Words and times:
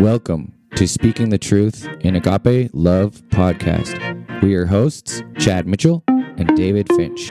Welcome 0.00 0.54
to 0.76 0.86
Speaking 0.86 1.30
the 1.30 1.38
Truth 1.38 1.86
in 2.00 2.14
Agape 2.14 2.70
Love 2.72 3.20
podcast. 3.30 4.42
We 4.42 4.54
are 4.54 4.66
hosts, 4.66 5.22
Chad 5.38 5.66
Mitchell 5.66 6.04
and 6.08 6.56
David 6.56 6.88
Finch. 6.94 7.28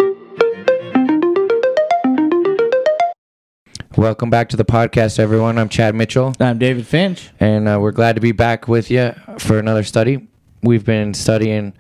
Welcome 3.96 4.30
back 4.30 4.50
to 4.50 4.58
the 4.58 4.66
podcast, 4.66 5.18
everyone. 5.20 5.58
I'm 5.58 5.70
Chad 5.70 5.96
Mitchell, 5.96 6.34
I'm 6.40 6.58
David 6.60 6.86
Finch. 6.86 7.30
and 7.40 7.68
uh, 7.68 7.80
we're 7.82 7.92
glad 7.92 8.16
to 8.16 8.22
be 8.22 8.32
back 8.34 8.68
with 8.68 8.92
you 8.92 9.14
for 9.40 9.58
another 9.60 9.84
study. 9.84 10.28
We've 10.62 10.86
been 10.86 11.14
studying 11.14 11.74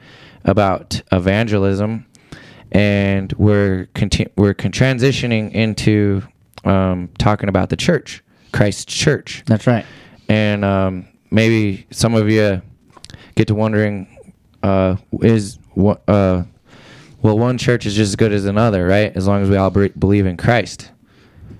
about 0.45 1.01
evangelism, 1.11 2.05
and 2.71 3.33
we're 3.33 3.87
conti- 3.93 4.27
we're 4.37 4.53
con- 4.53 4.71
transitioning 4.71 5.51
into 5.51 6.21
um, 6.63 7.09
talking 7.17 7.49
about 7.49 7.69
the 7.69 7.75
church, 7.77 8.23
Christ's 8.53 8.85
church. 8.85 9.43
That's 9.45 9.67
right. 9.67 9.85
And 10.29 10.63
um, 10.65 11.07
maybe 11.31 11.85
some 11.91 12.13
of 12.15 12.29
you 12.29 12.61
get 13.35 13.47
to 13.47 13.55
wondering 13.55 14.07
uh, 14.63 14.95
is 15.21 15.59
what 15.73 16.01
uh, 16.07 16.43
well 17.21 17.37
one 17.37 17.57
church 17.57 17.85
is 17.85 17.93
just 17.95 18.09
as 18.09 18.15
good 18.15 18.31
as 18.31 18.45
another 18.45 18.85
right 18.87 19.15
as 19.15 19.27
long 19.27 19.41
as 19.43 19.49
we 19.49 19.55
all 19.57 19.69
be- 19.69 19.89
believe 19.89 20.25
in 20.25 20.35
christ 20.37 20.91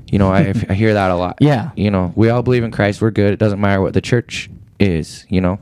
you 0.07 0.17
know 0.19 0.31
I, 0.31 0.53
I 0.69 0.73
hear 0.73 0.93
that 0.93 1.11
a 1.11 1.15
lot 1.15 1.37
Yeah. 1.39 1.71
you 1.75 1.91
know 1.91 2.11
we 2.15 2.29
all 2.29 2.41
believe 2.41 2.63
in 2.63 2.71
christ 2.71 3.01
we're 3.01 3.11
good 3.11 3.33
it 3.33 3.37
doesn't 3.39 3.59
matter 3.61 3.81
what 3.81 3.93
the 3.93 4.01
church 4.01 4.49
is 4.79 5.25
you 5.29 5.41
know 5.41 5.59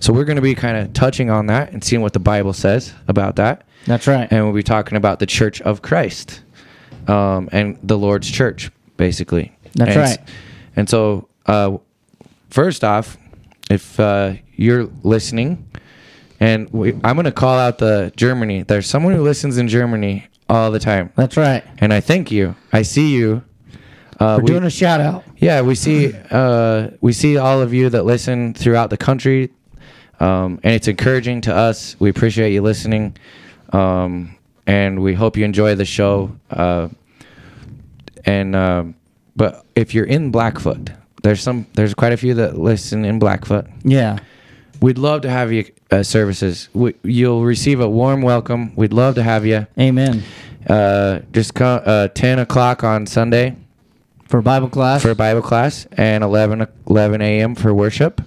so 0.00 0.12
we're 0.12 0.24
going 0.24 0.36
to 0.36 0.42
be 0.42 0.54
kind 0.54 0.76
of 0.76 0.92
touching 0.92 1.30
on 1.30 1.46
that 1.46 1.72
and 1.72 1.82
seeing 1.82 2.02
what 2.02 2.12
the 2.12 2.18
bible 2.20 2.52
says 2.52 2.92
about 3.08 3.36
that 3.36 3.64
That's 3.86 4.06
right. 4.06 4.28
and 4.30 4.44
we'll 4.44 4.54
be 4.54 4.62
talking 4.62 4.96
about 4.96 5.18
the 5.18 5.26
church 5.26 5.60
of 5.62 5.82
christ 5.82 6.42
um, 7.08 7.48
and 7.52 7.78
the 7.82 7.96
lord's 7.98 8.30
church 8.30 8.70
basically 8.96 9.56
That's 9.74 9.90
And 9.92 10.00
right. 10.00 10.18
and 10.76 10.88
so 10.88 11.28
uh, 11.46 11.78
first 12.56 12.82
off 12.84 13.18
if 13.70 14.00
uh, 14.00 14.32
you're 14.54 14.84
listening 15.02 15.50
and 16.40 16.70
we, 16.72 16.92
i'm 17.04 17.14
going 17.16 17.24
to 17.24 17.30
call 17.44 17.58
out 17.58 17.76
the 17.78 18.10
germany 18.16 18.62
there's 18.62 18.86
someone 18.88 19.12
who 19.14 19.22
listens 19.22 19.58
in 19.58 19.68
germany 19.68 20.26
all 20.48 20.70
the 20.70 20.78
time 20.80 21.12
That's 21.16 21.36
right. 21.36 21.62
and 21.78 21.92
i 21.92 22.00
thank 22.00 22.30
you 22.30 22.54
i 22.72 22.80
see 22.82 23.08
you 23.14 23.42
uh, 24.18 24.36
We're 24.38 24.44
we- 24.44 24.46
doing 24.46 24.64
a 24.64 24.70
shout 24.70 25.00
out. 25.02 25.24
yeah, 25.36 25.60
we 25.60 25.74
see 25.74 26.14
uh, 26.30 26.88
we 27.02 27.12
see 27.12 27.36
all 27.36 27.60
of 27.60 27.74
you 27.74 27.90
that 27.90 28.04
listen 28.06 28.54
throughout 28.54 28.88
the 28.88 28.96
country, 28.96 29.50
um, 30.20 30.58
and 30.62 30.72
it's 30.72 30.88
encouraging 30.88 31.42
to 31.42 31.54
us. 31.54 31.96
We 32.00 32.08
appreciate 32.08 32.54
you 32.54 32.62
listening, 32.62 33.14
um, 33.74 34.34
and 34.66 35.02
we 35.02 35.12
hope 35.12 35.36
you 35.36 35.44
enjoy 35.44 35.74
the 35.74 35.84
show. 35.84 36.34
Uh, 36.48 36.88
and 38.24 38.56
um, 38.56 38.94
but 39.36 39.66
if 39.74 39.92
you're 39.92 40.06
in 40.06 40.30
Blackfoot, 40.30 40.92
there's 41.26 41.42
some 41.42 41.66
there's 41.74 41.92
quite 41.92 42.12
a 42.12 42.16
few 42.16 42.34
that 42.34 42.56
listen 42.56 43.04
in 43.04 43.18
Blackfoot. 43.18 43.66
Yeah. 43.82 44.18
We'd 44.80 44.96
love 44.98 45.22
to 45.22 45.30
have 45.30 45.52
you 45.52 45.64
uh, 45.90 46.04
services. 46.04 46.68
We, 46.72 46.94
you'll 47.02 47.44
receive 47.44 47.80
a 47.80 47.88
warm 47.88 48.22
welcome. 48.22 48.76
We'd 48.76 48.92
love 48.92 49.16
to 49.16 49.22
have 49.24 49.44
you. 49.44 49.66
Amen. 49.78 50.22
Uh, 50.68 51.20
just 51.32 51.54
come 51.54 51.82
uh, 51.84 52.08
ten 52.08 52.38
o'clock 52.38 52.84
on 52.84 53.06
Sunday 53.06 53.56
For 54.28 54.40
Bible 54.40 54.68
class. 54.68 55.02
for 55.02 55.14
Bible 55.16 55.42
class 55.42 55.86
and 55.92 56.22
11, 56.22 56.66
11 56.88 57.20
a.m. 57.22 57.54
for 57.56 57.74
worship. 57.74 58.20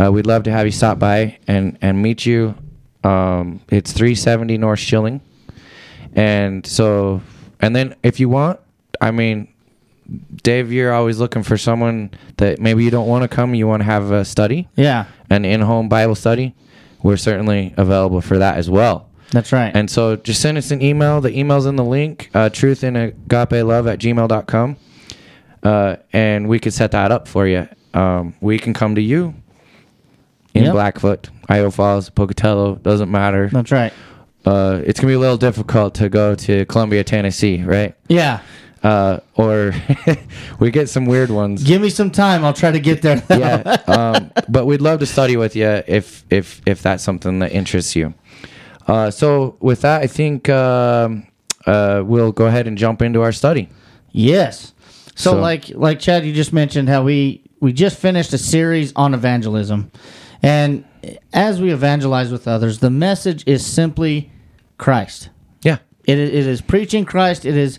Uh, 0.00 0.10
we'd 0.10 0.26
love 0.26 0.42
to 0.44 0.50
have 0.50 0.66
you 0.66 0.72
stop 0.72 0.98
by 0.98 1.38
and, 1.46 1.78
and 1.80 2.02
meet 2.02 2.26
you. 2.26 2.54
Um, 3.04 3.60
it's 3.68 3.92
370 3.92 4.58
North 4.58 4.78
Shilling. 4.80 5.20
And 6.14 6.66
so, 6.66 7.20
and 7.60 7.76
then 7.76 7.94
if 8.02 8.18
you 8.18 8.28
want, 8.28 8.58
I 9.00 9.10
mean, 9.10 9.51
Dave, 10.42 10.72
you're 10.72 10.92
always 10.92 11.18
looking 11.18 11.42
for 11.42 11.56
someone 11.56 12.10
that 12.38 12.60
maybe 12.60 12.84
you 12.84 12.90
don't 12.90 13.08
want 13.08 13.22
to 13.22 13.28
come, 13.28 13.54
you 13.54 13.66
want 13.66 13.80
to 13.80 13.84
have 13.84 14.10
a 14.10 14.24
study, 14.24 14.68
yeah. 14.76 15.06
an 15.30 15.44
in 15.44 15.60
home 15.60 15.88
Bible 15.88 16.14
study. 16.14 16.54
We're 17.02 17.16
certainly 17.16 17.74
available 17.76 18.20
for 18.20 18.38
that 18.38 18.56
as 18.56 18.68
well. 18.70 19.08
That's 19.30 19.52
right. 19.52 19.74
And 19.74 19.90
so 19.90 20.16
just 20.16 20.40
send 20.40 20.58
us 20.58 20.70
an 20.70 20.82
email. 20.82 21.20
The 21.20 21.36
email's 21.36 21.66
in 21.66 21.76
the 21.76 21.84
link, 21.84 22.30
uh, 22.34 22.50
truth 22.50 22.84
in 22.84 22.96
agape 22.96 23.52
love 23.64 23.86
at 23.86 23.98
gmail.com. 23.98 24.76
Uh, 25.62 25.96
and 26.12 26.48
we 26.48 26.58
could 26.58 26.74
set 26.74 26.90
that 26.90 27.10
up 27.10 27.26
for 27.28 27.46
you. 27.46 27.68
Um, 27.94 28.34
we 28.40 28.58
can 28.58 28.74
come 28.74 28.94
to 28.94 29.00
you 29.00 29.34
in 30.54 30.64
Yep. 30.64 30.72
Blackfoot, 30.72 31.30
Idaho 31.48 31.70
Falls, 31.70 32.10
Pocatello, 32.10 32.76
doesn't 32.76 33.10
matter. 33.10 33.48
That's 33.50 33.72
right. 33.72 33.92
Uh, 34.44 34.82
it's 34.84 34.98
going 34.98 35.08
to 35.08 35.12
be 35.12 35.14
a 35.14 35.20
little 35.20 35.36
difficult 35.36 35.94
to 35.94 36.08
go 36.08 36.34
to 36.34 36.64
Columbia, 36.66 37.04
Tennessee, 37.04 37.62
right? 37.62 37.94
Yeah. 38.08 38.40
Uh, 38.82 39.20
or 39.36 39.72
we 40.58 40.70
get 40.72 40.88
some 40.88 41.06
weird 41.06 41.30
ones. 41.30 41.62
Give 41.62 41.80
me 41.80 41.88
some 41.88 42.10
time. 42.10 42.44
I'll 42.44 42.52
try 42.52 42.72
to 42.72 42.80
get 42.80 43.00
there. 43.02 43.22
yeah, 43.30 43.58
um, 43.86 44.32
but 44.48 44.66
we'd 44.66 44.80
love 44.80 44.98
to 45.00 45.06
study 45.06 45.36
with 45.36 45.54
you 45.54 45.68
if 45.86 46.24
if 46.30 46.60
if 46.66 46.82
that's 46.82 47.04
something 47.04 47.38
that 47.40 47.52
interests 47.52 47.94
you. 47.94 48.12
Uh, 48.88 49.10
so 49.10 49.56
with 49.60 49.82
that, 49.82 50.02
I 50.02 50.08
think 50.08 50.48
um, 50.48 51.26
uh, 51.66 52.02
we'll 52.04 52.32
go 52.32 52.46
ahead 52.46 52.66
and 52.66 52.76
jump 52.76 53.02
into 53.02 53.22
our 53.22 53.32
study. 53.32 53.68
yes. 54.10 54.72
So, 55.14 55.32
So- 55.32 55.40
like 55.40 55.68
like 55.70 56.00
Chad, 56.00 56.24
you 56.24 56.32
just 56.32 56.52
mentioned 56.52 56.88
how 56.88 57.04
we 57.04 57.42
we 57.60 57.72
just 57.72 57.96
finished 57.98 58.32
a 58.32 58.38
series 58.38 58.92
on 58.96 59.14
evangelism, 59.14 59.92
and 60.42 60.84
as 61.32 61.60
we 61.60 61.70
evangelize 61.72 62.32
with 62.32 62.48
others, 62.48 62.78
the 62.80 62.90
message 62.90 63.44
is 63.46 63.64
simply 63.64 64.32
Christ. 64.78 65.28
Yeah, 65.62 65.78
It 66.04 66.18
is, 66.18 66.30
it 66.30 66.46
is 66.48 66.60
preaching 66.62 67.04
Christ. 67.04 67.44
It 67.44 67.56
is 67.56 67.78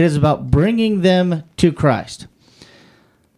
it 0.00 0.04
is 0.04 0.16
about 0.16 0.50
bringing 0.50 1.02
them 1.02 1.44
to 1.58 1.70
Christ. 1.70 2.26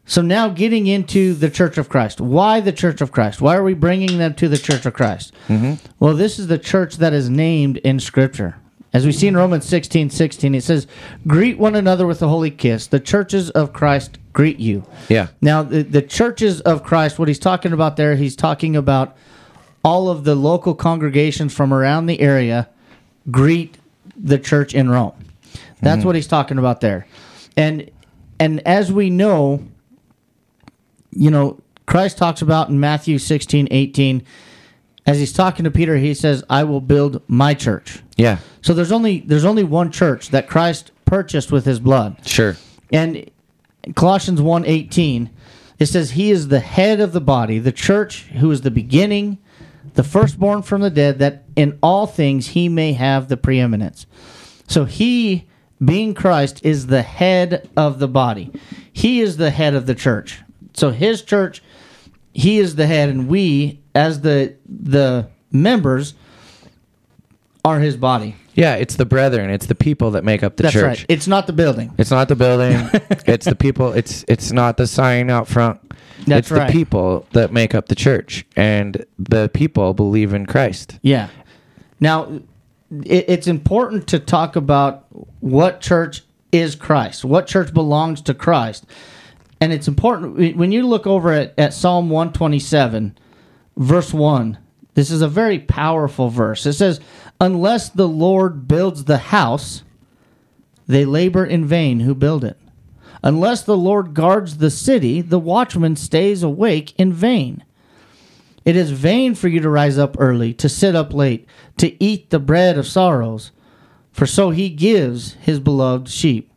So 0.05 0.23
now 0.23 0.49
getting 0.49 0.87
into 0.87 1.35
the 1.35 1.51
Church 1.51 1.77
of 1.77 1.89
Christ. 1.89 2.21
Why 2.21 2.61
the 2.61 2.71
Church 2.71 3.01
of 3.01 3.11
Christ? 3.11 3.41
Why 3.41 3.57
are 3.57 3.65
we 3.65 3.75
bringing 3.75 4.19
them 4.19 4.35
to 4.35 4.49
the 4.49 4.59
Church 4.59 4.87
of 4.87 4.95
Christ? 4.95 5.33
Mm-hmm. 5.49 5.85
Well, 5.99 6.15
this 6.15 6.39
is 6.39 6.47
the 6.47 6.59
church 6.59 6.99
that 6.99 7.13
is 7.13 7.29
named 7.29 7.79
in 7.79 7.99
Scripture. 7.99 8.55
As 8.93 9.05
we 9.05 9.11
see 9.11 9.27
in 9.27 9.37
Romans 9.37 9.65
16, 9.65 10.11
16, 10.11 10.55
it 10.55 10.63
says, 10.63 10.87
Greet 11.27 11.59
one 11.59 11.75
another 11.75 12.07
with 12.07 12.23
a 12.23 12.29
holy 12.29 12.53
kiss. 12.53 12.87
The 12.87 13.01
churches 13.01 13.51
of 13.51 13.73
Christ 13.73 14.19
greet 14.33 14.61
you. 14.61 14.85
yeah, 15.09 15.29
Now, 15.41 15.65
the, 15.65 15.83
the 15.83 16.03
churches 16.03 16.61
of 16.61 16.85
Christ, 16.85 17.19
what 17.19 17.27
he's 17.27 17.41
talking 17.41 17.73
about 17.73 17.97
there, 17.97 18.15
he's 18.15 18.37
talking 18.37 18.77
about 18.77 19.17
all 19.85 20.09
of 20.09 20.23
the 20.23 20.37
local 20.37 20.77
congregations 20.77 21.53
from 21.53 21.75
around 21.75 22.07
the 22.07 22.21
area 22.21 22.69
greet 23.33 23.79
the 24.17 24.39
church 24.39 24.75
in 24.75 24.91
Rome. 24.91 25.15
That's 25.83 25.99
mm-hmm. 25.99 26.07
what 26.07 26.17
he's 26.17 26.27
talking 26.27 26.59
about 26.59 26.81
there. 26.81 27.07
And 27.57 27.91
and 28.41 28.67
as 28.67 28.91
we 28.91 29.11
know, 29.11 29.63
you 31.11 31.31
know, 31.31 31.61
Christ 31.87 32.19
talks 32.19 32.41
about 32.41 32.71
in 32.71 32.81
Matthew 32.81 33.19
16, 33.19 33.69
18, 33.71 34.25
as 35.07 35.19
he's 35.19 35.33
talking 35.33 35.65
to 35.65 35.71
Peter, 35.71 35.97
he 35.97 36.15
says, 36.15 36.43
I 36.49 36.65
will 36.65 36.81
build 36.81 37.23
my 37.29 37.55
church. 37.55 38.03
yeah, 38.17 38.39
So 38.63 38.73
there's 38.73 38.93
only 38.93 39.21
there's 39.21 39.45
only 39.45 39.65
one 39.65 39.91
church 39.93 40.31
that 40.31 40.49
Christ 40.49 40.93
purchased 41.05 41.53
with 41.53 41.65
his 41.65 41.81
blood. 41.81 42.27
sure. 42.27 42.57
And 42.93 43.31
Colossians 43.95 44.41
1:18 44.41 45.31
it 45.83 45.87
says 45.87 46.13
he 46.13 46.31
is 46.31 46.47
the 46.47 46.61
head 46.61 47.01
of 47.01 47.13
the 47.13 47.21
body, 47.21 47.59
the 47.59 47.73
church 47.73 48.23
who 48.39 48.51
is 48.53 48.61
the 48.61 48.71
beginning, 48.71 49.39
the 49.95 50.05
firstborn 50.05 50.63
from 50.63 50.81
the 50.81 50.91
dead 50.91 51.19
that 51.19 51.43
in 51.57 51.77
all 51.83 52.07
things 52.07 52.49
he 52.49 52.69
may 52.69 52.93
have 52.93 53.27
the 53.27 53.37
preeminence. 53.37 54.07
So 54.69 54.85
he 54.85 55.49
being 55.85 56.15
Christ 56.15 56.65
is 56.65 56.87
the 56.87 57.03
head 57.03 57.69
of 57.77 57.99
the 57.99 58.09
body. 58.09 58.51
He 58.93 59.21
is 59.21 59.37
the 59.37 59.51
head 59.51 59.75
of 59.75 59.87
the 59.87 59.95
church. 59.95 60.41
So 60.75 60.91
his 60.91 61.23
church 61.23 61.63
he 62.33 62.59
is 62.59 62.77
the 62.77 62.87
head 62.87 63.09
and 63.09 63.29
we 63.29 63.81
as 63.95 64.21
the 64.23 64.57
the 64.67 65.29
members 65.51 66.15
are 67.65 67.79
his 67.79 67.97
body. 67.97 68.37
Yeah, 68.55 68.75
it's 68.75 68.97
the 68.97 69.07
brethren, 69.07 69.51
it's 69.51 69.67
the 69.67 69.75
people 69.75 70.11
that 70.13 70.25
make 70.25 70.43
up 70.43 70.57
the 70.57 70.65
That's 70.65 70.75
church. 70.75 70.85
right. 70.85 71.07
It's 71.09 71.27
not 71.27 71.47
the 71.47 71.53
building. 71.53 71.93
It's 71.97 72.11
not 72.11 72.29
the 72.29 72.37
building. 72.37 72.89
it's 73.27 73.47
the 73.47 73.55
people. 73.55 73.93
It's 73.93 74.25
it's 74.29 74.53
not 74.53 74.77
the 74.77 74.87
sign 74.87 75.31
out 75.31 75.49
front. 75.49 75.81
That's 76.27 76.47
it's 76.47 76.51
right. 76.51 76.67
the 76.67 76.73
people 76.73 77.27
that 77.33 77.53
make 77.53 77.75
up 77.75 77.89
the 77.89 77.95
church, 77.95 78.47
and 78.57 79.05
the 79.19 79.49
people 79.49 79.95
believe 79.95 80.35
in 80.35 80.47
Christ. 80.47 80.99
Yeah. 81.03 81.29
Now, 81.99 82.41
it, 83.05 83.25
it's 83.29 83.47
important 83.47 84.09
to 84.09 84.19
talk 84.19 84.57
about 84.57 85.07
what 85.41 85.81
church 85.81 86.23
is 86.51 86.75
Christ, 86.75 87.25
what 87.25 87.47
church 87.47 87.73
belongs 87.73 88.21
to 88.23 88.35
Christ. 88.35 88.85
And 89.61 89.73
it's 89.73 89.89
important 89.89 90.57
when 90.57 90.73
you 90.73 90.87
look 90.87 91.07
over 91.07 91.33
at, 91.33 91.55
at 91.57 91.73
Psalm 91.73 92.11
127, 92.11 93.17
verse 93.77 94.13
1, 94.13 94.59
this 94.95 95.11
is 95.11 95.23
a 95.23 95.29
very 95.29 95.59
powerful 95.59 96.29
verse. 96.29 96.67
It 96.67 96.75
says, 96.75 97.01
Unless 97.41 97.91
the 97.91 98.09
Lord 98.09 98.69
builds 98.69 99.05
the 99.05 99.19
house, 99.19 99.83
they 100.87 101.05
labor 101.05 101.45
in 101.47 101.65
vain 101.65 102.01
who 102.01 102.15
build 102.15 102.45
it. 102.45 102.59
Unless 103.23 103.63
the 103.63 103.77
Lord 103.77 104.15
guards 104.15 104.59
the 104.59 104.71
city, 104.71 105.21
the 105.21 105.39
watchman 105.39 105.97
stays 105.97 106.43
awake 106.43 106.93
in 106.99 107.13
vain. 107.13 107.65
It 108.65 108.77
is 108.77 108.91
vain 108.91 109.35
for 109.35 109.49
you 109.49 109.61
to 109.61 109.69
rise 109.69 109.99
up 109.99 110.17
early, 110.19 110.55
to 110.55 110.69
sit 110.69 110.95
up 110.95 111.13
late, 111.13 111.47
to 111.79 112.03
eat 112.03 112.31
the 112.31 112.39
bread 112.39 112.79
of 112.79 112.87
sorrows, 112.87 113.51
for 114.13 114.27
so 114.27 114.51
he 114.51 114.69
gives 114.69 115.35
his 115.35 115.59
beloved 115.59 116.09
sheep. 116.09 116.53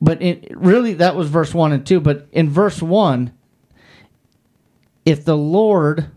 But 0.00 0.22
it, 0.22 0.52
really, 0.56 0.94
that 0.94 1.16
was 1.16 1.28
verse 1.28 1.54
1 1.54 1.72
and 1.72 1.86
2. 1.86 2.00
But 2.00 2.28
in 2.32 2.50
verse 2.50 2.82
1, 2.82 3.32
if 5.04 5.24
the 5.24 5.36
Lord 5.36 6.10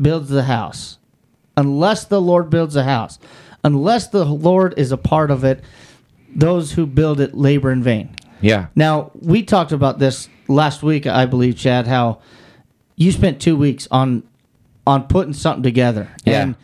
builds 0.00 0.28
the 0.28 0.44
house, 0.44 0.98
unless 1.56 2.04
the 2.04 2.20
Lord 2.20 2.50
builds 2.50 2.76
a 2.76 2.84
house, 2.84 3.18
unless 3.62 4.08
the 4.08 4.24
Lord 4.24 4.74
is 4.76 4.92
a 4.92 4.96
part 4.96 5.30
of 5.30 5.44
it, 5.44 5.62
those 6.34 6.72
who 6.72 6.86
build 6.86 7.20
it 7.20 7.34
labor 7.34 7.70
in 7.70 7.82
vain. 7.82 8.14
Yeah. 8.40 8.66
Now, 8.74 9.10
we 9.14 9.42
talked 9.42 9.72
about 9.72 9.98
this 9.98 10.28
last 10.48 10.82
week, 10.82 11.06
I 11.06 11.26
believe, 11.26 11.56
Chad, 11.56 11.86
how 11.86 12.20
you 12.96 13.12
spent 13.12 13.40
two 13.40 13.56
weeks 13.56 13.88
on 13.90 14.22
on 14.86 15.04
putting 15.04 15.32
something 15.32 15.62
together. 15.62 16.10
Yeah. 16.24 16.42
And 16.42 16.56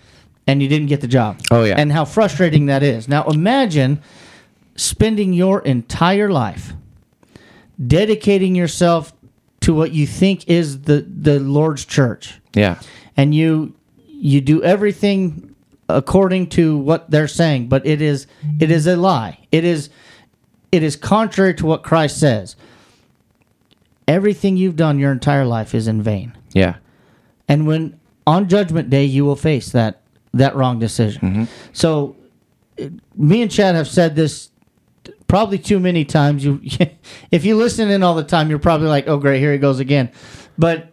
and 0.46 0.62
you 0.62 0.68
didn't 0.68 0.88
get 0.88 1.00
the 1.00 1.08
job. 1.08 1.40
Oh, 1.52 1.62
yeah. 1.62 1.76
And 1.76 1.92
how 1.92 2.04
frustrating 2.04 2.66
that 2.66 2.82
is. 2.82 3.08
Now 3.08 3.24
imagine 3.24 4.02
spending 4.74 5.32
your 5.32 5.60
entire 5.60 6.30
life 6.30 6.72
dedicating 7.86 8.54
yourself 8.54 9.12
to 9.60 9.74
what 9.74 9.92
you 9.92 10.06
think 10.06 10.48
is 10.48 10.82
the, 10.82 11.02
the 11.02 11.38
Lord's 11.38 11.84
church. 11.84 12.40
Yeah. 12.54 12.80
And 13.16 13.34
you 13.34 13.74
you 14.06 14.40
do 14.40 14.62
everything 14.62 15.54
according 15.88 16.48
to 16.48 16.78
what 16.78 17.10
they're 17.10 17.28
saying, 17.28 17.68
but 17.68 17.86
it 17.86 18.02
is 18.02 18.26
it 18.58 18.70
is 18.70 18.86
a 18.86 18.96
lie. 18.96 19.38
It 19.52 19.64
is 19.64 19.90
it 20.72 20.82
is 20.82 20.96
contrary 20.96 21.54
to 21.54 21.66
what 21.66 21.82
Christ 21.82 22.18
says. 22.18 22.56
Everything 24.10 24.56
you've 24.56 24.74
done 24.74 24.98
your 24.98 25.12
entire 25.12 25.44
life 25.44 25.72
is 25.72 25.86
in 25.86 26.02
vain. 26.02 26.36
Yeah. 26.52 26.78
And 27.46 27.64
when 27.64 28.00
on 28.26 28.48
judgment 28.48 28.90
day 28.90 29.04
you 29.04 29.24
will 29.24 29.36
face 29.36 29.70
that 29.70 30.00
that 30.34 30.56
wrong 30.56 30.80
decision. 30.80 31.22
Mm-hmm. 31.22 31.44
So 31.72 32.16
me 33.14 33.40
and 33.42 33.48
Chad 33.50 33.76
have 33.76 33.86
said 33.86 34.16
this 34.16 34.50
probably 35.28 35.58
too 35.58 35.78
many 35.78 36.04
times. 36.04 36.44
You 36.44 36.60
if 37.30 37.44
you 37.44 37.54
listen 37.54 37.88
in 37.88 38.02
all 38.02 38.16
the 38.16 38.24
time 38.24 38.50
you're 38.50 38.58
probably 38.58 38.88
like, 38.88 39.06
"Oh 39.06 39.16
great, 39.16 39.38
here 39.38 39.52
he 39.52 39.58
goes 39.58 39.78
again." 39.78 40.10
But 40.58 40.92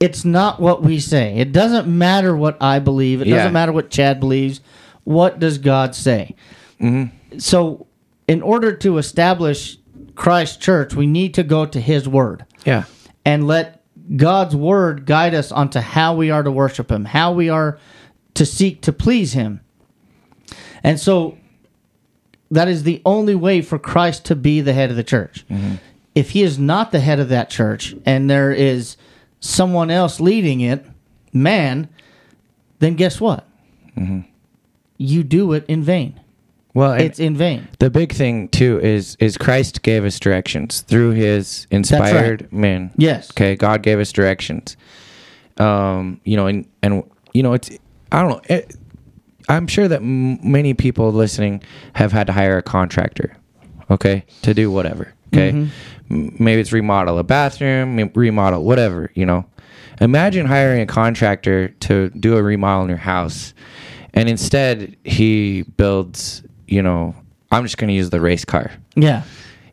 it's 0.00 0.24
not 0.24 0.58
what 0.58 0.82
we 0.82 0.98
say. 0.98 1.36
It 1.36 1.52
doesn't 1.52 1.86
matter 1.86 2.34
what 2.36 2.60
I 2.60 2.80
believe. 2.80 3.20
It 3.20 3.28
Yeah. 3.28 3.36
doesn't 3.36 3.52
matter 3.52 3.70
what 3.70 3.90
Chad 3.90 4.18
believes. 4.18 4.60
What 5.04 5.38
does 5.38 5.58
God 5.58 5.94
say? 5.94 6.34
Mm-hmm. 6.80 7.38
So, 7.38 7.86
in 8.26 8.42
order 8.42 8.74
to 8.78 8.98
establish 8.98 9.78
Christ's 10.20 10.58
church, 10.58 10.94
we 10.94 11.06
need 11.06 11.32
to 11.32 11.42
go 11.42 11.64
to 11.64 11.80
His 11.80 12.06
Word 12.06 12.44
Yeah. 12.66 12.84
and 13.24 13.46
let 13.46 13.82
God's 14.16 14.54
word 14.54 15.06
guide 15.06 15.32
us 15.34 15.50
onto 15.50 15.80
how 15.80 16.14
we 16.14 16.30
are 16.30 16.42
to 16.42 16.50
worship 16.50 16.90
Him, 16.90 17.06
how 17.06 17.32
we 17.32 17.48
are 17.48 17.78
to 18.34 18.44
seek 18.44 18.82
to 18.82 18.92
please 18.92 19.32
Him. 19.32 19.62
And 20.84 21.00
so 21.00 21.38
that 22.50 22.68
is 22.68 22.82
the 22.82 23.00
only 23.06 23.34
way 23.34 23.62
for 23.62 23.78
Christ 23.78 24.26
to 24.26 24.36
be 24.36 24.60
the 24.60 24.74
head 24.74 24.90
of 24.90 24.96
the 24.96 25.04
church. 25.04 25.46
Mm-hmm. 25.48 25.76
If 26.14 26.32
He 26.32 26.42
is 26.42 26.58
not 26.58 26.92
the 26.92 27.00
head 27.00 27.18
of 27.18 27.30
that 27.30 27.48
church 27.48 27.94
and 28.04 28.28
there 28.28 28.52
is 28.52 28.98
someone 29.40 29.90
else 29.90 30.20
leading 30.20 30.60
it, 30.60 30.84
man, 31.32 31.88
then 32.78 32.94
guess 32.94 33.22
what? 33.22 33.48
Mm-hmm. 33.96 34.20
You 34.98 35.22
do 35.22 35.54
it 35.54 35.64
in 35.66 35.82
vain. 35.82 36.20
Well, 36.72 36.92
It's 36.92 37.18
in 37.18 37.36
vain. 37.36 37.66
the 37.80 37.90
big 37.90 38.12
thing 38.12 38.48
too 38.48 38.78
is 38.80 39.16
is 39.18 39.36
Christ 39.36 39.82
gave 39.82 40.04
us 40.04 40.20
directions 40.20 40.82
through 40.82 41.10
His 41.12 41.66
inspired 41.70 42.52
men. 42.52 42.92
Yes. 42.96 43.30
Okay. 43.32 43.56
God 43.56 43.82
gave 43.82 43.98
us 43.98 44.12
directions. 44.12 44.76
Um. 45.58 46.20
You 46.24 46.36
know, 46.36 46.46
and 46.46 46.66
and 46.82 47.02
you 47.34 47.42
know, 47.42 47.52
it's 47.54 47.70
I 48.12 48.22
don't 48.22 48.30
know. 48.30 48.40
It, 48.56 48.74
I'm 49.48 49.66
sure 49.66 49.88
that 49.88 50.00
m- 50.00 50.38
many 50.48 50.74
people 50.74 51.12
listening 51.12 51.62
have 51.94 52.12
had 52.12 52.26
to 52.28 52.32
hire 52.32 52.56
a 52.58 52.62
contractor. 52.62 53.36
Okay, 53.90 54.24
to 54.42 54.54
do 54.54 54.70
whatever. 54.70 55.12
Okay, 55.34 55.50
M- 55.50 55.70
maybe 56.08 56.60
it's 56.60 56.72
remodel 56.72 57.18
a 57.18 57.24
bathroom, 57.24 57.98
m- 57.98 58.10
remodel 58.14 58.64
whatever. 58.64 59.10
You 59.14 59.26
know, 59.26 59.44
imagine 60.00 60.46
hiring 60.46 60.80
a 60.80 60.86
contractor 60.86 61.68
to 61.68 62.10
do 62.10 62.36
a 62.36 62.42
remodel 62.42 62.84
in 62.84 62.88
your 62.90 62.98
house, 62.98 63.52
and 64.14 64.28
instead 64.28 64.96
he 65.04 65.62
builds. 65.76 66.42
You 66.70 66.82
know, 66.82 67.14
I'm 67.50 67.64
just 67.64 67.78
going 67.78 67.88
to 67.88 67.94
use 67.94 68.10
the 68.10 68.20
race 68.20 68.44
car. 68.44 68.70
Yeah. 68.94 69.24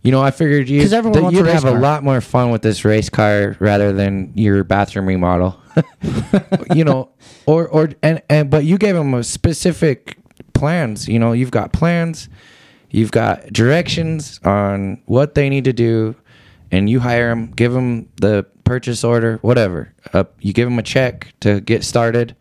You 0.02 0.12
know, 0.12 0.22
I 0.22 0.32
figured 0.32 0.70
you 0.70 0.88
that 0.88 1.04
wants 1.04 1.36
you'd 1.36 1.46
race 1.46 1.54
have 1.54 1.64
car. 1.64 1.76
a 1.76 1.80
lot 1.80 2.04
more 2.04 2.22
fun 2.22 2.50
with 2.50 2.62
this 2.62 2.86
race 2.86 3.10
car 3.10 3.56
rather 3.60 3.92
than 3.92 4.32
your 4.36 4.64
bathroom 4.64 5.06
remodel. 5.06 5.62
you 6.74 6.84
know, 6.84 7.10
or 7.46 7.68
or 7.68 7.90
and 8.02 8.22
and 8.30 8.50
but 8.50 8.64
you 8.64 8.78
gave 8.78 8.96
them 8.96 9.14
a 9.14 9.24
specific 9.24 10.18
plans. 10.54 11.08
You 11.08 11.20
know, 11.20 11.34
you've 11.34 11.52
got 11.52 11.74
plans, 11.74 12.30
you've 12.90 13.12
got 13.12 13.52
directions 13.52 14.40
on 14.44 15.02
what 15.06 15.36
they 15.36 15.50
need 15.50 15.66
to 15.66 15.74
do, 15.74 16.16
and 16.72 16.90
you 16.90 17.00
hire 17.00 17.30
them, 17.30 17.52
give 17.52 17.74
them 17.74 18.10
the 18.22 18.46
purchase 18.64 19.04
order, 19.04 19.40
whatever. 19.42 19.94
Uh, 20.14 20.24
you 20.40 20.54
give 20.54 20.68
them 20.70 20.80
a 20.80 20.84
check 20.84 21.34
to 21.42 21.60
get 21.60 21.84
started, 21.84 22.36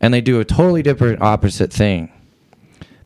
and 0.00 0.12
they 0.12 0.20
do 0.20 0.40
a 0.40 0.44
totally 0.44 0.82
different 0.82 1.22
opposite 1.22 1.72
thing. 1.72 2.12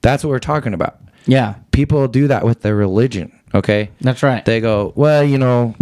That's 0.03 0.25
what 0.25 0.31
we're 0.31 0.39
talking 0.39 0.75
about 0.75 0.99
Yeah. 1.27 1.55
people 1.73 2.07
do 2.09 2.29
that 2.29 2.45
with 2.45 2.63
their 2.63 2.75
religion. 2.77 3.33
Okay, 3.55 3.91
That's 4.01 4.23
right. 4.23 4.45
they 4.45 4.61
go, 4.61 4.93
well, 4.95 5.25
you 5.25 5.37
know, 5.37 5.75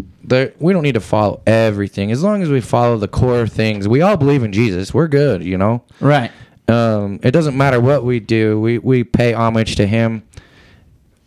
we 0.59 0.73
don't 0.73 0.83
need 0.83 0.93
to 0.95 1.01
follow 1.01 1.41
everything 1.47 2.11
as 2.13 2.23
long 2.23 2.43
as 2.43 2.49
we 2.51 2.61
follow 2.61 2.97
the 2.97 3.09
core 3.09 3.47
things. 3.47 3.87
We 3.87 4.01
all 4.03 4.17
believe 4.17 4.43
in 4.43 4.53
Jesus. 4.53 4.93
We're 4.95 5.09
good, 5.09 5.43
you 5.45 5.57
know. 5.59 5.83
right. 6.01 6.31
Um, 6.69 7.19
it 7.23 7.31
doesn't 7.31 7.57
matter 7.57 7.81
what 7.81 8.05
we 8.05 8.21
do. 8.21 8.61
We 8.61 8.77
we 8.79 9.03
pay 9.03 9.33
homage 9.33 9.77
to 9.77 9.87
Him, 9.87 10.23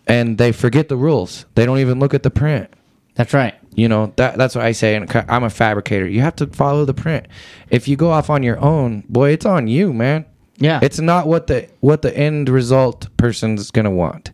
and 0.07 0.37
they 0.37 0.51
forget 0.51 0.87
the 0.89 0.95
rules. 0.95 1.45
They 1.55 1.65
don't 1.65 1.79
even 1.79 1.99
look 1.99 2.13
at 2.13 2.21
the 2.23 2.29
print. 2.29 2.69
That's 3.15 3.33
right. 3.33 3.55
You 3.73 3.87
know 3.87 4.13
that 4.17 4.37
that's 4.37 4.53
what 4.55 4.63
I 4.65 4.71
say. 4.73 4.95
And 4.95 5.09
I'm 5.27 5.43
a 5.43 5.49
fabricator. 5.49 6.07
You 6.07 6.21
have 6.21 6.35
to 6.37 6.47
follow 6.47 6.85
the 6.85 6.93
print. 6.93 7.27
If 7.71 7.87
you 7.87 7.95
go 7.95 8.11
off 8.11 8.29
on 8.29 8.43
your 8.43 8.59
own, 8.59 9.03
boy, 9.09 9.31
it's 9.31 9.45
on 9.45 9.67
you, 9.67 9.93
man. 9.93 10.25
Yeah. 10.61 10.79
It's 10.81 10.99
not 10.99 11.27
what 11.27 11.47
the 11.47 11.67
what 11.81 12.01
the 12.03 12.15
end 12.15 12.47
result 12.47 13.09
person's 13.17 13.71
gonna 13.71 13.91
want, 13.91 14.31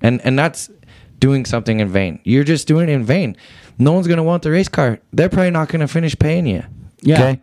and 0.00 0.20
and 0.22 0.38
that's 0.38 0.70
doing 1.18 1.44
something 1.44 1.80
in 1.80 1.88
vain. 1.88 2.20
You're 2.24 2.44
just 2.44 2.66
doing 2.68 2.88
it 2.88 2.92
in 2.92 3.04
vain. 3.04 3.36
No 3.78 3.92
one's 3.92 4.06
gonna 4.06 4.22
want 4.22 4.42
the 4.44 4.50
race 4.50 4.68
car. 4.68 5.00
They're 5.12 5.28
probably 5.28 5.50
not 5.50 5.68
gonna 5.68 5.88
finish 5.88 6.16
paying 6.18 6.46
you. 6.46 6.62
Yeah. 7.02 7.36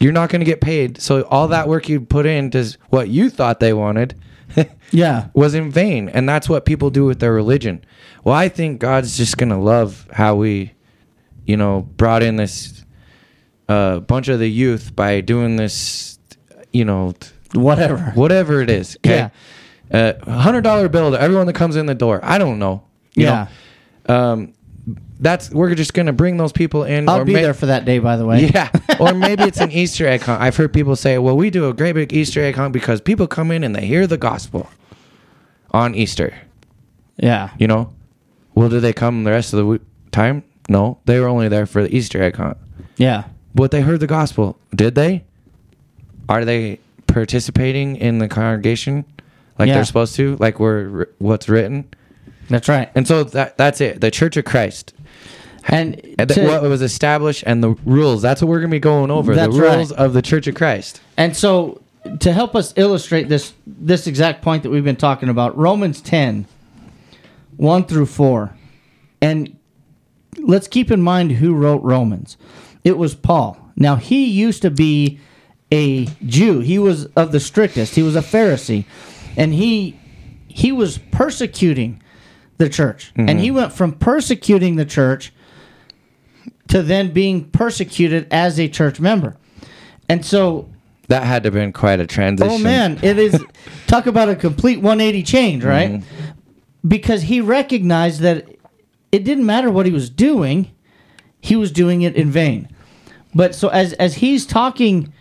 You're 0.00 0.12
not 0.12 0.30
gonna 0.30 0.44
get 0.44 0.60
paid. 0.60 1.00
So 1.00 1.22
all 1.22 1.48
that 1.48 1.68
work 1.68 1.88
you 1.88 2.00
put 2.00 2.26
into 2.26 2.76
what 2.88 3.08
you 3.08 3.30
thought 3.30 3.60
they 3.60 3.72
wanted 3.72 4.14
Yeah. 4.90 5.28
was 5.34 5.54
in 5.54 5.70
vain, 5.70 6.08
and 6.08 6.28
that's 6.28 6.48
what 6.48 6.64
people 6.64 6.90
do 6.90 7.04
with 7.04 7.20
their 7.20 7.32
religion. 7.32 7.84
Well, 8.24 8.34
I 8.34 8.48
think 8.48 8.80
God's 8.80 9.16
just 9.16 9.36
gonna 9.38 9.60
love 9.60 10.08
how 10.12 10.34
we, 10.34 10.72
you 11.46 11.56
know, 11.56 11.82
brought 11.96 12.22
in 12.22 12.36
this 12.36 12.84
uh, 13.68 14.00
bunch 14.00 14.26
of 14.28 14.40
the 14.40 14.48
youth 14.50 14.96
by 14.96 15.20
doing 15.20 15.54
this, 15.56 16.18
you 16.72 16.84
know, 16.84 17.12
t- 17.12 17.28
Whatever. 17.54 17.98
whatever 18.14 18.60
it 18.62 18.70
is. 18.70 18.96
Okay, 19.04 19.30
uh, 19.92 20.12
hundred 20.30 20.62
dollar 20.62 20.88
bill 20.88 21.10
to 21.12 21.20
everyone 21.20 21.46
that 21.46 21.54
comes 21.54 21.76
in 21.76 21.86
the 21.86 21.94
door. 21.94 22.20
I 22.22 22.38
don't 22.38 22.58
know. 22.58 22.82
You 23.14 23.24
Yeah. 23.26 23.48
know, 24.08 24.14
um, 24.14 24.52
that's 25.18 25.50
we're 25.50 25.74
just 25.74 25.92
gonna 25.94 26.12
bring 26.12 26.36
those 26.36 26.52
people 26.52 26.84
in. 26.84 27.08
I'll 27.08 27.24
be 27.24 27.34
may- 27.34 27.42
there 27.42 27.54
for 27.54 27.66
that 27.66 27.84
day, 27.84 27.98
by 27.98 28.16
the 28.16 28.24
way. 28.24 28.46
yeah, 28.54 28.70
or 29.00 29.12
maybe 29.14 29.42
it's 29.44 29.60
an 29.60 29.70
Easter 29.72 30.06
egg 30.06 30.22
hunt. 30.22 30.40
I've 30.40 30.56
heard 30.56 30.72
people 30.72 30.96
say, 30.96 31.18
"Well, 31.18 31.36
we 31.36 31.50
do 31.50 31.68
a 31.68 31.74
great 31.74 31.92
big 31.92 32.12
Easter 32.12 32.40
egg 32.42 32.54
hunt 32.56 32.72
because 32.72 33.00
people 33.00 33.26
come 33.26 33.50
in 33.50 33.64
and 33.64 33.74
they 33.74 33.84
hear 33.86 34.06
the 34.06 34.16
gospel 34.16 34.68
on 35.72 35.94
Easter." 35.94 36.34
Yeah. 37.16 37.50
You 37.58 37.66
know, 37.66 37.92
well, 38.54 38.68
did 38.70 38.80
they 38.80 38.92
come 38.94 39.24
the 39.24 39.30
rest 39.30 39.52
of 39.52 39.58
the 39.58 39.62
w- 39.64 39.80
time? 40.12 40.42
No, 40.68 40.98
they 41.04 41.18
were 41.20 41.28
only 41.28 41.48
there 41.48 41.66
for 41.66 41.82
the 41.82 41.94
Easter 41.94 42.22
egg 42.22 42.36
hunt. 42.36 42.56
Yeah. 42.96 43.24
But 43.54 43.72
they 43.72 43.80
heard 43.82 44.00
the 44.00 44.06
gospel. 44.06 44.56
Did 44.74 44.94
they? 44.94 45.24
Are 46.28 46.44
they 46.44 46.78
participating 47.12 47.96
in 47.96 48.18
the 48.18 48.28
congregation 48.28 49.04
like 49.58 49.68
Yeah. 49.68 49.74
they're 49.74 49.84
supposed 49.84 50.16
to? 50.16 50.36
Like 50.40 50.58
we're 50.58 51.06
what's 51.18 51.48
written? 51.48 51.88
That's 52.48 52.68
right. 52.68 52.90
And 52.94 53.06
so 53.06 53.24
that 53.24 53.56
that's 53.56 53.80
it. 53.80 54.00
The 54.00 54.10
Church 54.10 54.36
of 54.36 54.44
Christ. 54.44 54.94
And 55.68 56.00
to- 56.18 56.46
what 56.46 56.62
was 56.62 56.82
established 56.82 57.44
and 57.46 57.62
the 57.62 57.70
rules. 57.84 58.22
That's 58.22 58.40
what 58.40 58.48
we're 58.48 58.60
going 58.60 58.70
to 58.70 58.74
be 58.74 58.80
going 58.80 59.10
over. 59.10 59.34
That's 59.34 59.54
the 59.54 59.60
rules 59.60 59.90
right. 59.90 60.00
of 60.00 60.14
the 60.14 60.22
Church 60.22 60.46
of 60.46 60.54
Christ. 60.54 61.00
And 61.16 61.36
so 61.36 61.82
to 62.20 62.32
help 62.32 62.56
us 62.56 62.72
illustrate 62.76 63.28
this 63.28 63.52
this 63.66 64.06
exact 64.06 64.42
point 64.42 64.62
that 64.62 64.70
we've 64.70 64.84
been 64.84 64.96
talking 64.96 65.28
about, 65.28 65.56
Romans 65.56 66.00
10 66.00 66.46
1 67.56 67.84
through 67.84 68.06
4. 68.06 68.54
And 69.20 69.56
let's 70.38 70.66
keep 70.66 70.90
in 70.90 71.02
mind 71.02 71.32
who 71.32 71.54
wrote 71.54 71.82
Romans. 71.82 72.38
It 72.84 72.96
was 72.96 73.14
Paul. 73.14 73.58
Now 73.76 73.96
he 73.96 74.24
used 74.26 74.62
to 74.62 74.70
be 74.70 75.20
a 75.72 76.06
Jew. 76.26 76.60
He 76.60 76.78
was 76.78 77.06
of 77.16 77.32
the 77.32 77.40
strictest. 77.40 77.94
He 77.94 78.02
was 78.02 78.16
a 78.16 78.20
Pharisee. 78.20 78.84
And 79.36 79.54
he 79.54 79.98
he 80.48 80.72
was 80.72 80.98
persecuting 80.98 82.02
the 82.58 82.68
church. 82.68 83.12
And 83.16 83.40
he 83.40 83.50
went 83.50 83.72
from 83.72 83.92
persecuting 83.92 84.76
the 84.76 84.84
church 84.84 85.32
to 86.68 86.82
then 86.82 87.12
being 87.12 87.50
persecuted 87.50 88.26
as 88.30 88.58
a 88.58 88.68
church 88.68 89.00
member. 89.00 89.36
And 90.08 90.24
so 90.26 90.68
That 91.08 91.24
had 91.24 91.42
to 91.44 91.48
have 91.48 91.54
been 91.54 91.72
quite 91.72 92.00
a 92.00 92.06
transition. 92.06 92.52
Oh 92.52 92.58
man, 92.58 92.98
it 93.02 93.18
is 93.18 93.42
talk 93.86 94.06
about 94.06 94.28
a 94.28 94.36
complete 94.36 94.76
180 94.78 95.22
change, 95.22 95.64
right? 95.64 95.90
Mm-hmm. 95.92 96.88
Because 96.88 97.22
he 97.22 97.40
recognized 97.40 98.20
that 98.20 98.46
it 99.12 99.24
didn't 99.24 99.46
matter 99.46 99.70
what 99.70 99.86
he 99.86 99.92
was 99.92 100.10
doing, 100.10 100.70
he 101.40 101.56
was 101.56 101.72
doing 101.72 102.02
it 102.02 102.16
in 102.16 102.30
vain. 102.30 102.68
But 103.34 103.54
so 103.54 103.68
as 103.68 103.92
as 103.94 104.14
he's 104.16 104.46
talking 104.46 105.12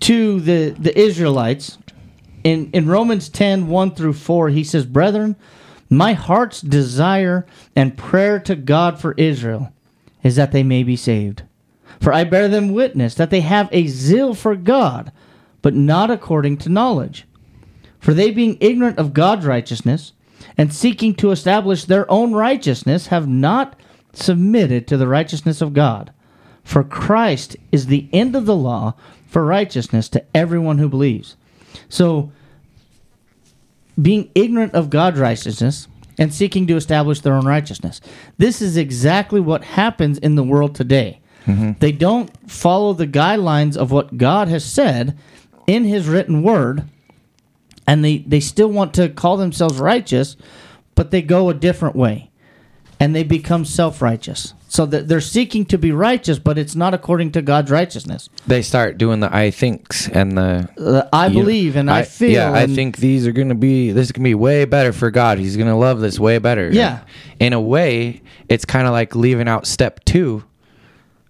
to 0.00 0.40
the 0.40 0.70
the 0.70 0.98
Israelites 0.98 1.78
in 2.44 2.70
in 2.72 2.86
Romans 2.86 3.28
10, 3.28 3.68
1 3.68 3.94
through 3.94 4.14
4, 4.14 4.48
he 4.48 4.64
says, 4.64 4.86
Brethren, 4.86 5.36
my 5.88 6.14
heart's 6.14 6.60
desire 6.60 7.46
and 7.76 7.96
prayer 7.96 8.38
to 8.40 8.56
God 8.56 9.00
for 9.00 9.12
Israel 9.16 9.72
is 10.22 10.36
that 10.36 10.52
they 10.52 10.62
may 10.62 10.82
be 10.82 10.96
saved. 10.96 11.42
For 12.00 12.12
I 12.12 12.24
bear 12.24 12.48
them 12.48 12.72
witness 12.72 13.14
that 13.14 13.30
they 13.30 13.42
have 13.42 13.68
a 13.70 13.86
zeal 13.86 14.34
for 14.34 14.56
God, 14.56 15.12
but 15.60 15.74
not 15.74 16.10
according 16.10 16.58
to 16.58 16.68
knowledge. 16.68 17.26
For 18.00 18.14
they, 18.14 18.30
being 18.30 18.58
ignorant 18.60 18.98
of 18.98 19.14
God's 19.14 19.46
righteousness, 19.46 20.12
and 20.58 20.72
seeking 20.72 21.14
to 21.14 21.30
establish 21.30 21.84
their 21.84 22.10
own 22.10 22.32
righteousness, 22.32 23.08
have 23.08 23.28
not 23.28 23.78
submitted 24.12 24.88
to 24.88 24.96
the 24.96 25.06
righteousness 25.06 25.60
of 25.60 25.72
God. 25.72 26.12
For 26.64 26.82
Christ 26.82 27.56
is 27.70 27.86
the 27.86 28.08
end 28.12 28.34
of 28.34 28.46
the 28.46 28.56
law 28.56 28.94
for 29.32 29.42
righteousness 29.46 30.10
to 30.10 30.22
everyone 30.34 30.76
who 30.76 30.90
believes. 30.90 31.36
So, 31.88 32.30
being 34.00 34.30
ignorant 34.34 34.74
of 34.74 34.90
God's 34.90 35.18
righteousness 35.18 35.88
and 36.18 36.34
seeking 36.34 36.66
to 36.66 36.76
establish 36.76 37.20
their 37.20 37.32
own 37.32 37.46
righteousness. 37.46 38.02
This 38.36 38.60
is 38.60 38.76
exactly 38.76 39.40
what 39.40 39.64
happens 39.64 40.18
in 40.18 40.34
the 40.34 40.44
world 40.44 40.74
today. 40.74 41.20
Mm-hmm. 41.46 41.72
They 41.78 41.92
don't 41.92 42.30
follow 42.50 42.92
the 42.92 43.06
guidelines 43.06 43.74
of 43.74 43.90
what 43.90 44.18
God 44.18 44.48
has 44.48 44.64
said 44.64 45.16
in 45.66 45.84
His 45.84 46.06
written 46.08 46.42
word, 46.42 46.84
and 47.86 48.04
they, 48.04 48.18
they 48.18 48.40
still 48.40 48.68
want 48.68 48.92
to 48.94 49.08
call 49.08 49.38
themselves 49.38 49.78
righteous, 49.78 50.36
but 50.94 51.10
they 51.10 51.22
go 51.22 51.48
a 51.48 51.54
different 51.54 51.96
way 51.96 52.30
and 53.02 53.16
they 53.16 53.24
become 53.24 53.64
self 53.64 54.00
righteous. 54.00 54.54
So 54.68 54.86
that 54.86 55.06
they're 55.08 55.20
seeking 55.20 55.66
to 55.66 55.76
be 55.76 55.92
righteous, 55.92 56.38
but 56.38 56.56
it's 56.56 56.74
not 56.74 56.94
according 56.94 57.32
to 57.32 57.42
God's 57.42 57.70
righteousness. 57.70 58.30
They 58.46 58.62
start 58.62 58.96
doing 58.96 59.20
the 59.20 59.34
I 59.34 59.50
thinks 59.50 60.08
and 60.08 60.38
the 60.38 60.68
Uh, 60.78 61.08
I 61.12 61.26
you 61.26 61.34
know, 61.34 61.40
believe 61.40 61.76
and 61.76 61.90
I, 61.90 62.04
feel. 62.04 62.30
Yeah, 62.30 62.52
I 62.52 62.66
think 62.66 62.96
these 62.96 63.26
are 63.26 63.32
gonna 63.32 63.54
be 63.56 63.90
this 63.90 64.06
is 64.06 64.12
gonna 64.12 64.24
be 64.24 64.34
way 64.34 64.64
better 64.64 64.92
for 64.94 65.10
God. 65.10 65.38
He's 65.38 65.56
gonna 65.58 65.76
love 65.78 66.00
this 66.00 66.18
way 66.18 66.38
better. 66.38 66.70
Yeah. 66.72 67.00
In 67.38 67.52
a 67.52 67.60
way, 67.60 68.22
it's 68.48 68.64
kind 68.64 68.86
of 68.86 68.92
like 68.92 69.14
leaving 69.16 69.48
out 69.48 69.66
step 69.66 70.02
two 70.04 70.44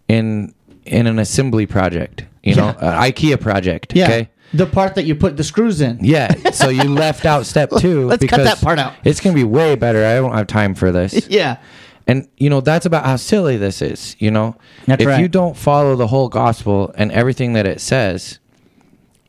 in 0.08 0.54
in 0.84 1.06
an 1.06 1.18
assembly 1.18 1.66
project. 1.66 2.24
You 2.44 2.54
know, 2.54 2.76
Yeah. 2.80 3.02
an 3.04 3.10
IKEA 3.12 3.40
project. 3.40 3.94
Yeah. 3.96 4.04
Okay. 4.04 4.28
The 4.54 4.66
part 4.66 4.94
that 4.96 5.04
you 5.04 5.14
put 5.14 5.36
the 5.36 5.44
screws 5.44 5.80
in. 5.80 5.98
Yeah. 6.04 6.50
So 6.50 6.68
you 6.68 6.82
left 6.88 7.24
out 7.24 7.46
step 7.46 7.70
two. 7.78 8.06
Let's 8.06 8.20
cut 8.20 8.30
because 8.38 8.44
that 8.44 8.60
part 8.60 8.78
out. 8.78 8.94
It's 9.04 9.20
gonna 9.20 9.34
be 9.34 9.44
way 9.44 9.74
better. 9.76 10.04
I 10.04 10.16
don't 10.16 10.32
have 10.34 10.46
time 10.46 10.74
for 10.74 10.92
this. 10.92 11.26
Yeah. 11.30 11.58
And 12.06 12.28
you 12.36 12.50
know 12.50 12.60
that's 12.60 12.84
about 12.84 13.06
how 13.06 13.14
silly 13.16 13.56
this 13.56 13.80
is. 13.80 14.16
You 14.18 14.32
know, 14.32 14.56
That's 14.86 15.02
if 15.02 15.06
right. 15.08 15.20
you 15.20 15.28
don't 15.28 15.56
follow 15.56 15.94
the 15.94 16.08
whole 16.08 16.28
gospel 16.28 16.92
and 16.96 17.12
everything 17.12 17.52
that 17.52 17.64
it 17.64 17.80
says 17.80 18.40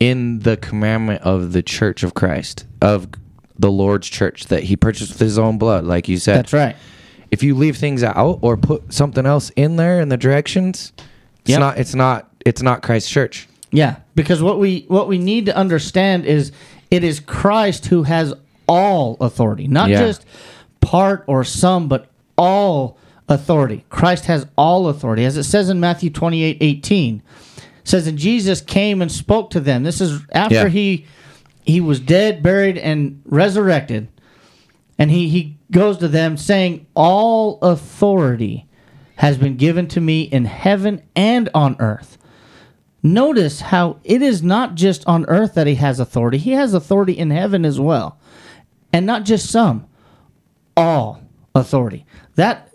in 0.00 0.40
the 0.40 0.56
commandment 0.56 1.22
of 1.22 1.52
the 1.52 1.62
Church 1.62 2.02
of 2.02 2.14
Christ, 2.14 2.66
of 2.82 3.06
the 3.58 3.70
Lord's 3.70 4.08
church 4.08 4.46
that 4.46 4.64
He 4.64 4.76
purchased 4.76 5.12
with 5.12 5.20
His 5.20 5.38
own 5.38 5.56
blood, 5.56 5.84
like 5.84 6.08
you 6.08 6.18
said, 6.18 6.38
That's 6.38 6.52
right. 6.52 6.76
If 7.30 7.42
you 7.44 7.54
leave 7.54 7.76
things 7.76 8.02
out 8.02 8.40
or 8.42 8.56
put 8.56 8.92
something 8.92 9.24
else 9.24 9.50
in 9.56 9.76
there 9.76 10.00
in 10.00 10.08
the 10.08 10.16
directions, 10.16 10.92
it's 11.42 11.50
Yep. 11.50 11.60
not. 11.60 11.78
It's 11.78 11.94
not. 11.94 12.28
It's 12.44 12.60
not 12.62 12.82
Christ's 12.82 13.10
church. 13.10 13.48
Yeah, 13.74 13.96
because 14.14 14.42
what 14.42 14.58
we 14.58 14.84
what 14.88 15.08
we 15.08 15.18
need 15.18 15.46
to 15.46 15.56
understand 15.56 16.24
is 16.26 16.52
it 16.90 17.02
is 17.04 17.20
Christ 17.20 17.86
who 17.86 18.04
has 18.04 18.32
all 18.68 19.16
authority, 19.20 19.66
not 19.68 19.90
Yeah. 19.90 20.06
just 20.06 20.24
part 20.80 21.24
or 21.26 21.44
some, 21.44 21.88
but 21.88 22.10
all 22.38 22.96
authority. 23.28 23.84
Christ 23.90 24.26
has 24.26 24.46
all 24.56 24.88
authority. 24.88 25.24
As 25.24 25.36
it 25.36 25.44
says 25.44 25.68
in 25.70 25.80
Matthew 25.80 26.10
28, 26.10 26.58
18, 26.60 27.22
it 27.56 27.62
says, 27.82 28.06
And 28.06 28.16
Jesus 28.18 28.60
came 28.60 29.02
and 29.02 29.10
spoke 29.10 29.50
to 29.50 29.60
them. 29.60 29.82
This 29.82 30.00
is 30.00 30.20
after 30.32 30.54
Yeah. 30.54 30.68
he 30.68 31.06
he 31.64 31.80
was 31.80 31.98
dead, 32.00 32.42
buried, 32.42 32.76
and 32.78 33.20
resurrected. 33.24 34.08
And 34.98 35.10
he, 35.10 35.28
he 35.28 35.56
goes 35.72 35.96
to 35.98 36.08
them 36.08 36.36
saying, 36.36 36.86
All 36.94 37.58
authority 37.62 38.66
has 39.16 39.38
been 39.38 39.56
given 39.56 39.86
to 39.88 40.00
me 40.00 40.22
in 40.22 40.44
heaven 40.44 41.02
and 41.16 41.48
on 41.54 41.76
earth. 41.80 42.18
Notice 43.06 43.60
how 43.60 43.98
it 44.02 44.22
is 44.22 44.42
not 44.42 44.76
just 44.76 45.06
on 45.06 45.26
earth 45.26 45.52
that 45.54 45.66
he 45.66 45.74
has 45.74 46.00
authority, 46.00 46.38
he 46.38 46.52
has 46.52 46.72
authority 46.72 47.12
in 47.12 47.30
heaven 47.30 47.66
as 47.66 47.78
well. 47.78 48.18
And 48.94 49.04
not 49.04 49.26
just 49.26 49.50
some, 49.50 49.86
all 50.74 51.20
authority. 51.54 52.06
That 52.36 52.70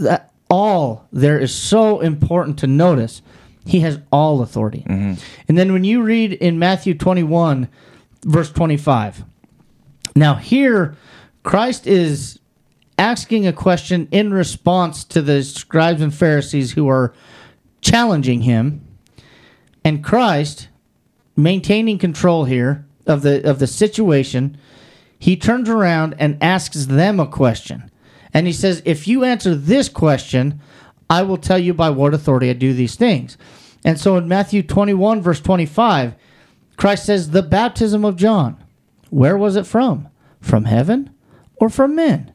that 0.00 0.32
all 0.50 1.06
there 1.12 1.38
is 1.38 1.54
so 1.54 2.00
important 2.00 2.58
to 2.58 2.66
notice. 2.66 3.22
He 3.64 3.80
has 3.80 4.00
all 4.10 4.42
authority. 4.42 4.84
Mm-hmm. 4.88 5.22
And 5.46 5.56
then 5.56 5.72
when 5.72 5.84
you 5.84 6.02
read 6.02 6.32
in 6.32 6.58
Matthew 6.58 6.94
21 6.94 7.68
verse 8.24 8.50
25. 8.50 9.24
Now 10.16 10.34
here 10.34 10.96
Christ 11.44 11.86
is 11.86 12.40
asking 12.98 13.46
a 13.46 13.52
question 13.52 14.08
in 14.10 14.32
response 14.32 15.04
to 15.04 15.22
the 15.22 15.44
scribes 15.44 16.02
and 16.02 16.12
Pharisees 16.12 16.72
who 16.72 16.88
are 16.88 17.14
challenging 17.80 18.42
him 18.42 18.87
and 19.88 20.04
Christ 20.04 20.68
maintaining 21.34 21.96
control 21.96 22.44
here 22.44 22.86
of 23.06 23.22
the 23.22 23.42
of 23.48 23.58
the 23.58 23.66
situation 23.66 24.58
he 25.18 25.34
turns 25.34 25.66
around 25.66 26.14
and 26.18 26.36
asks 26.42 26.84
them 26.84 27.18
a 27.18 27.26
question. 27.26 27.90
And 28.34 28.46
he 28.46 28.52
says 28.52 28.82
if 28.84 29.08
you 29.08 29.24
answer 29.24 29.54
this 29.54 29.88
question 29.88 30.60
I 31.08 31.22
will 31.22 31.38
tell 31.38 31.58
you 31.58 31.72
by 31.72 31.88
what 31.88 32.12
authority 32.12 32.50
I 32.50 32.52
do 32.52 32.74
these 32.74 32.96
things. 32.96 33.38
And 33.82 33.98
so 33.98 34.18
in 34.18 34.28
Matthew 34.28 34.62
21 34.62 35.22
verse 35.22 35.40
25 35.40 36.14
Christ 36.76 37.06
says 37.06 37.30
the 37.30 37.42
baptism 37.42 38.04
of 38.04 38.16
John 38.16 38.62
where 39.08 39.38
was 39.38 39.56
it 39.56 39.66
from? 39.66 40.08
From 40.38 40.66
heaven 40.66 41.14
or 41.56 41.70
from 41.70 41.96
men? 41.96 42.34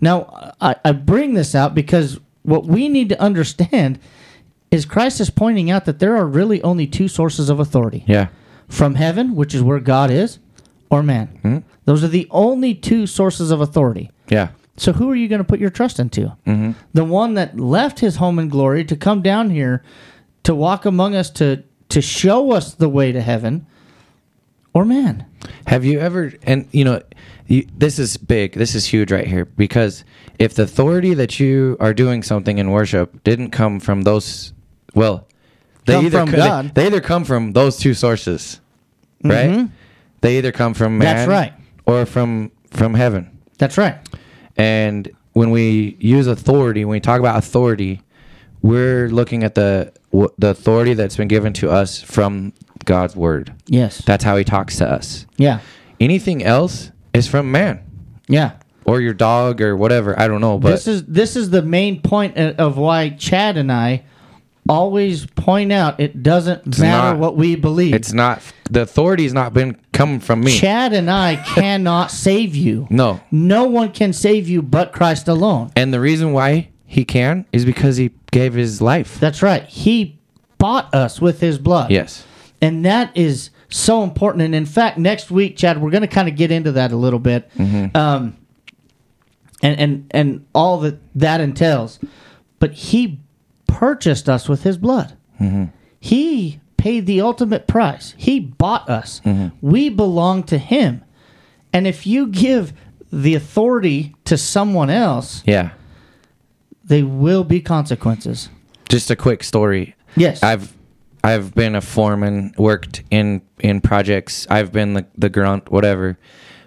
Now, 0.00 0.54
I, 0.60 0.76
I 0.84 0.92
bring 0.92 1.34
this 1.34 1.56
out 1.56 1.74
because 1.74 2.20
what 2.42 2.66
we 2.66 2.88
need 2.88 3.08
to 3.08 3.20
understand 3.20 3.98
is 4.70 4.84
Christ 4.84 5.20
is 5.20 5.30
pointing 5.30 5.70
out 5.70 5.84
that 5.84 5.98
there 5.98 6.16
are 6.16 6.26
really 6.26 6.62
only 6.62 6.86
two 6.86 7.08
sources 7.08 7.48
of 7.50 7.58
authority 7.60 8.04
Yeah. 8.06 8.28
from 8.68 8.94
heaven, 8.94 9.34
which 9.34 9.54
is 9.54 9.62
where 9.62 9.80
God 9.80 10.10
is, 10.10 10.38
or 10.90 11.02
man. 11.02 11.64
Those 11.84 12.04
are 12.04 12.08
the 12.08 12.28
only 12.30 12.74
two 12.74 13.06
sources 13.06 13.50
of 13.50 13.60
authority. 13.60 14.10
Yeah. 14.28 14.48
So, 14.76 14.92
who 14.92 15.10
are 15.10 15.14
you 15.16 15.28
going 15.28 15.40
to 15.40 15.44
put 15.44 15.60
your 15.60 15.70
trust 15.70 15.98
into? 15.98 16.32
Mm-hmm. 16.46 16.72
The 16.94 17.04
one 17.04 17.34
that 17.34 17.58
left 17.58 18.00
his 18.00 18.16
home 18.16 18.38
in 18.38 18.48
glory 18.48 18.84
to 18.84 18.96
come 18.96 19.20
down 19.22 19.50
here 19.50 19.82
to 20.44 20.54
walk 20.54 20.86
among 20.86 21.14
us 21.14 21.28
to, 21.30 21.62
to 21.90 22.00
show 22.00 22.52
us 22.52 22.74
the 22.74 22.88
way 22.88 23.12
to 23.12 23.20
heaven, 23.20 23.66
or 24.72 24.84
man? 24.84 25.26
Have 25.66 25.84
you 25.84 25.98
ever, 26.00 26.32
and 26.44 26.66
you 26.72 26.84
know, 26.84 27.02
you, 27.46 27.66
this 27.76 27.98
is 27.98 28.16
big, 28.16 28.52
this 28.54 28.74
is 28.74 28.86
huge 28.86 29.10
right 29.12 29.26
here, 29.26 29.44
because 29.44 30.04
if 30.38 30.54
the 30.54 30.62
authority 30.62 31.12
that 31.14 31.38
you 31.40 31.76
are 31.80 31.92
doing 31.92 32.22
something 32.22 32.56
in 32.58 32.70
worship 32.70 33.22
didn't 33.24 33.50
come 33.50 33.80
from 33.80 34.02
those, 34.02 34.52
well, 34.94 35.26
they 35.86 35.94
Come 35.94 36.06
either 36.06 36.18
from 36.20 36.30
co- 36.30 36.36
God. 36.36 36.64
They, 36.74 36.82
they 36.82 36.86
either 36.86 37.00
come 37.00 37.24
from 37.24 37.52
those 37.52 37.76
two 37.78 37.94
sources, 37.94 38.60
right? 39.24 39.50
Mm-hmm. 39.50 39.66
They 40.20 40.38
either 40.38 40.52
come 40.52 40.74
from 40.74 40.98
man. 40.98 41.16
That's 41.16 41.28
right. 41.28 41.52
or 41.86 42.06
from 42.06 42.52
from 42.70 42.94
heaven. 42.94 43.38
That's 43.58 43.76
right. 43.78 43.96
And 44.56 45.10
when 45.32 45.50
we 45.50 45.96
use 46.00 46.26
authority, 46.26 46.84
when 46.84 46.92
we 46.92 47.00
talk 47.00 47.20
about 47.20 47.38
authority, 47.38 48.02
we're 48.62 49.08
looking 49.08 49.42
at 49.44 49.54
the 49.54 49.92
wh- 50.14 50.32
the 50.38 50.48
authority 50.48 50.94
that's 50.94 51.16
been 51.16 51.28
given 51.28 51.52
to 51.54 51.70
us 51.70 52.00
from 52.02 52.52
God's 52.84 53.16
word. 53.16 53.54
Yes. 53.66 53.98
That's 54.04 54.24
how 54.24 54.36
He 54.36 54.44
talks 54.44 54.76
to 54.78 54.90
us. 54.90 55.26
Yeah. 55.36 55.60
Anything 55.98 56.42
else 56.42 56.90
is 57.12 57.26
from 57.26 57.50
man 57.52 57.80
Yeah. 58.28 58.52
or 58.84 59.00
your 59.00 59.14
dog 59.14 59.60
or 59.60 59.76
whatever. 59.76 60.18
I 60.18 60.28
don't 60.28 60.40
know, 60.40 60.58
but 60.58 60.70
this 60.70 60.86
is 60.86 61.04
this 61.06 61.36
is 61.36 61.50
the 61.50 61.62
main 61.62 62.00
point 62.02 62.34
o- 62.38 62.54
of 62.58 62.76
why 62.76 63.10
Chad 63.10 63.56
and 63.56 63.70
I 63.72 64.04
always 64.68 65.26
point 65.26 65.72
out 65.72 65.98
it 65.98 66.22
doesn't 66.22 66.78
matter 66.78 67.12
not- 67.12 67.18
what 67.18 67.36
we 67.36 67.56
believe. 67.56 67.94
it's 67.94 68.12
not 68.12 68.40
the 68.70 68.82
authority's 68.82 69.32
not 69.32 69.52
been 69.52 69.76
coming 69.92 70.20
from 70.20 70.40
me. 70.40 70.56
Chad 70.56 70.92
and 70.92 71.10
I 71.10 71.36
cannot 71.54 72.10
save 72.10 72.54
you. 72.54 72.86
no. 72.90 73.20
No 73.30 73.64
one 73.64 73.90
can 73.92 74.12
save 74.12 74.48
you 74.48 74.62
but 74.62 74.92
Christ 74.92 75.26
alone. 75.28 75.72
And 75.76 75.92
the 75.92 76.00
reason 76.00 76.32
why 76.32 76.68
he 76.86 77.04
can 77.04 77.46
is 77.52 77.64
because 77.64 77.96
he 77.96 78.10
gave 78.30 78.54
his 78.54 78.80
life. 78.80 79.18
That's 79.18 79.42
right. 79.42 79.64
He 79.64 80.20
bought 80.58 80.94
us 80.94 81.20
with 81.20 81.40
his 81.40 81.58
blood. 81.58 81.90
Yes. 81.90 82.24
And 82.60 82.84
that 82.84 83.16
is 83.16 83.50
so 83.70 84.02
important. 84.02 84.42
And 84.42 84.54
in 84.54 84.66
fact, 84.66 84.98
next 84.98 85.30
week, 85.30 85.56
Chad, 85.56 85.80
we're 85.80 85.90
going 85.90 86.02
to 86.02 86.06
kind 86.08 86.28
of 86.28 86.36
get 86.36 86.50
into 86.50 86.72
that 86.72 86.92
a 86.92 86.96
little 86.96 87.18
bit. 87.18 87.50
Um, 87.58 88.36
and, 89.62 89.78
and, 89.80 90.06
and 90.10 90.46
all 90.54 90.78
that 90.80 90.98
that 91.16 91.40
entails. 91.40 91.98
But 92.58 92.72
he 92.72 93.20
purchased 93.74 94.28
us 94.28 94.48
with 94.48 94.62
his 94.62 94.76
blood. 94.78 95.16
He 96.00 96.60
paid 96.76 97.06
the 97.06 97.20
ultimate 97.20 97.66
price. 97.66 98.14
He 98.16 98.40
bought 98.40 98.88
us. 98.88 99.20
We 99.60 99.88
belong 99.88 100.42
to 100.44 100.58
him. 100.58 101.02
And 101.72 101.86
if 101.86 102.06
you 102.06 102.26
give 102.26 102.72
the 103.12 103.34
authority 103.34 104.14
to 104.24 104.36
someone 104.36 104.90
else, 104.90 105.42
Yeah. 105.46 105.70
they 106.84 107.02
will 107.02 107.44
be 107.44 107.60
consequences. 107.60 108.48
just 108.88 109.10
a 109.10 109.16
quick 109.16 109.44
story. 109.44 109.94
Yes. 110.16 110.42
I've 110.42 110.72
I've 111.22 111.54
been 111.54 111.74
a 111.76 111.80
foreman, 111.80 112.54
worked 112.56 113.02
in 113.10 113.42
in 113.60 113.80
projects. 113.80 114.46
I've 114.50 114.72
been 114.72 114.94
the 114.94 115.06
the 115.16 115.28
grunt, 115.28 115.70
whatever. 115.70 116.18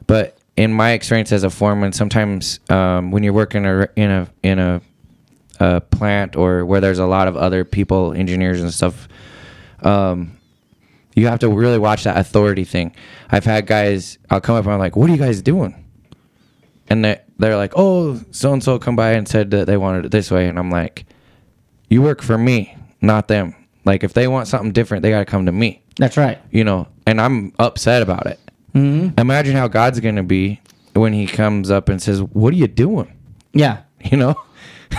But 0.08 0.38
in 0.56 0.72
my 0.74 0.92
experience 0.92 1.32
as 1.32 1.44
a 1.44 1.50
foreman, 1.50 1.92
sometimes 1.92 2.60
um, 2.70 3.12
when 3.12 3.24
you're 3.24 3.34
working 3.34 3.66
in 3.66 4.12
a 4.12 4.28
in 4.44 4.60
a, 4.60 4.82
a 5.60 5.82
plant 5.82 6.36
or 6.36 6.66
where 6.66 6.82
there's 6.82 7.00
a 7.00 7.06
lot 7.06 7.28
of 7.28 7.36
other 7.38 7.64
people, 7.66 8.14
engineers 8.14 8.62
and 8.62 8.74
stuff, 8.74 9.08
um, 9.82 10.38
you 11.16 11.28
have 11.28 11.40
to 11.40 11.50
really 11.50 11.78
watch 11.78 12.04
that 12.06 12.18
authority 12.18 12.64
thing. 12.64 12.96
I've 13.30 13.46
had 13.46 13.68
guys. 13.68 14.18
I'll 14.30 14.42
come 14.42 14.56
up 14.56 14.66
and 14.66 14.74
I'm 14.74 14.80
like, 14.80 14.96
"What 14.96 15.10
are 15.10 15.14
you 15.14 15.20
guys 15.20 15.42
doing?" 15.42 15.76
And 16.90 17.06
they 17.06 17.22
they're 17.38 17.58
like, 17.58 17.74
"Oh, 17.76 18.20
so 18.32 18.54
and 18.54 18.64
so 18.64 18.80
come 18.80 18.96
by 18.96 19.12
and 19.12 19.28
said 19.28 19.52
that 19.52 19.68
they 19.68 19.78
wanted 19.78 20.06
it 20.06 20.12
this 20.12 20.32
way," 20.32 20.48
and 20.48 20.58
I'm 20.58 20.72
like, 20.72 21.06
"You 21.90 22.02
work 22.02 22.22
for 22.22 22.38
me, 22.38 22.76
not 23.02 23.28
them." 23.28 23.56
Like 23.86 24.04
if 24.04 24.14
they 24.14 24.28
want 24.28 24.48
something 24.48 24.72
different, 24.72 25.04
they 25.04 25.10
got 25.12 25.20
to 25.20 25.26
come 25.26 25.46
to 25.46 25.52
me 25.52 25.84
That's 25.98 26.16
right. 26.18 26.40
you 26.52 26.64
know, 26.64 26.88
and 27.06 27.20
I'm 27.20 27.52
upset 27.60 28.02
about 28.02 28.26
it. 28.28 28.40
Mm-hmm. 28.74 29.20
Imagine 29.20 29.56
how 29.56 29.68
God's 29.68 30.00
going 30.00 30.16
to 30.16 30.24
be 30.24 30.62
when 30.94 31.14
He 31.14 31.28
comes 31.28 31.70
up 31.70 31.90
and 31.90 32.02
says, 32.02 32.22
"What 32.24 32.54
are 32.54 32.58
you 32.58 32.68
doing?" 32.68 33.12
Yeah. 33.54 33.82
You 34.04 34.18
know, 34.18 34.36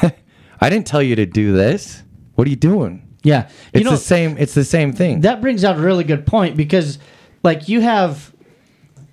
I 0.65 0.71
didn't 0.71 0.87
tell 0.87 1.03
you 1.03 1.15
to 1.17 1.27
do 1.27 1.53
this. 1.53 2.03
What 2.37 2.47
are 2.47 2.51
you 2.51 2.57
doing? 2.57 3.07
Yeah. 3.23 3.49
It's 3.73 3.85
know, 3.85 3.91
the 3.93 3.97
same. 3.97 4.37
It's 4.39 4.55
the 4.55 4.65
same 4.65 4.93
thing. 4.93 5.21
that 5.21 5.41
brings 5.41 5.63
out 5.65 5.77
a 5.77 5.81
really 5.81 6.05
good 6.05 6.27
point 6.27 6.57
because 6.57 6.99
like 7.43 7.69
you 7.69 7.81
have 7.83 8.33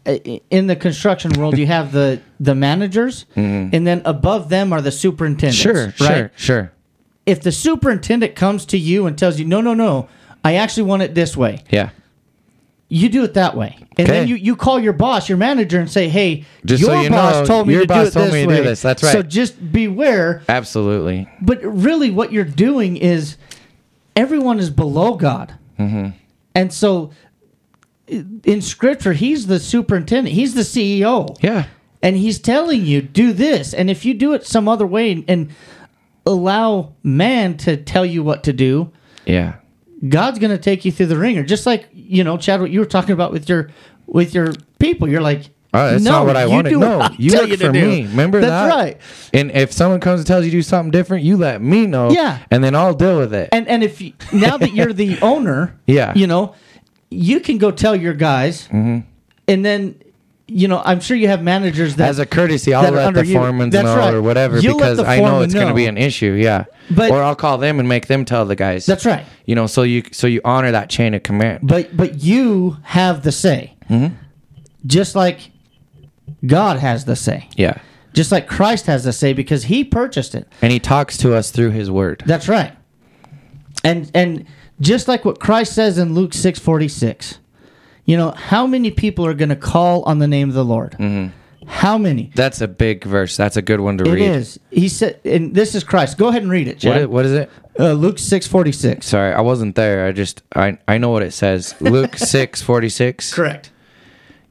uh, 0.05 0.13
in 0.49 0.67
the 0.67 0.75
construction 0.75 1.31
world 1.37 1.57
you 1.57 1.67
have 1.67 1.91
the 1.91 2.19
the 2.39 2.55
managers 2.55 3.25
and 3.35 3.85
then 3.85 4.01
above 4.05 4.49
them 4.49 4.73
are 4.73 4.81
the 4.81 4.91
superintendents 4.91 5.61
Mm-hmm. 5.63 5.89
sure, 6.03 6.07
right 6.09 6.17
sure, 6.17 6.31
sure. 6.35 6.71
if 7.25 7.41
the 7.41 7.51
superintendent 7.51 8.35
comes 8.35 8.65
to 8.67 8.77
you 8.77 9.05
and 9.05 9.15
tells 9.17 9.37
you 9.39 9.45
no 9.45 9.61
no 9.61 9.73
no 9.75 10.07
i 10.43 10.55
actually 10.55 10.83
want 10.83 11.03
it 11.03 11.13
this 11.13 11.37
way 11.37 11.59
Yeah, 11.69 11.89
you 12.91 13.07
do 13.09 13.23
it 13.23 13.33
that 13.35 13.55
way 13.55 13.77
and 13.97 14.07
then 14.07 14.27
you, 14.27 14.35
you 14.35 14.55
call 14.55 14.79
your 14.79 14.93
boss 14.93 15.29
your 15.29 15.37
manager 15.37 15.79
and 15.79 15.89
say 15.89 16.09
hey 16.09 16.45
Just 16.65 16.81
your 16.81 16.91
so 16.91 17.01
you 17.01 17.09
boss 17.09 17.35
know, 17.35 17.45
told 17.45 17.67
me 17.67 17.73
your 17.73 17.85
to 17.85 17.87
do 17.87 18.01
it 18.01 18.11
told 18.11 18.25
this 18.27 18.33
me 18.33 18.41
to 18.41 18.47
way 18.47 18.57
do 18.57 18.63
this. 18.63 18.81
That's 18.81 19.01
right. 19.01 19.11
so 19.13 19.23
just 19.23 19.71
beware 19.71 20.43
absolutely. 20.49 21.29
but 21.41 21.61
really, 21.63 22.11
what 22.11 22.31
you're 22.33 22.43
doing 22.43 22.97
is 22.97 23.37
everyone 24.15 24.59
is 24.59 24.69
below 24.69 25.15
God. 25.15 25.55
Mm-hmm. 25.79 26.09
And 26.53 26.73
so 26.73 27.11
in 28.07 28.61
scripture, 28.61 29.13
he's 29.13 29.47
the 29.47 29.59
superintendent, 29.59 30.35
he's 30.35 30.53
the 30.53 30.61
CEO. 30.61 31.37
Yeah, 31.41 31.67
And 32.01 32.17
he's 32.17 32.39
telling 32.39 32.85
you, 32.85 33.01
do 33.01 33.31
this. 33.31 33.73
And 33.73 33.89
if 33.89 34.03
you 34.03 34.13
do 34.13 34.33
it 34.33 34.45
some 34.45 34.67
other 34.67 34.85
way 34.85 35.23
and 35.27 35.49
allow 36.25 36.93
man 37.03 37.57
to 37.57 37.77
tell 37.77 38.05
you 38.05 38.21
what 38.21 38.43
to 38.43 38.53
do, 38.53 38.91
yeah, 39.25 39.55
God's 40.07 40.39
going 40.39 40.51
to 40.51 40.57
take 40.57 40.83
you 40.85 40.91
through 40.91 41.07
the 41.07 41.17
wringer. 41.17 41.43
Just 41.43 41.65
like, 41.65 41.87
you 41.93 42.23
know, 42.23 42.37
Chad, 42.37 42.61
what 42.61 42.71
you 42.71 42.79
were 42.79 42.85
talking 42.85 43.11
about 43.13 43.31
with 43.31 43.47
your 43.49 43.69
with 44.07 44.33
your 44.33 44.53
people. 44.79 45.07
You're 45.07 45.21
like, 45.21 45.49
Oh, 45.73 45.91
that's 45.91 46.03
no, 46.03 46.11
not 46.11 46.25
what 46.25 46.35
I 46.35 46.43
you 46.45 46.49
wanted. 46.49 46.69
do 46.71 46.79
No, 46.79 46.99
I 46.99 47.15
you 47.17 47.29
tell 47.29 47.41
work 47.43 47.49
you 47.51 47.57
to 47.57 47.67
for 47.67 47.71
do. 47.71 47.87
me. 47.87 48.01
Remember 48.07 48.41
That's 48.41 48.73
that? 48.73 48.75
right. 48.77 48.97
And 49.33 49.51
if 49.51 49.71
someone 49.71 50.01
comes 50.01 50.19
and 50.19 50.27
tells 50.27 50.43
you 50.43 50.51
to 50.51 50.57
do 50.57 50.61
something 50.61 50.91
different, 50.91 51.23
you 51.23 51.37
let 51.37 51.61
me 51.61 51.85
know. 51.87 52.11
Yeah. 52.11 52.39
And 52.51 52.61
then 52.61 52.75
I'll 52.75 52.93
deal 52.93 53.17
with 53.17 53.33
it. 53.33 53.49
And 53.53 53.67
and 53.69 53.81
if 53.83 54.01
you, 54.01 54.11
now 54.33 54.57
that 54.57 54.73
you're 54.73 54.91
the 54.91 55.17
owner, 55.21 55.79
Yeah. 55.87 56.13
you 56.13 56.27
know, 56.27 56.55
you 57.09 57.39
can 57.39 57.57
go 57.57 57.71
tell 57.71 57.95
your 57.95 58.13
guys, 58.13 58.63
mm-hmm. 58.67 58.99
and 59.47 59.63
then 59.65 59.95
you 60.53 60.67
know, 60.67 60.81
I'm 60.83 60.99
sure 60.99 61.15
you 61.15 61.27
have 61.29 61.41
managers 61.41 61.95
that 61.95 62.09
As 62.09 62.19
a 62.19 62.25
courtesy, 62.25 62.73
I'll 62.73 62.91
let 62.91 63.13
the 63.13 63.25
you. 63.25 63.35
foremen 63.35 63.69
know 63.69 63.95
right. 63.95 64.13
or 64.13 64.21
whatever 64.21 64.59
You'll 64.59 64.77
because 64.77 64.99
I 64.99 65.19
know 65.19 65.41
it's 65.41 65.53
going 65.53 65.67
to 65.69 65.73
be 65.73 65.85
an 65.85 65.97
issue. 65.97 66.33
Yeah. 66.33 66.65
But- 66.89 67.11
or 67.11 67.23
I'll 67.23 67.35
call 67.35 67.57
them 67.57 67.79
and 67.79 67.87
make 67.87 68.07
them 68.07 68.25
tell 68.25 68.45
the 68.45 68.55
guys. 68.55 68.85
That's 68.85 69.05
right. 69.05 69.25
You 69.45 69.55
know, 69.55 69.67
so 69.67 69.83
you 69.83 70.03
so 70.11 70.27
you 70.27 70.41
honor 70.43 70.71
that 70.71 70.89
chain 70.89 71.13
of 71.13 71.23
command. 71.23 71.59
But 71.63 71.95
but 71.95 72.21
you 72.21 72.77
have 72.83 73.23
the 73.23 73.31
say, 73.31 73.75
Mm-hmm. 73.89 74.13
just 74.85 75.15
like 75.15 75.51
God 76.45 76.79
has 76.79 77.05
the 77.05 77.15
say, 77.15 77.47
Yeah. 77.55 77.77
just 78.13 78.31
like 78.31 78.47
Christ 78.47 78.87
has 78.87 79.03
the 79.03 79.13
say 79.13 79.31
because 79.33 79.63
He 79.65 79.83
purchased 79.83 80.35
it. 80.35 80.47
And 80.61 80.71
he 80.73 80.79
talks 80.79 81.17
to 81.17 81.33
us 81.33 81.51
through 81.51 81.71
his 81.71 81.89
word. 81.89 82.23
That's 82.25 82.47
right. 82.49 82.73
And 83.83 84.11
and 84.13 84.45
just 84.79 85.07
like 85.07 85.23
what 85.25 85.39
Christ 85.39 85.73
says 85.73 85.97
in 85.97 86.13
Luke 86.13 86.33
six 86.33 86.59
forty 86.59 86.87
six, 86.87 87.39
you 88.05 88.17
know 88.17 88.31
how 88.31 88.65
many 88.67 88.91
people 88.91 89.25
are 89.25 89.33
going 89.33 89.49
to 89.49 89.55
call 89.55 90.03
on 90.03 90.19
the 90.19 90.27
name 90.27 90.49
of 90.49 90.55
the 90.55 90.65
Lord? 90.65 90.95
How 91.67 91.97
many? 91.97 92.31
That's 92.35 92.59
a 92.59 92.67
big 92.67 93.03
verse. 93.03 93.37
That's 93.37 93.55
a 93.55 93.61
good 93.61 93.79
one 93.79 93.97
to 93.99 94.03
It 94.05 94.11
read. 94.13 94.21
is. 94.23 94.59
He 94.71 94.89
said, 94.89 95.19
and 95.23 95.53
this 95.53 95.75
is 95.75 95.83
Christ. 95.83 96.17
Go 96.17 96.27
ahead 96.29 96.41
and 96.41 96.51
read 96.51 96.67
it, 96.67 96.75
What, 96.75 96.81
Chad. 96.81 97.07
what 97.07 97.25
is 97.25 97.33
it? 97.33 97.49
uh, 97.79 97.93
Luke 97.93 98.17
six 98.19 98.47
forty 98.47 98.71
six. 98.71 99.05
Sorry, 99.07 99.31
I 99.33 99.41
wasn't 99.41 99.75
there. 99.75 100.05
I 100.07 100.11
just 100.11 100.41
I 100.55 100.77
I 100.87 100.97
know 100.97 101.09
what 101.11 101.21
it 101.23 101.31
says. 101.33 101.75
Luke 101.79 102.11
6:46. 102.65 103.31
Correct. 103.33 103.71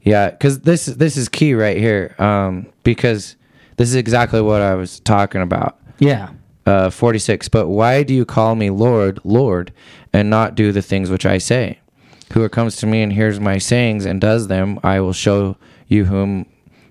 Yeah, 0.03 0.31
cuz 0.31 0.59
this 0.61 0.85
this 0.87 1.17
is 1.17 1.29
key 1.29 1.53
right 1.53 1.77
here. 1.77 2.15
Um 2.17 2.67
because 2.83 3.35
this 3.77 3.89
is 3.89 3.95
exactly 3.95 4.41
what 4.41 4.61
I 4.61 4.75
was 4.75 4.99
talking 5.01 5.41
about. 5.41 5.77
Yeah. 5.99 6.29
uh, 6.65 6.89
46 6.89 7.47
but 7.49 7.67
why 7.67 8.01
do 8.03 8.13
you 8.13 8.23
call 8.25 8.55
me 8.55 8.69
lord 8.69 9.19
lord 9.23 9.71
and 10.13 10.29
not 10.29 10.53
do 10.55 10.71
the 10.71 10.81
things 10.81 11.09
which 11.09 11.25
i 11.25 11.37
say 11.39 11.79
whoever 12.33 12.49
comes 12.49 12.75
to 12.77 12.87
me 12.87 13.01
and 13.01 13.13
hears 13.13 13.39
my 13.39 13.57
sayings 13.57 14.05
and 14.05 14.19
does 14.21 14.47
them 14.47 14.79
i 14.83 14.99
will 14.99 15.13
show 15.13 15.55
you 15.87 16.05
whom 16.05 16.45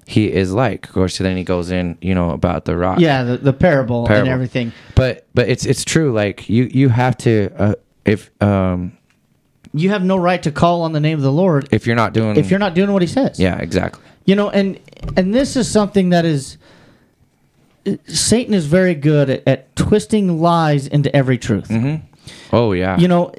he 0.06 0.30
is 0.32 0.52
like 0.52 0.86
of 0.88 0.92
course 0.92 1.18
then 1.18 1.36
he 1.36 1.44
goes 1.44 1.70
in 1.70 1.96
you 2.00 2.14
know 2.14 2.30
about 2.30 2.64
the 2.64 2.76
rock 2.76 2.98
Yeah. 2.98 3.22
The, 3.22 3.36
the 3.38 3.52
parable, 3.52 4.06
and 4.10 4.28
everything. 4.28 4.72
but 4.96 5.26
but 5.34 5.48
it's 5.48 5.64
it's 5.64 5.84
true 5.84 6.12
like 6.12 6.48
you 6.48 6.64
you 6.64 6.88
have 6.88 7.16
to 7.18 7.50
uh, 7.56 7.74
if 8.04 8.30
um 8.42 8.92
You 9.72 9.90
have 9.90 10.02
no 10.02 10.16
right 10.16 10.42
to 10.42 10.50
call 10.50 10.82
on 10.82 10.92
the 10.92 11.00
name 11.00 11.16
of 11.16 11.22
the 11.22 11.30
Lord 11.32 11.68
if 11.70 11.86
you're 11.86 11.94
not 11.96 12.12
doing 12.12 12.36
if 12.36 12.50
you're 12.50 12.58
not 12.58 12.74
doing 12.74 12.92
what 12.92 13.02
He 13.02 13.08
says. 13.08 13.38
yeah 13.38 13.56
exactly 13.58 14.02
You 14.24 14.34
know, 14.34 14.50
and 14.50 14.80
and 15.16 15.32
this 15.32 15.56
is 15.56 15.70
something 15.70 16.10
that 16.10 16.24
is 16.24 16.58
Satan 18.06 18.52
is 18.52 18.66
very 18.66 18.94
good 18.94 19.30
at, 19.30 19.42
at 19.48 19.76
twisting 19.76 20.40
lies 20.40 20.86
into 20.86 21.14
every 21.16 21.38
truth. 21.38 21.68
Mm-hmm. 21.68 22.04
oh 22.52 22.72
yeah 22.72 22.98
You 22.98 23.08
know, 23.08 23.32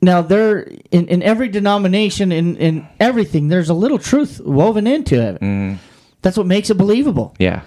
now 0.00 0.22
there 0.22 0.60
in, 0.90 1.08
in 1.08 1.22
every 1.22 1.48
denomination 1.48 2.32
in, 2.32 2.56
in 2.56 2.86
everything, 3.00 3.48
there's 3.48 3.68
a 3.68 3.74
little 3.74 3.98
truth 3.98 4.40
woven 4.40 4.86
into 4.86 5.20
it. 5.20 5.34
Mm-hmm. 5.40 5.76
That's 6.22 6.36
what 6.36 6.46
makes 6.46 6.70
it 6.70 6.74
believable. 6.74 7.34
yeah 7.38 7.62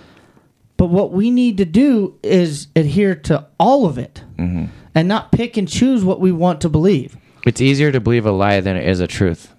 But 0.78 0.88
what 0.88 1.12
we 1.12 1.30
need 1.32 1.58
to 1.58 1.66
do 1.66 2.18
is 2.24 2.68
adhere 2.76 3.16
to 3.16 3.48
all 3.60 3.86
of 3.86 3.98
it 3.98 4.24
Mm-hmm. 4.38 4.66
and 4.96 5.08
not 5.08 5.32
pick 5.32 5.56
and 5.58 5.68
choose 5.68 6.04
what 6.04 6.20
we 6.20 6.32
want 6.32 6.62
to 6.62 6.70
believe. 6.70 7.16
it's 7.46 7.62
easier 7.62 7.92
to 7.92 8.00
believe 8.00 8.26
a 8.26 8.32
lie 8.32 8.60
than 8.62 8.76
it 8.76 8.88
is 8.88 9.00
a 9.00 9.08
truth 9.08 9.54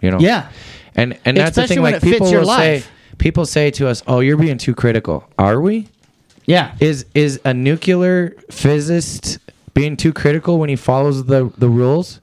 you 0.00 0.10
know 0.10 0.18
Yeah. 0.20 0.48
And 0.96 1.18
and 1.24 1.36
that's 1.36 1.56
the 1.56 1.66
thing. 1.66 1.82
Like 1.82 2.00
people 2.02 2.30
will 2.30 2.46
say, 2.46 2.84
people 3.18 3.46
say 3.46 3.70
to 3.72 3.88
us, 3.88 4.04
"Oh, 4.06 4.20
you're 4.20 4.36
being 4.36 4.58
too 4.58 4.76
critical." 4.76 5.24
Are 5.36 5.60
we? 5.60 5.88
Yeah. 6.46 6.76
Is 6.78 7.06
is 7.14 7.40
a 7.44 7.52
nuclear 7.52 8.36
physicist 8.48 9.38
being 9.74 9.96
too 9.96 10.12
critical 10.12 10.58
when 10.58 10.68
he 10.68 10.76
follows 10.76 11.24
the 11.26 11.52
the 11.58 11.68
rules, 11.68 12.20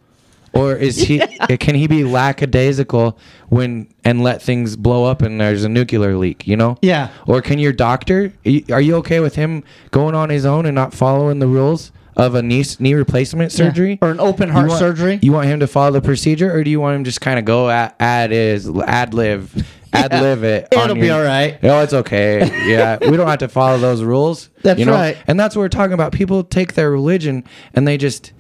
or 0.54 0.76
is 0.76 0.98
he? 0.98 1.22
Eh, 1.50 1.58
can 1.58 1.74
he 1.76 1.88
be 1.88 2.04
lackadaisical 2.04 3.18
when 3.50 3.88
and 4.06 4.22
let 4.24 4.42
things 4.42 4.76
blow 4.76 5.06
up 5.06 5.22
and 5.22 5.42
there's 5.42 5.64
a 5.64 5.70
nuclear 5.70 6.16
leak? 6.18 6.48
You 6.48 6.56
know? 6.56 6.78
Yeah. 6.82 7.10
Or 7.28 7.42
can 7.42 7.58
your 7.60 7.74
doctor? 7.74 8.32
Are 8.72 8.80
you 8.82 8.96
okay 8.98 9.20
with 9.20 9.36
him 9.36 9.64
going 9.90 10.14
on 10.16 10.30
his 10.30 10.46
own 10.46 10.66
and 10.68 10.76
not 10.76 10.94
following 10.94 11.40
the 11.40 11.48
rules? 11.48 11.92
Of 12.18 12.36
a 12.36 12.42
knee 12.42 12.66
knee 12.78 12.94
replacement 12.94 13.54
surgery 13.54 13.98
Or 14.02 14.12
an 14.12 14.20
open 14.20 14.50
You 14.50 14.54
heart 14.54 14.68
want- 14.68 14.80
surgery. 14.80 15.20
You 15.22 15.32
want 15.32 15.48
him 15.48 15.62
to 15.62 15.68
follow 15.68 15.92
the 15.92 16.02
procedure, 16.02 16.54
or 16.54 16.62
do 16.62 16.70
you 16.70 16.80
want 16.82 16.98
him 16.98 17.04
just 17.06 17.22
kind 17.22 17.40
of 17.40 17.46
go 17.46 17.70
at 17.70 17.96
ad 18.02 18.34
is 18.34 18.70
ad 18.86 19.14
lib, 19.14 19.50
ad 19.94 20.12
lib 20.12 20.44
it? 20.44 20.68
It'll 20.72 20.96
be 20.96 21.08
your- 21.08 21.18
all 21.18 21.24
right. 21.24 21.62
No, 21.62 21.82
it's 21.82 21.94
okay. 21.94 22.40
Yeah, 22.70 22.98
we 23.02 23.18
don't 23.18 23.28
have 23.28 23.40
to 23.40 23.48
follow 23.50 23.78
those 23.78 24.04
rules. 24.04 24.50
That's 24.62 24.80
you 24.80 24.86
know? 24.86 24.94
right. 24.94 25.18
And 25.28 25.40
that's 25.40 25.56
what 25.56 25.62
we're 25.62 25.70
talking 25.70 25.94
about. 25.94 26.12
People 26.14 26.44
take 26.44 26.74
their 26.74 26.92
religion 26.92 27.44
and 27.74 27.88
they 27.88 27.98
just, 27.98 28.32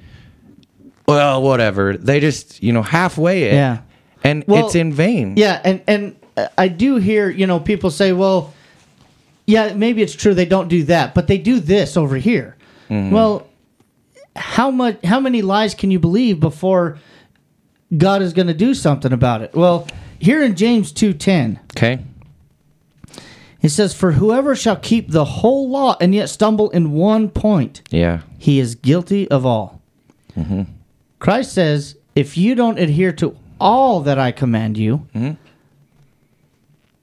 well, 1.07 1.41
whatever. 1.41 1.97
They 1.97 2.19
just, 2.19 2.61
you 2.61 2.71
know, 2.71 2.83
halfway 2.83 3.43
it. 3.43 3.53
Yeah. 3.53 3.81
And 4.23 4.43
Well, 4.47 4.65
it's 4.65 4.75
in 4.75 4.93
vain. 4.93 5.33
Yeah, 5.35 5.59
and 5.63 5.81
and 5.87 6.15
I 6.57 6.67
do 6.67 6.97
hear 6.97 7.29
you 7.29 7.47
know 7.47 7.59
people 7.59 7.89
say, 7.89 8.13
well, 8.13 8.53
yeah, 9.47 9.73
maybe 9.73 10.01
it's 10.03 10.13
true 10.13 10.33
they 10.35 10.45
don't 10.45 10.67
do 10.67 10.83
that, 10.83 11.13
but 11.15 11.27
they 11.27 11.37
do 11.39 11.59
this 11.59 11.97
over 11.97 12.17
here. 12.17 12.55
Mm-hmm. 12.89 13.11
Well, 13.11 13.47
how 14.35 14.69
much? 14.69 15.03
How 15.03 15.19
many 15.19 15.41
lies 15.41 15.73
can 15.73 15.89
you 15.89 15.99
believe 15.99 16.39
before 16.39 16.99
God 17.97 18.21
is 18.21 18.33
going 18.33 18.47
to 18.47 18.53
do 18.53 18.73
something 18.75 19.11
about 19.11 19.41
it? 19.41 19.53
Well, 19.55 19.87
here 20.21 20.41
in 20.43 20.55
James 20.55 20.91
two 20.91 21.13
ten, 21.13 21.59
Okay. 21.75 21.99
it 23.61 23.69
says, 23.69 23.93
"For 23.93 24.13
whoever 24.13 24.55
shall 24.55 24.75
keep 24.75 25.11
the 25.11 25.25
whole 25.25 25.69
law 25.69 25.95
and 25.99 26.13
yet 26.15 26.29
stumble 26.29 26.69
in 26.69 26.91
one 26.93 27.29
point, 27.29 27.81
Yeah. 27.91 28.21
he 28.37 28.59
is 28.59 28.75
guilty 28.75 29.29
of 29.29 29.45
all." 29.45 29.81
Mm-hmm. 30.37 30.63
Christ 31.19 31.53
says, 31.53 31.95
if 32.15 32.37
you 32.37 32.55
don't 32.55 32.79
adhere 32.79 33.11
to 33.13 33.35
all 33.59 33.99
that 34.01 34.17
I 34.19 34.31
command 34.31 34.77
you, 34.77 35.05
Mm-hmm. 35.15 35.31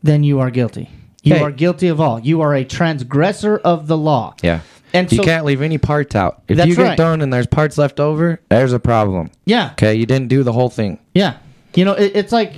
then 0.02 0.24
you 0.24 0.40
are 0.40 0.50
guilty. 0.50 0.88
You 1.22 1.34
Hey. 1.34 1.40
are 1.42 1.50
guilty 1.50 1.88
of 1.88 2.00
all. 2.00 2.18
You 2.20 2.40
are 2.40 2.54
a 2.54 2.64
transgressor 2.64 3.56
of 3.58 3.86
the 3.86 3.96
law. 3.98 4.34
Yeah. 4.42 4.60
And 4.94 5.10
you 5.12 5.18
so- 5.18 5.24
can't 5.24 5.44
leave 5.44 5.60
any 5.60 5.76
parts 5.78 6.14
out. 6.16 6.42
If 6.48 6.64
you 6.66 6.74
get 6.74 6.82
right. 6.82 6.96
done 6.96 7.20
and 7.20 7.32
there's 7.32 7.46
parts 7.46 7.76
left 7.76 8.00
over, 8.00 8.40
there's 8.48 8.72
a 8.72 8.78
problem. 8.80 9.30
Yeah. 9.44 9.70
Okay, 9.72 9.94
you 9.94 10.06
didn't 10.06 10.28
do 10.28 10.42
the 10.42 10.52
whole 10.52 10.70
thing. 10.70 10.98
Yeah. 11.14 11.34
You 11.74 11.84
know, 11.84 11.92
it, 11.92 12.12
it's 12.14 12.32
like 12.32 12.54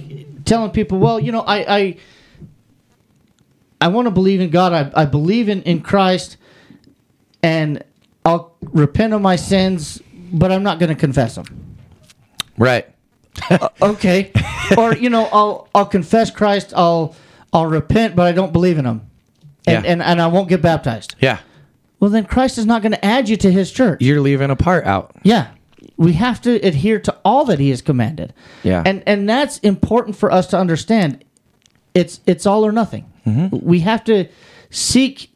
telling 0.50 0.72
people, 0.72 0.98
well, 0.98 1.18
you 1.20 1.30
know, 1.32 1.40
I 1.42 1.76
I, 1.78 1.96
I 3.80 3.88
want 3.88 4.06
to 4.06 4.10
believe 4.10 4.40
in 4.40 4.50
God. 4.50 4.72
I, 4.72 5.02
I 5.02 5.04
believe 5.06 5.48
in, 5.48 5.62
in 5.62 5.80
Christ 5.80 6.36
and 7.42 7.82
I'll 8.24 8.54
repent 8.60 9.14
of 9.14 9.22
my 9.22 9.36
sins, 9.36 10.02
but 10.32 10.52
I'm 10.52 10.62
not 10.62 10.78
going 10.78 10.90
to 10.90 10.94
confess 10.96 11.36
them. 11.36 11.76
Right. 12.58 12.86
Uh, 13.48 13.68
okay. 13.80 14.32
or, 14.76 14.94
you 14.94 15.08
know, 15.08 15.28
I'll 15.32 15.68
I'll 15.74 15.86
confess 15.86 16.30
Christ, 16.30 16.74
I'll 16.76 17.14
I'll 17.52 17.66
repent, 17.66 18.16
but 18.16 18.26
I 18.26 18.32
don't 18.32 18.52
believe 18.52 18.76
in 18.76 18.84
him. 18.84 19.08
And 19.66 19.84
Yeah. 19.84 19.90
and, 19.92 20.02
and 20.02 20.20
I 20.20 20.26
won't 20.26 20.48
get 20.48 20.60
baptized. 20.60 21.14
Yeah. 21.20 21.38
Well, 22.00 22.10
then 22.10 22.24
Christ 22.24 22.58
is 22.58 22.66
not 22.66 22.82
going 22.82 22.92
to 22.92 23.04
add 23.04 23.28
you 23.28 23.36
to 23.38 23.50
his 23.52 23.70
church. 23.70 24.00
You're 24.02 24.20
leaving 24.20 24.50
a 24.50 24.56
part 24.56 24.84
out. 24.84 25.12
Yeah. 25.22 25.48
We 26.00 26.14
have 26.14 26.40
to 26.42 26.54
adhere 26.66 26.98
to 27.00 27.16
all 27.26 27.44
that 27.44 27.58
he 27.58 27.68
has 27.68 27.82
commanded. 27.82 28.32
Yeah. 28.62 28.82
And 28.86 29.02
and 29.06 29.28
that's 29.28 29.58
important 29.58 30.16
for 30.16 30.32
us 30.32 30.46
to 30.48 30.58
understand. 30.58 31.22
It's 31.94 32.20
it's 32.26 32.46
all 32.46 32.64
or 32.64 32.72
nothing. 32.72 33.04
Mm-hmm. 33.26 33.58
We 33.60 33.80
have 33.80 34.02
to 34.04 34.26
seek 34.70 35.30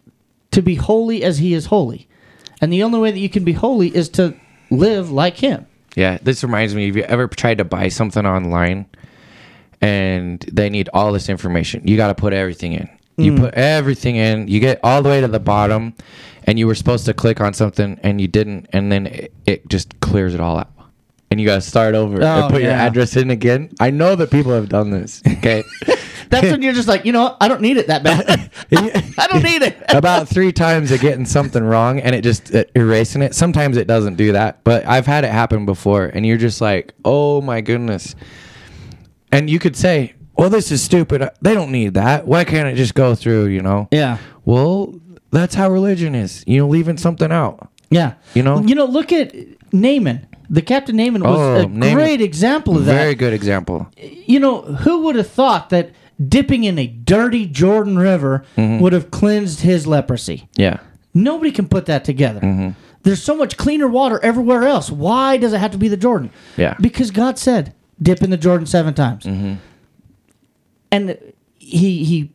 to 0.53 0.63
be 0.63 0.77
holy 0.77 1.23
as 1.23 1.37
he 1.37 1.53
is 1.53 1.67
holy. 1.67 2.09
And 2.63 2.73
the 2.73 2.83
only 2.83 2.99
way 2.99 3.11
that 3.11 3.19
you 3.19 3.29
can 3.29 3.45
be 3.45 3.53
holy 3.53 3.95
is 3.95 4.09
to 4.11 4.35
live 4.71 5.11
like 5.11 5.37
him. 5.37 5.67
Yeah, 5.97 6.17
this 6.23 6.43
reminds 6.43 6.75
me. 6.75 6.87
Have 6.87 6.97
you 6.97 7.03
ever 7.03 7.29
tried 7.29 7.59
to 7.59 7.65
buy 7.65 7.89
something 7.89 8.25
online 8.25 8.87
and 9.83 10.41
they 10.51 10.71
need 10.71 10.89
all 10.95 11.13
this 11.13 11.29
information? 11.29 11.87
You 11.87 11.99
got 11.99 12.09
to 12.09 12.15
put 12.15 12.33
everything 12.33 12.73
in. 12.73 12.89
You 13.17 13.33
mm. 13.33 13.39
put 13.41 13.55
everything 13.55 14.17
in. 14.17 14.49
You 14.49 14.61
get 14.61 14.81
all 14.83 15.03
the 15.03 15.11
way 15.11 15.21
to 15.21 15.29
the 15.29 15.41
bottom, 15.41 15.95
and 16.45 16.59
you 16.59 16.67
were 16.67 16.75
supposed 16.75 17.07
to 17.07 17.15
click 17.15 17.41
on 17.41 17.53
something 17.55 17.99
and 18.03 18.21
you 18.21 18.29
didn't, 18.29 18.67
and 18.73 18.91
then 18.93 19.07
it, 19.07 19.33
it 19.47 19.69
just 19.69 19.99
clears 20.01 20.35
it 20.35 20.41
all 20.41 20.59
out. 20.59 20.71
And 21.31 21.41
you 21.41 21.47
got 21.47 21.57
to 21.57 21.61
start 21.63 21.97
over 21.97 22.23
Oh, 22.23 22.27
and 22.27 22.53
put 22.53 22.63
your 22.63 22.71
address 22.71 23.17
in 23.17 23.31
again. 23.31 23.71
I 23.81 23.91
know 23.91 24.15
that 24.15 24.31
people 24.31 24.53
have 24.53 24.69
done 24.69 24.91
this. 24.91 25.21
Okay. 25.27 25.65
That's 26.31 26.51
when 26.51 26.63
you're 26.63 26.73
just 26.73 26.87
like, 26.89 27.05
you 27.05 27.13
know 27.13 27.25
what? 27.25 27.37
I 27.41 27.49
don't 27.49 27.61
need 27.61 27.77
it 27.77 27.89
that 27.89 28.03
bad. 28.03 28.25
I 29.19 29.27
don't 29.27 29.43
need 29.43 29.63
it. 29.63 29.77
about 29.89 30.29
three 30.29 30.53
times 30.53 30.91
of 30.93 31.01
getting 31.01 31.25
something 31.27 31.63
wrong 31.63 31.99
and 32.01 32.15
it 32.15 32.23
just 32.23 32.55
uh, 32.55 32.65
erasing 32.75 33.23
it. 33.23 33.35
Sometimes 33.35 33.77
it 33.77 33.87
doesn't 33.87 34.15
do 34.15 34.33
that, 34.33 34.63
but 34.65 34.87
I've 34.87 35.07
had 35.07 35.25
it 35.25 35.31
happen 35.33 35.67
before, 35.67 36.05
and 36.07 36.25
you're 36.25 36.39
just 36.39 36.61
like, 36.61 36.93
oh 37.05 37.41
my 37.41 37.61
goodness. 37.61 38.15
And 39.33 39.51
you 39.51 39.59
could 39.59 39.77
say, 39.77 40.15
well, 40.37 40.51
this 40.51 40.71
is 40.73 40.83
stupid. 40.83 41.29
They 41.43 41.55
don't 41.55 41.71
need 41.73 41.95
that. 41.95 42.27
Why 42.27 42.45
can't 42.45 42.69
it 42.69 42.77
just 42.77 42.95
go 42.95 43.15
through? 43.15 43.47
You 43.47 43.63
know? 43.63 43.89
Yeah. 43.91 44.19
Well, 44.45 44.95
that's 45.35 45.55
how 45.55 45.71
religion 45.71 46.15
is. 46.15 46.43
You 46.47 46.61
know, 46.61 46.69
leaving 46.69 46.97
something 46.97 47.31
out. 47.31 47.69
Yeah. 47.91 48.15
You 48.35 48.43
know? 48.43 48.61
You 48.63 48.75
know, 48.75 48.87
look 48.87 49.13
at 49.13 49.35
Naaman. 49.73 50.27
The 50.51 50.63
Captain 50.63 50.97
Naaman 50.97 51.23
was 51.23 51.39
Oh, 51.39 51.55
a 51.57 51.63
Naaman. 51.67 51.95
great 51.95 52.21
example 52.21 52.77
of 52.77 52.85
that. 52.87 52.93
Very 52.95 53.15
good 53.15 53.33
example. 53.33 53.87
you 54.27 54.39
know, 54.41 54.63
who 54.63 55.03
would 55.05 55.17
have 55.17 55.29
thought 55.31 55.71
that 55.71 55.91
dipping 56.29 56.65
in 56.65 56.79
a 56.79 56.87
dirty 56.87 57.47
Jordan 57.47 57.99
River 57.99 58.45
Mm-hmm. 58.57 58.81
would 58.83 58.93
have 58.93 59.11
cleansed 59.11 59.61
his 59.61 59.87
leprosy? 59.87 60.49
Yeah. 60.57 60.79
Nobody 61.15 61.51
can 61.53 61.69
put 61.69 61.87
that 61.87 62.05
together. 62.05 62.41
Mm-hmm. 62.41 62.71
There's 63.05 63.23
so 63.23 63.37
much 63.37 63.57
cleaner 63.57 63.87
water 63.89 64.19
everywhere 64.23 64.65
else. 64.65 64.91
Why 64.91 65.37
does 65.37 65.53
it 65.53 65.59
have 65.59 65.71
to 65.73 65.79
be 65.79 65.89
the 65.89 65.97
Jordan? 65.97 66.31
Yeah. 66.57 66.75
Because 66.81 67.11
God 67.11 67.39
said, 67.39 67.75
dip 68.03 68.23
in 68.23 68.31
the 68.31 68.37
Jordan 68.37 68.67
seven 68.67 68.95
times. 68.95 69.25
Mm-hmm. 69.25 69.55
And 70.91 71.19
he 71.59 72.05
he 72.05 72.34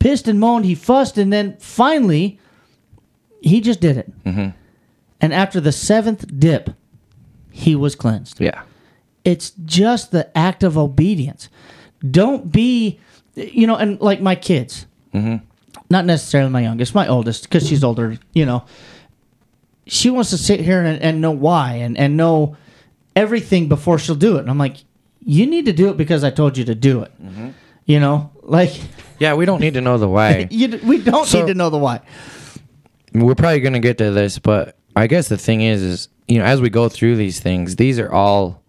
pissed 0.00 0.26
and 0.26 0.40
moaned, 0.40 0.64
he 0.64 0.74
fussed, 0.74 1.16
and 1.18 1.32
then 1.32 1.56
finally 1.60 2.38
he 3.40 3.60
just 3.60 3.80
did 3.80 3.96
it. 3.96 4.24
Mm-hmm. 4.24 4.48
And 5.20 5.32
after 5.34 5.60
the 5.60 5.70
seventh 5.72 6.26
dip, 6.38 6.70
he 7.50 7.74
was 7.76 7.94
cleansed 7.94 8.40
Yeah. 8.40 8.62
it's 9.24 9.50
just 9.64 10.10
the 10.10 10.36
act 10.36 10.62
of 10.62 10.76
obedience. 10.78 11.48
Don't 12.10 12.50
be, 12.50 12.98
you 13.34 13.66
know, 13.66 13.76
and 13.76 14.00
like 14.00 14.20
my 14.20 14.34
kids, 14.34 14.86
not 15.12 16.04
necessarily 16.06 16.50
my 16.50 16.60
youngest, 16.62 16.94
my 16.94 17.06
oldest, 17.06 17.42
because 17.44 17.66
she's 17.68 17.84
older, 17.84 18.16
you 18.32 18.46
know, 18.46 18.64
she 19.86 20.08
wants 20.08 20.30
to 20.30 20.38
sit 20.38 20.60
here 20.60 20.80
and, 20.82 21.02
and 21.02 21.20
know 21.20 21.32
why 21.32 21.74
and, 21.74 21.98
and 21.98 22.16
know 22.16 22.56
everything 23.16 23.68
before 23.68 23.98
she'll 23.98 24.14
do 24.14 24.36
it. 24.36 24.40
And 24.40 24.50
I'm 24.50 24.56
like, 24.58 24.76
you 25.24 25.46
need 25.46 25.66
to 25.66 25.72
do 25.72 25.90
it 25.90 25.96
because 25.96 26.22
I 26.24 26.30
told 26.30 26.56
you 26.56 26.64
to 26.64 26.74
do 26.74 27.02
it. 27.02 27.12
You 27.84 27.98
know, 28.00 28.30
like 28.50 28.72
Yeah, 29.18 29.34
we 29.34 29.44
don't 29.46 29.60
need 29.60 29.74
to 29.74 29.80
know 29.80 29.98
the 29.98 30.08
why. 30.08 30.48
you, 30.50 30.78
we 30.84 30.98
don't 31.02 31.26
So- 31.26 31.40
need 31.40 31.46
to 31.48 31.54
know 31.54 31.70
the 31.70 31.78
why. 31.78 32.00
we're 33.14 33.34
probably 33.34 33.60
going 33.60 33.72
to 33.74 33.80
get 33.80 33.98
to 33.98 34.10
this, 34.10 34.38
but 34.38 34.76
I 34.96 35.06
guess 35.06 35.28
the 35.28 35.36
thing 35.38 35.60
is, 35.62 35.82
is 35.82 36.08
you 36.28 36.38
know, 36.38 36.44
as 36.44 36.60
we 36.60 36.70
go 36.70 36.88
through 36.88 37.16
these 37.16 37.40
things, 37.40 37.76
these 37.76 37.98
are 37.98 38.12
all, 38.12 38.62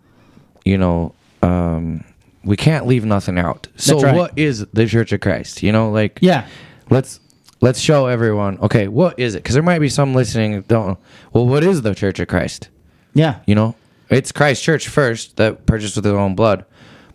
you 0.66 0.78
know, 0.78 1.14
um, 1.44 2.04
we 2.44 2.56
can't 2.58 2.88
leave 2.88 3.06
nothing 3.06 3.38
out. 3.38 3.68
So 3.76 4.00
right. 4.00 4.16
what 4.16 4.38
is 4.38 4.66
the 4.74 4.88
Church 4.88 5.12
of 5.12 5.20
Christ? 5.22 5.62
You 5.62 5.72
know, 5.72 5.92
like 5.92 6.18
Yeah. 6.22 6.48
let's 6.90 7.20
let's 7.62 7.80
show 7.80 8.08
everyone. 8.08 8.58
Okay, 8.62 8.88
what 8.88 9.20
is 9.20 9.36
it? 9.36 9.44
Because 9.44 9.54
there 9.54 9.64
might 9.64 9.80
be 9.80 9.90
some 9.90 10.14
listening 10.16 10.54
that 10.54 10.68
don't. 10.68 10.98
Well, 11.34 11.46
what 11.46 11.64
is 11.64 11.84
the 11.84 11.94
Church 11.94 12.20
of 12.20 12.28
Christ? 12.28 12.70
Yeah. 13.14 13.40
You 13.46 13.54
know, 13.56 13.76
it's 14.10 14.32
Christ 14.32 14.64
Church 14.64 14.88
first 14.88 15.38
that 15.38 15.66
purchased 15.68 15.96
with 15.96 16.04
their 16.04 16.18
own 16.18 16.34
blood, 16.36 16.66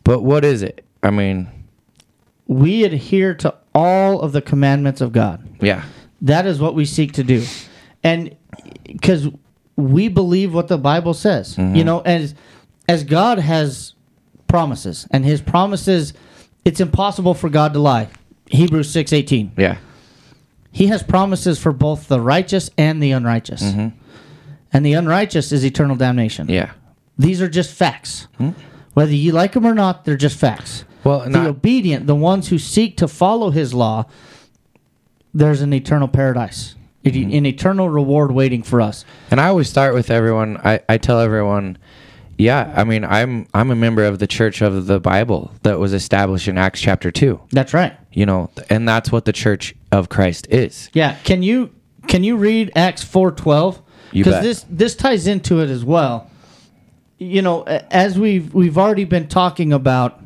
but 0.04 0.22
what 0.22 0.44
is 0.44 0.62
it? 0.62 0.84
I 1.02 1.10
mean, 1.10 1.48
We 2.46 2.84
adhere 2.84 3.34
to 3.36 3.54
all 3.74 4.20
of 4.20 4.32
the 4.32 4.40
commandments 4.40 5.00
of 5.00 5.12
God. 5.12 5.46
yeah, 5.60 5.82
That 6.22 6.46
is 6.46 6.60
what 6.60 6.74
we 6.74 6.84
seek 6.84 7.12
to 7.14 7.24
do. 7.24 7.44
And 8.02 8.36
because 8.84 9.28
we 9.76 10.08
believe 10.08 10.54
what 10.54 10.68
the 10.68 10.78
Bible 10.78 11.12
says, 11.14 11.56
mm-hmm. 11.56 11.74
you 11.74 11.84
know, 11.84 12.00
as 12.00 12.34
as 12.88 13.02
God 13.04 13.38
has 13.38 13.94
promises, 14.46 15.06
and 15.10 15.24
his 15.24 15.40
promises, 15.40 16.12
it's 16.64 16.80
impossible 16.80 17.34
for 17.34 17.48
God 17.48 17.72
to 17.72 17.80
lie. 17.80 18.08
Hebrews 18.48 18.88
six 18.90 19.12
eighteen. 19.12 19.50
yeah, 19.56 19.78
He 20.70 20.86
has 20.86 21.02
promises 21.02 21.58
for 21.58 21.72
both 21.72 22.06
the 22.06 22.20
righteous 22.20 22.70
and 22.78 23.02
the 23.02 23.10
unrighteous. 23.10 23.62
Mm-hmm. 23.62 23.88
And 24.72 24.86
the 24.86 24.92
unrighteous 24.94 25.50
is 25.52 25.64
eternal 25.64 25.96
damnation. 25.96 26.48
yeah. 26.48 26.72
These 27.18 27.40
are 27.40 27.48
just 27.48 27.72
facts. 27.72 28.28
Hmm? 28.36 28.50
Whether 28.92 29.14
you 29.14 29.32
like 29.32 29.52
them 29.52 29.66
or 29.66 29.74
not, 29.74 30.04
they're 30.04 30.16
just 30.16 30.38
facts. 30.38 30.84
Well, 31.06 31.30
the 31.30 31.46
obedient, 31.48 32.06
the 32.06 32.14
ones 32.14 32.48
who 32.48 32.58
seek 32.58 32.96
to 32.98 33.08
follow 33.08 33.50
his 33.50 33.72
law, 33.72 34.06
there's 35.32 35.60
an 35.60 35.72
eternal 35.72 36.08
paradise, 36.08 36.74
an- 37.04 37.12
mm-hmm. 37.12 37.36
an 37.36 37.46
eternal 37.46 37.88
reward 37.88 38.32
waiting 38.32 38.62
for 38.62 38.80
us. 38.80 39.04
And 39.30 39.40
I 39.40 39.48
always 39.48 39.68
start 39.68 39.94
with 39.94 40.10
everyone. 40.10 40.56
I, 40.58 40.80
I 40.88 40.98
tell 40.98 41.20
everyone, 41.20 41.78
yeah. 42.38 42.72
I 42.76 42.84
mean, 42.84 43.04
I'm 43.04 43.46
I'm 43.54 43.70
a 43.70 43.76
member 43.76 44.04
of 44.04 44.18
the 44.18 44.26
Church 44.26 44.62
of 44.62 44.86
the 44.86 45.00
Bible 45.00 45.52
that 45.62 45.78
was 45.78 45.92
established 45.92 46.48
in 46.48 46.58
Acts 46.58 46.80
chapter 46.80 47.10
two. 47.10 47.40
That's 47.50 47.72
right. 47.72 47.96
You 48.12 48.26
know, 48.26 48.50
and 48.68 48.88
that's 48.88 49.12
what 49.12 49.24
the 49.24 49.32
Church 49.32 49.74
of 49.92 50.08
Christ 50.08 50.48
is. 50.50 50.90
Yeah. 50.92 51.16
Can 51.24 51.42
you 51.42 51.70
can 52.08 52.24
you 52.24 52.36
read 52.36 52.72
Acts 52.74 53.04
four 53.04 53.30
twelve? 53.30 53.80
Because 54.12 54.42
this 54.42 54.64
this 54.68 54.96
ties 54.96 55.26
into 55.26 55.60
it 55.60 55.70
as 55.70 55.84
well. 55.84 56.30
You 57.18 57.42
know, 57.42 57.62
as 57.62 58.18
we've 58.18 58.52
we've 58.52 58.76
already 58.76 59.04
been 59.04 59.28
talking 59.28 59.72
about, 59.72 60.20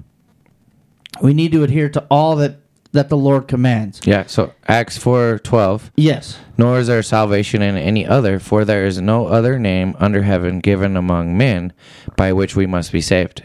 we 1.22 1.34
need 1.34 1.52
to 1.52 1.62
adhere 1.64 1.88
to 1.90 2.06
all 2.10 2.36
that 2.36 2.56
that 2.92 3.08
the 3.08 3.16
Lord 3.16 3.46
commands. 3.46 4.00
Yeah. 4.04 4.26
So 4.26 4.52
Acts 4.66 4.98
four 4.98 5.38
twelve. 5.44 5.92
Yes. 5.96 6.38
Nor 6.58 6.80
is 6.80 6.88
there 6.88 7.02
salvation 7.04 7.62
in 7.62 7.76
any 7.76 8.04
other, 8.06 8.38
for 8.40 8.64
there 8.64 8.84
is 8.84 9.00
no 9.00 9.26
other 9.28 9.58
name 9.60 9.94
under 10.00 10.22
heaven 10.22 10.58
given 10.58 10.96
among 10.96 11.36
men 11.38 11.72
by 12.16 12.32
which 12.32 12.56
we 12.56 12.66
must 12.66 12.90
be 12.90 13.00
saved. 13.00 13.44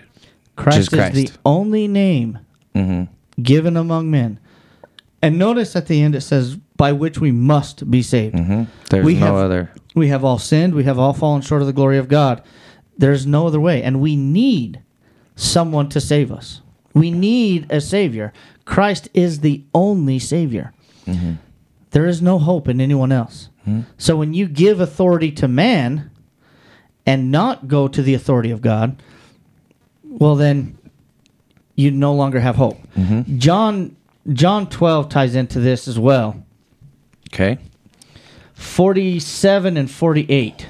Christ 0.56 0.78
is, 0.80 0.89
Christ. 0.89 1.13
the 1.15 1.30
only 1.45 1.88
name 1.88 2.39
Mm-hmm. 2.73 3.04
given 3.41 3.78
among 3.78 4.10
men. 4.12 4.39
And 5.21 5.38
notice 5.39 5.75
at 5.75 5.88
the 5.88 6.01
end 6.01 6.13
it 6.15 6.21
says, 6.21 6.56
by 6.75 6.91
which 6.91 7.19
we 7.19 7.32
must 7.32 7.89
be 7.89 8.01
saved. 8.01 8.36
Mm-hmm. 8.36 8.63
There's 8.89 9.06
We 9.06 9.13
no 9.13 9.28
have- 9.28 9.36
other. 9.36 9.71
We 9.95 10.08
have 10.10 10.25
all 10.25 10.39
sinned. 10.39 10.75
We 10.75 10.84
have 10.84 10.99
all 10.99 11.13
fallen 11.13 11.41
short 11.41 11.62
of 11.62 11.67
the 11.67 11.73
glory 11.73 11.97
of 11.97 12.10
God. 12.10 12.41
There's 12.97 13.25
no 13.25 13.47
other 13.47 13.62
way. 13.62 13.82
And 13.82 14.01
we 14.01 14.15
need 14.17 14.82
someone 15.38 15.88
to 15.89 16.01
save 16.01 16.32
us. 16.34 16.62
We 16.95 17.12
need 17.12 17.71
a 17.71 17.81
Savior. 17.81 18.34
Christ 18.63 19.10
is 19.13 19.41
the 19.41 19.63
only 19.73 20.17
Savior. 20.17 20.73
Mm-hmm. 21.05 21.34
There 21.91 22.08
is 22.08 22.21
no 22.21 22.39
hope 22.39 22.67
in 22.67 22.81
anyone 22.81 23.12
else. 23.12 23.49
Mm-hmm. 23.67 23.81
So 23.97 24.15
when 24.17 24.34
you 24.34 24.47
give 24.47 24.79
authority 24.79 25.31
to 25.34 25.47
man 25.47 26.10
and 27.05 27.31
not 27.31 27.67
go 27.67 27.88
to 27.88 28.01
the 28.01 28.13
authority 28.13 28.49
of 28.49 28.62
God, 28.62 29.03
well, 30.03 30.36
then 30.36 30.77
you 31.75 31.91
no 31.91 32.13
longer 32.13 32.39
have 32.39 32.55
hope. 32.55 32.77
Mm-hmm. 32.93 33.38
John 33.38 33.95
John 34.34 34.67
12 34.67 35.10
ties 35.10 35.36
into 35.36 35.60
this 35.60 35.88
as 35.88 35.99
well. 35.99 36.43
Okay. 37.31 37.60
47 38.53 39.77
and 39.77 39.91
48. 39.91 40.67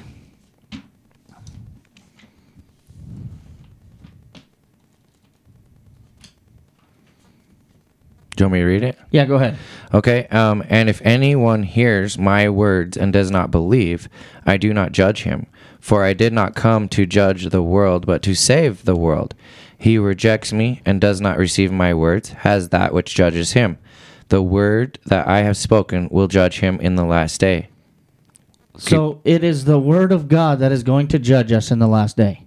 Do 8.36 8.44
you 8.44 8.46
want 8.46 8.52
me 8.52 8.60
to 8.60 8.66
read 8.66 8.82
it? 8.82 8.98
Yeah, 9.10 9.24
go 9.24 9.36
ahead. 9.36 9.56
Okay. 9.94 10.26
Um, 10.28 10.62
and 10.68 10.90
if 10.90 11.00
anyone 11.02 11.62
hears 11.62 12.18
my 12.18 12.48
words 12.50 12.96
and 12.96 13.12
does 13.12 13.30
not 13.30 13.50
believe, 13.50 14.08
I 14.44 14.58
do 14.58 14.74
not 14.74 14.92
judge 14.92 15.22
him. 15.22 15.46
For 15.80 16.04
I 16.04 16.12
did 16.12 16.32
not 16.32 16.54
come 16.54 16.88
to 16.90 17.06
judge 17.06 17.46
the 17.46 17.62
world, 17.62 18.06
but 18.06 18.22
to 18.22 18.34
save 18.34 18.84
the 18.84 18.96
world. 18.96 19.34
He 19.78 19.94
who 19.94 20.02
rejects 20.02 20.52
me 20.52 20.82
and 20.84 21.00
does 21.00 21.20
not 21.20 21.38
receive 21.38 21.72
my 21.72 21.94
words 21.94 22.30
has 22.30 22.68
that 22.68 22.92
which 22.92 23.14
judges 23.14 23.52
him. 23.52 23.78
The 24.28 24.42
word 24.42 24.98
that 25.06 25.26
I 25.26 25.40
have 25.40 25.56
spoken 25.56 26.08
will 26.10 26.28
judge 26.28 26.60
him 26.60 26.78
in 26.80 26.96
the 26.96 27.04
last 27.04 27.40
day. 27.40 27.68
So 28.76 29.20
it 29.24 29.42
is 29.44 29.64
the 29.64 29.78
word 29.78 30.12
of 30.12 30.28
God 30.28 30.58
that 30.58 30.72
is 30.72 30.82
going 30.82 31.08
to 31.08 31.18
judge 31.18 31.52
us 31.52 31.70
in 31.70 31.78
the 31.78 31.86
last 31.86 32.16
day. 32.16 32.44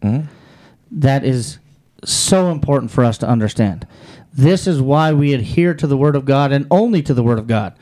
That 0.92 1.24
is 1.24 1.58
so 2.04 2.52
important 2.52 2.92
for 2.92 3.04
us 3.04 3.18
to 3.20 3.28
understand. 3.28 3.88
This 4.34 4.68
is 4.68 4.82
why 4.82 5.14
we 5.14 5.34
adhere 5.34 5.74
to 5.74 5.88
the 5.88 5.98
word 5.98 6.16
of 6.16 6.26
God 6.26 6.52
and 6.52 6.68
only 6.72 7.02
to 7.04 7.14
the 7.14 7.24
word 7.24 7.40
of 7.40 7.48
God. 7.48 7.74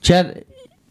Chad, 0.00 0.44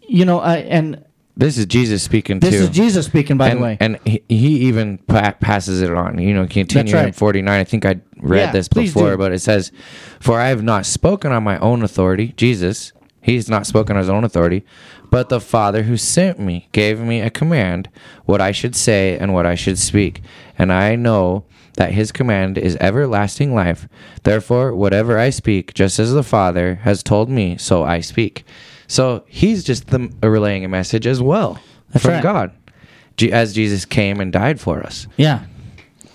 you 0.08 0.26
know, 0.26 0.40
I 0.40 0.58
and 0.58 1.04
This 1.38 1.58
is 1.58 1.66
Jesus 1.68 2.04
speaking 2.04 2.40
this 2.40 2.52
too. 2.56 2.64
is 2.64 2.70
Jesus 2.70 3.06
speaking, 3.06 3.38
by 3.38 3.50
and, 3.50 3.60
the 3.60 3.64
way. 3.64 3.78
and 3.80 4.00
he, 4.06 4.24
he 4.28 4.48
even 4.68 4.98
pa- 5.00 5.36
passes 5.40 5.82
it 5.82 5.92
on. 5.94 6.18
You 6.20 6.34
know, 6.34 6.48
continue 6.48 6.96
in 6.98 7.14
49. 7.14 7.48
I 7.60 7.64
think 7.64 7.86
I 7.86 8.00
read 8.20 8.46
Yeah, 8.48 8.52
this 8.52 8.68
before, 8.68 9.18
but 9.18 9.32
it 9.32 9.40
says, 9.40 9.72
For 10.20 10.40
I 10.40 10.48
have 10.50 10.64
not 10.64 10.86
spoken 10.86 11.32
on 11.32 11.44
my 11.44 11.58
own 11.60 11.84
authority, 11.84 12.34
Jesus, 12.38 12.92
he's 13.22 13.50
not 13.50 13.66
spoken 13.68 13.96
on 13.96 14.02
his 14.02 14.10
own 14.10 14.24
authority, 14.24 14.66
but 15.10 15.30
the 15.30 15.40
Father 15.40 15.84
who 15.84 15.96
sent 15.96 16.40
me 16.40 16.68
gave 16.72 17.00
me 17.00 17.22
a 17.22 17.30
command 17.30 17.90
what 18.26 18.42
I 18.42 18.52
should 18.52 18.76
say 18.76 19.18
and 19.18 19.34
what 19.34 19.46
I 19.46 19.54
should 19.56 19.78
speak. 19.78 20.22
And 20.58 20.74
I 20.74 20.96
know 20.96 21.46
that 21.76 21.92
his 21.92 22.12
command 22.12 22.58
is 22.58 22.76
everlasting 22.78 23.54
life. 23.54 23.88
Therefore, 24.24 24.76
whatever 24.76 25.18
I 25.18 25.30
speak, 25.30 25.74
just 25.74 26.00
as 26.00 26.14
the 26.14 26.24
Father 26.24 26.76
has 26.84 27.04
told 27.04 27.30
me, 27.30 27.58
so 27.58 27.84
I 27.84 28.00
speak. 28.02 28.46
So 28.88 29.24
he's 29.28 29.64
just 29.64 29.88
the, 29.88 30.12
relaying 30.22 30.66
a 30.66 30.68
message 30.68 31.08
as 31.08 31.22
well 31.22 31.60
That's 31.92 32.06
from 32.06 32.16
right. 32.16 32.24
God, 32.24 32.52
as 33.32 33.54
Jesus 33.54 33.86
came 33.86 34.20
and 34.20 34.32
died 34.32 34.60
for 34.60 34.82
us. 34.84 35.08
yeah. 35.18 35.46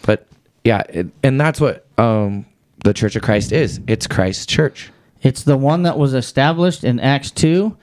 But 0.03 0.27
yeah, 0.65 0.83
it, 0.89 1.09
and 1.23 1.41
that's 1.41 1.61
what 1.61 1.87
um, 1.99 2.47
the 2.85 2.95
Church 2.95 3.17
of 3.17 3.23
Christ 3.23 3.53
is. 3.53 3.81
It's 3.87 4.07
Christ's 4.07 4.47
church. 4.47 4.91
It's 5.23 5.43
the 5.43 5.57
one 5.57 5.83
that 5.83 5.99
was 5.99 6.15
established 6.15 6.85
in 6.85 7.01
Acts 7.01 7.31
2 7.33 7.77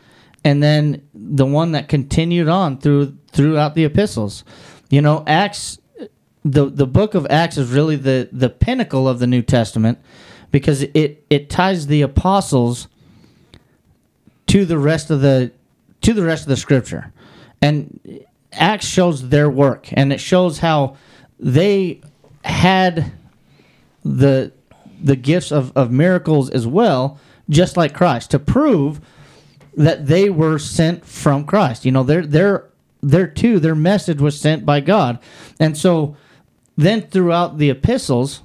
and 0.46 0.62
then 0.64 1.02
the 1.14 1.46
one 1.46 1.74
that 1.74 1.90
continued 1.90 2.48
on 2.48 2.78
through 2.78 3.18
throughout 3.32 3.76
the 3.76 3.84
epistles. 3.84 4.46
You 4.90 5.02
know, 5.02 5.24
Acts 5.28 5.80
the 6.45 6.69
the 6.69 6.86
book 6.86 7.15
of 7.15 7.25
Acts 7.29 7.58
is 7.58 7.71
really 7.71 7.95
the 7.95 8.29
the 8.31 8.49
pinnacle 8.49 9.10
of 9.10 9.17
the 9.17 9.27
New 9.27 9.41
Testament 9.41 9.97
because 10.51 10.84
it 10.84 11.25
it 11.29 11.49
ties 11.49 11.88
the 11.88 12.03
apostles 12.03 12.88
to 14.47 14.63
the 14.63 14.77
rest 14.77 15.10
of 15.10 15.21
the 15.21 15.51
to 16.01 16.13
the 16.13 16.23
rest 16.23 16.43
of 16.43 16.49
the 16.49 16.58
scripture. 16.58 17.12
And 17.62 18.23
Acts 18.53 18.86
shows 18.86 19.29
their 19.29 19.49
work 19.49 19.89
and 19.91 20.13
it 20.13 20.19
shows 20.19 20.60
how 20.60 20.97
they 21.39 22.01
had 22.43 23.12
the 24.03 24.51
the 25.01 25.15
gifts 25.15 25.51
of, 25.51 25.75
of 25.75 25.91
miracles 25.91 26.51
as 26.51 26.67
well, 26.67 27.19
just 27.49 27.75
like 27.75 27.93
Christ, 27.95 28.31
to 28.31 28.39
prove 28.39 29.01
that 29.75 30.05
they 30.05 30.29
were 30.29 30.60
sent 30.60 31.05
from 31.05 31.43
Christ. 31.43 31.86
You 31.86 31.91
know, 31.91 32.03
their 32.03 32.23
their 32.23 32.69
their 33.01 33.25
too, 33.25 33.60
their 33.60 33.75
message 33.75 34.21
was 34.21 34.39
sent 34.39 34.63
by 34.63 34.79
God. 34.79 35.17
And 35.60 35.75
so 35.75 36.15
then 36.76 37.02
throughout 37.02 37.58
the 37.58 37.70
epistles 37.70 38.42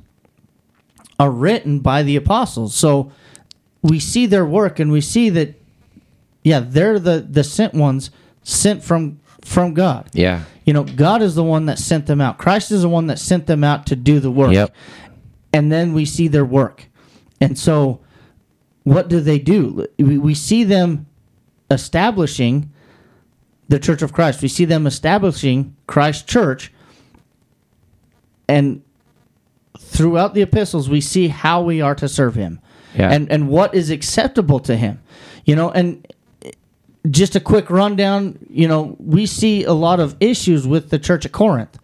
are 1.19 1.31
written 1.31 1.81
by 1.81 2.03
the 2.03 2.16
apostles. 2.16 2.75
So 2.75 3.12
we 3.83 3.99
see 3.99 4.27
their 4.27 4.47
work 4.47 4.79
and 4.79 4.93
we 4.93 5.01
see 5.01 5.31
that 5.31 5.61
yeah, 6.43 6.61
they're 6.61 6.99
the, 6.99 7.21
the 7.21 7.45
sent 7.45 7.75
ones 7.75 8.11
sent 8.43 8.83
from 8.83 9.21
from 9.45 9.75
God. 9.75 10.09
Yeah. 10.12 10.45
You 10.64 10.73
know, 10.73 10.85
God 10.85 11.23
is 11.23 11.35
the 11.35 11.45
one 11.45 11.66
that 11.66 11.79
sent 11.79 12.07
them 12.07 12.21
out. 12.21 12.38
Christ 12.38 12.71
is 12.71 12.83
the 12.83 12.88
one 12.88 13.07
that 13.09 13.19
sent 13.19 13.47
them 13.47 13.64
out 13.64 13.87
to 13.87 13.97
do 13.97 14.21
the 14.21 14.31
work. 14.31 14.53
Yep. 14.53 14.75
And 15.53 15.73
then 15.73 15.93
we 15.93 16.05
see 16.05 16.29
their 16.29 16.45
work. 16.45 16.87
And 17.40 17.59
so, 17.59 18.01
what 18.85 19.09
do 19.09 19.21
they 19.21 19.38
do? 19.38 19.87
We, 19.99 20.19
we 20.19 20.35
see 20.35 20.64
them 20.64 21.07
establishing 21.71 22.71
the 23.69 23.79
Church 23.79 24.03
of 24.03 24.12
Christ. 24.12 24.43
We 24.43 24.49
see 24.49 24.64
them 24.64 24.87
establishing 24.87 25.77
Christ's 25.87 26.25
church. 26.25 26.73
And 28.50 28.82
throughout 29.78 30.34
the 30.34 30.42
epistles, 30.42 30.88
we 30.90 31.00
see 31.00 31.28
how 31.28 31.62
we 31.62 31.80
are 31.80 31.94
to 31.94 32.08
serve 32.08 32.34
Him 32.34 32.60
Yeah. 32.94 33.10
and, 33.10 33.30
and 33.30 33.48
what 33.48 33.74
is 33.74 33.90
acceptable 33.90 34.58
to 34.60 34.76
Him. 34.76 35.00
You 35.44 35.56
know, 35.56 35.70
and 35.70 36.06
just 37.10 37.34
a 37.36 37.40
quick 37.40 37.70
rundown, 37.70 38.38
you 38.50 38.68
know, 38.68 38.96
we 38.98 39.24
see 39.26 39.64
a 39.64 39.72
lot 39.72 40.00
of 40.00 40.16
issues 40.20 40.66
with 40.66 40.90
the 40.90 40.98
church 40.98 41.24
of 41.24 41.32
Corinth. 41.32 41.78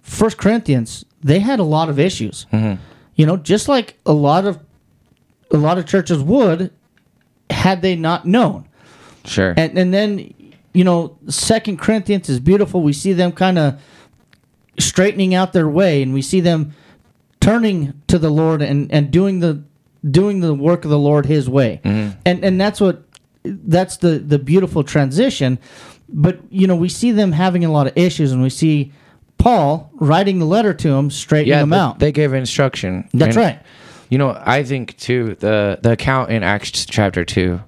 First 0.00 0.38
Corinthians, 0.38 1.04
they 1.22 1.40
had 1.40 1.58
a 1.58 1.64
lot 1.64 1.88
of 1.88 1.98
issues. 1.98 2.46
Mm-hmm. 2.52 2.80
You 3.16 3.26
know, 3.26 3.36
just 3.36 3.68
like 3.68 3.98
a 4.06 4.12
lot 4.12 4.46
of 4.46 4.58
a 5.50 5.58
lot 5.58 5.76
of 5.76 5.84
churches 5.86 6.22
would 6.22 6.70
had 7.50 7.82
they 7.82 7.94
not 7.94 8.24
known. 8.24 8.66
Sure. 9.24 9.52
And 9.56 9.76
and 9.78 9.92
then 9.92 10.32
you 10.72 10.84
know, 10.84 11.18
Second 11.28 11.78
Corinthians 11.78 12.28
is 12.30 12.40
beautiful. 12.40 12.82
We 12.82 12.94
see 12.94 13.12
them 13.12 13.32
kind 13.32 13.58
of 13.58 13.80
straightening 14.78 15.34
out 15.34 15.52
their 15.52 15.68
way, 15.68 16.02
and 16.02 16.12
we 16.14 16.22
see 16.22 16.40
them 16.40 16.74
turning 17.40 17.92
to 18.06 18.18
the 18.18 18.30
Lord 18.30 18.62
and 18.62 18.90
and 18.92 19.10
doing 19.10 19.40
the 19.40 19.62
doing 20.10 20.40
the 20.40 20.54
work 20.54 20.84
of 20.84 20.90
the 20.90 20.98
Lord 20.98 21.26
His 21.26 21.48
way. 21.48 21.80
Mm-hmm. 21.84 22.18
And 22.26 22.44
and 22.44 22.60
that's 22.60 22.80
what 22.80 23.02
that's 23.44 23.96
the 23.98 24.18
the 24.18 24.38
beautiful 24.38 24.84
transition. 24.84 25.58
But 26.08 26.40
you 26.50 26.66
know, 26.66 26.76
we 26.76 26.88
see 26.88 27.10
them 27.12 27.32
having 27.32 27.64
a 27.64 27.72
lot 27.72 27.86
of 27.86 27.96
issues, 27.96 28.32
and 28.32 28.42
we 28.42 28.50
see 28.50 28.92
Paul 29.38 29.90
writing 29.94 30.38
the 30.38 30.44
letter 30.46 30.72
to 30.74 30.88
them, 30.88 31.10
straightening 31.10 31.50
yeah, 31.50 31.60
them 31.60 31.70
th- 31.70 31.80
out. 31.80 31.98
they 31.98 32.12
gave 32.12 32.32
instruction. 32.32 33.08
That's 33.12 33.36
And, 33.36 33.44
right. 33.44 33.58
You 34.10 34.18
know, 34.18 34.38
I 34.44 34.62
think 34.62 34.96
too 34.98 35.36
the 35.40 35.78
the 35.82 35.92
account 35.92 36.30
in 36.30 36.42
Acts 36.42 36.84
chapter 36.86 37.24
two 37.24 37.60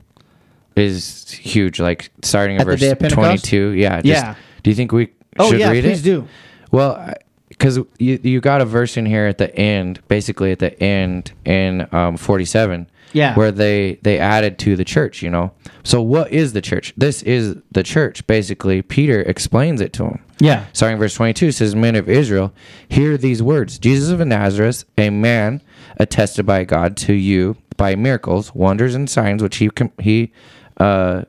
is 0.77 1.31
huge. 1.31 1.81
Like 1.81 2.11
starting 2.23 2.57
at, 2.57 2.63
At 2.63 2.65
the 2.67 2.71
verse 2.73 2.81
day 2.81 2.91
of 2.91 2.99
Pentecost? 2.99 3.25
twenty 3.27 3.39
two. 3.39 3.71
Yeah. 3.71 3.97
just- 4.03 4.07
Yeah. 4.07 4.35
Do 4.63 4.71
you 4.71 4.77
think 4.77 4.93
we 4.93 5.09
Oh 5.39 5.51
should 5.51 5.61
yeah, 5.61 5.71
read 5.71 5.85
please 5.85 6.01
it? 6.01 6.03
Please 6.03 6.03
do. 6.03 6.29
Well, 6.75 7.15
because 7.49 7.79
you 7.99 8.19
you 8.23 8.41
got 8.41 8.61
a 8.61 8.65
verse 8.65 8.97
in 8.97 9.07
here 9.07 9.27
at 9.27 9.39
the 9.39 9.55
end, 9.55 10.01
basically 10.09 10.51
at 10.53 10.59
the 10.59 10.81
end 10.83 11.33
in 11.45 11.87
um, 11.93 12.17
forty 12.17 12.45
seven. 12.45 12.91
Yeah. 13.13 13.37
Where 13.37 13.53
they 13.53 14.01
they 14.03 14.19
added 14.19 14.59
to 14.61 14.75
the 14.75 14.85
church, 14.85 15.23
you 15.23 15.31
know. 15.31 15.53
So 15.85 16.03
what 16.03 16.33
is 16.33 16.53
the 16.53 16.61
church? 16.61 16.93
This 16.97 17.23
is 17.23 17.57
the 17.71 17.85
church. 17.85 18.27
Basically, 18.27 18.83
Peter 18.83 19.21
explains 19.21 19.81
it 19.81 19.93
to 19.93 20.05
him. 20.07 20.25
Yeah. 20.41 20.65
Starting 20.73 20.99
verse 20.99 21.15
22 21.15 21.53
says, 21.53 21.77
Men 21.77 21.95
of 21.95 22.09
Israel, 22.09 22.53
hear 22.89 23.17
these 23.17 23.41
words 23.41 23.79
Jesus 23.79 24.11
of 24.11 24.27
Nazareth, 24.27 24.85
a 24.99 25.11
man 25.11 25.63
attested 25.99 26.45
by 26.45 26.65
God 26.65 26.97
to 26.99 27.13
you 27.13 27.57
by 27.77 27.95
miracles, 27.95 28.55
wonders, 28.55 28.97
and 28.97 29.09
signs 29.09 29.43
which 29.43 29.57
he, 29.57 29.71
com- 29.71 29.93
he 30.01 30.33
uh, 30.79 31.23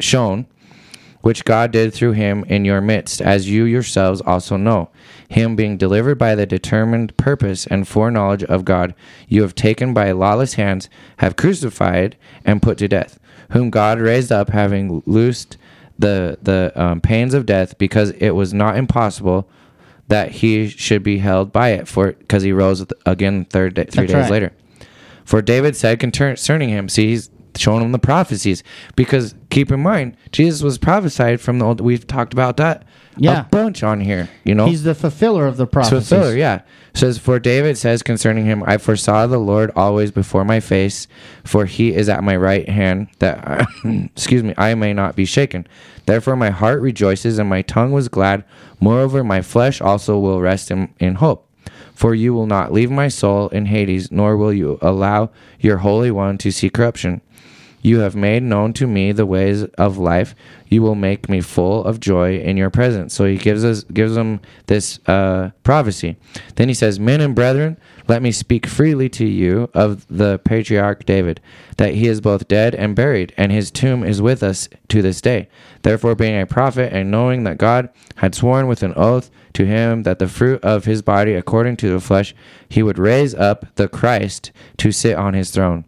shown, 0.00 0.46
which 1.22 1.44
God 1.44 1.70
did 1.70 1.94
through 1.94 2.12
him 2.12 2.44
in 2.48 2.64
your 2.64 2.80
midst, 2.80 3.22
as 3.22 3.48
you 3.48 3.64
yourselves 3.64 4.20
also 4.20 4.56
know. 4.56 4.90
Him 5.28 5.56
being 5.56 5.76
delivered 5.78 6.18
by 6.18 6.34
the 6.34 6.46
determined 6.46 7.16
purpose 7.16 7.66
and 7.66 7.88
foreknowledge 7.88 8.44
of 8.44 8.64
God, 8.64 8.94
you 9.28 9.42
have 9.42 9.54
taken 9.54 9.94
by 9.94 10.12
lawless 10.12 10.54
hands, 10.54 10.90
have 11.18 11.36
crucified 11.36 12.16
and 12.44 12.60
put 12.60 12.76
to 12.78 12.88
death, 12.88 13.18
whom 13.50 13.70
God 13.70 13.98
raised 13.98 14.30
up, 14.30 14.50
having 14.50 15.02
loosed 15.06 15.56
the 15.98 16.38
the 16.42 16.72
um, 16.74 17.00
pains 17.00 17.34
of 17.34 17.46
death, 17.46 17.78
because 17.78 18.10
it 18.10 18.30
was 18.30 18.52
not 18.52 18.76
impossible 18.76 19.48
that 20.08 20.30
he 20.32 20.68
should 20.68 21.02
be 21.02 21.18
held 21.18 21.52
by 21.52 21.68
it, 21.70 21.86
for 21.86 22.12
because 22.12 22.42
he 22.42 22.52
rose 22.52 22.84
again 23.06 23.44
third 23.44 23.74
day, 23.74 23.84
three 23.84 24.06
That's 24.06 24.12
days 24.12 24.22
right. 24.24 24.30
later. 24.30 24.52
For 25.24 25.40
David 25.40 25.76
said 25.76 26.00
concerning 26.00 26.68
him, 26.68 26.88
see, 26.88 27.08
he's 27.08 27.30
showing 27.56 27.80
them 27.80 27.92
the 27.92 27.98
prophecies. 27.98 28.62
Because 28.96 29.34
keep 29.50 29.70
in 29.70 29.80
mind, 29.80 30.16
Jesus 30.32 30.62
was 30.62 30.78
prophesied 30.78 31.40
from 31.40 31.58
the 31.58 31.64
old. 31.66 31.80
We've 31.80 32.06
talked 32.06 32.32
about 32.32 32.56
that 32.58 32.84
Yeah. 33.16 33.40
a 33.40 33.44
bunch 33.44 33.82
on 33.82 34.00
here. 34.00 34.28
You 34.44 34.54
know, 34.54 34.66
He's 34.66 34.82
the 34.84 34.94
fulfiller 34.94 35.46
of 35.46 35.56
the 35.56 35.66
prophecies. 35.66 36.08
fulfiller. 36.08 36.36
Yeah, 36.36 36.60
says 36.94 37.18
for 37.18 37.38
David 37.38 37.76
says 37.78 38.02
concerning 38.02 38.44
him, 38.46 38.62
I 38.66 38.78
foresaw 38.78 39.26
the 39.26 39.38
Lord 39.38 39.70
always 39.76 40.10
before 40.10 40.44
my 40.44 40.60
face, 40.60 41.06
for 41.44 41.66
He 41.66 41.94
is 41.94 42.08
at 42.08 42.24
my 42.24 42.36
right 42.36 42.68
hand, 42.68 43.08
that 43.18 43.66
excuse 43.84 44.42
me, 44.42 44.54
I 44.56 44.74
may 44.74 44.92
not 44.92 45.16
be 45.16 45.24
shaken. 45.24 45.66
Therefore, 46.06 46.34
my 46.36 46.50
heart 46.50 46.80
rejoices 46.80 47.38
and 47.38 47.48
my 47.48 47.62
tongue 47.62 47.92
was 47.92 48.08
glad. 48.08 48.44
Moreover, 48.80 49.22
my 49.22 49.40
flesh 49.42 49.80
also 49.80 50.18
will 50.18 50.40
rest 50.40 50.70
in, 50.70 50.88
in 50.98 51.16
hope. 51.16 51.48
For 51.94 52.14
you 52.14 52.34
will 52.34 52.46
not 52.46 52.72
leave 52.72 52.90
my 52.90 53.06
soul 53.06 53.48
in 53.50 53.66
Hades, 53.66 54.10
nor 54.10 54.36
will 54.36 54.52
you 54.52 54.78
allow 54.82 55.30
your 55.60 55.78
Holy 55.78 56.10
One 56.10 56.38
to 56.38 56.50
see 56.50 56.68
corruption. 56.70 57.20
You 57.82 57.98
have 57.98 58.14
made 58.14 58.44
known 58.44 58.72
to 58.74 58.86
me 58.86 59.12
the 59.12 59.26
ways 59.26 59.64
of 59.64 59.98
life. 59.98 60.34
You 60.68 60.82
will 60.82 60.94
make 60.94 61.28
me 61.28 61.40
full 61.40 61.84
of 61.84 62.00
joy 62.00 62.38
in 62.38 62.56
your 62.56 62.70
presence. 62.70 63.12
So 63.12 63.26
he 63.26 63.36
gives 63.36 63.64
us 63.64 63.82
gives 63.84 64.14
them 64.14 64.40
this 64.66 65.00
uh, 65.06 65.50
prophecy. 65.64 66.16
Then 66.54 66.68
he 66.68 66.74
says, 66.74 67.00
Men 67.00 67.20
and 67.20 67.34
brethren, 67.34 67.76
let 68.08 68.22
me 68.22 68.32
speak 68.32 68.66
freely 68.66 69.08
to 69.10 69.26
you 69.26 69.68
of 69.74 70.06
the 70.08 70.38
patriarch 70.38 71.04
David, 71.04 71.40
that 71.76 71.94
he 71.94 72.06
is 72.06 72.20
both 72.20 72.48
dead 72.48 72.74
and 72.74 72.96
buried, 72.96 73.34
and 73.36 73.52
his 73.52 73.70
tomb 73.70 74.04
is 74.04 74.22
with 74.22 74.42
us 74.42 74.68
to 74.88 75.02
this 75.02 75.20
day. 75.20 75.48
Therefore, 75.82 76.14
being 76.14 76.40
a 76.40 76.46
prophet, 76.46 76.92
and 76.92 77.10
knowing 77.10 77.44
that 77.44 77.58
God 77.58 77.90
had 78.16 78.34
sworn 78.34 78.66
with 78.68 78.82
an 78.82 78.94
oath 78.96 79.30
to 79.54 79.66
him 79.66 80.02
that 80.04 80.18
the 80.18 80.28
fruit 80.28 80.62
of 80.64 80.84
his 80.84 81.02
body 81.02 81.34
according 81.34 81.76
to 81.76 81.90
the 81.90 82.00
flesh 82.00 82.34
he 82.68 82.82
would 82.82 82.98
raise 82.98 83.34
up 83.34 83.66
the 83.74 83.88
Christ 83.88 84.50
to 84.78 84.92
sit 84.92 85.16
on 85.16 85.34
his 85.34 85.50
throne. 85.50 85.84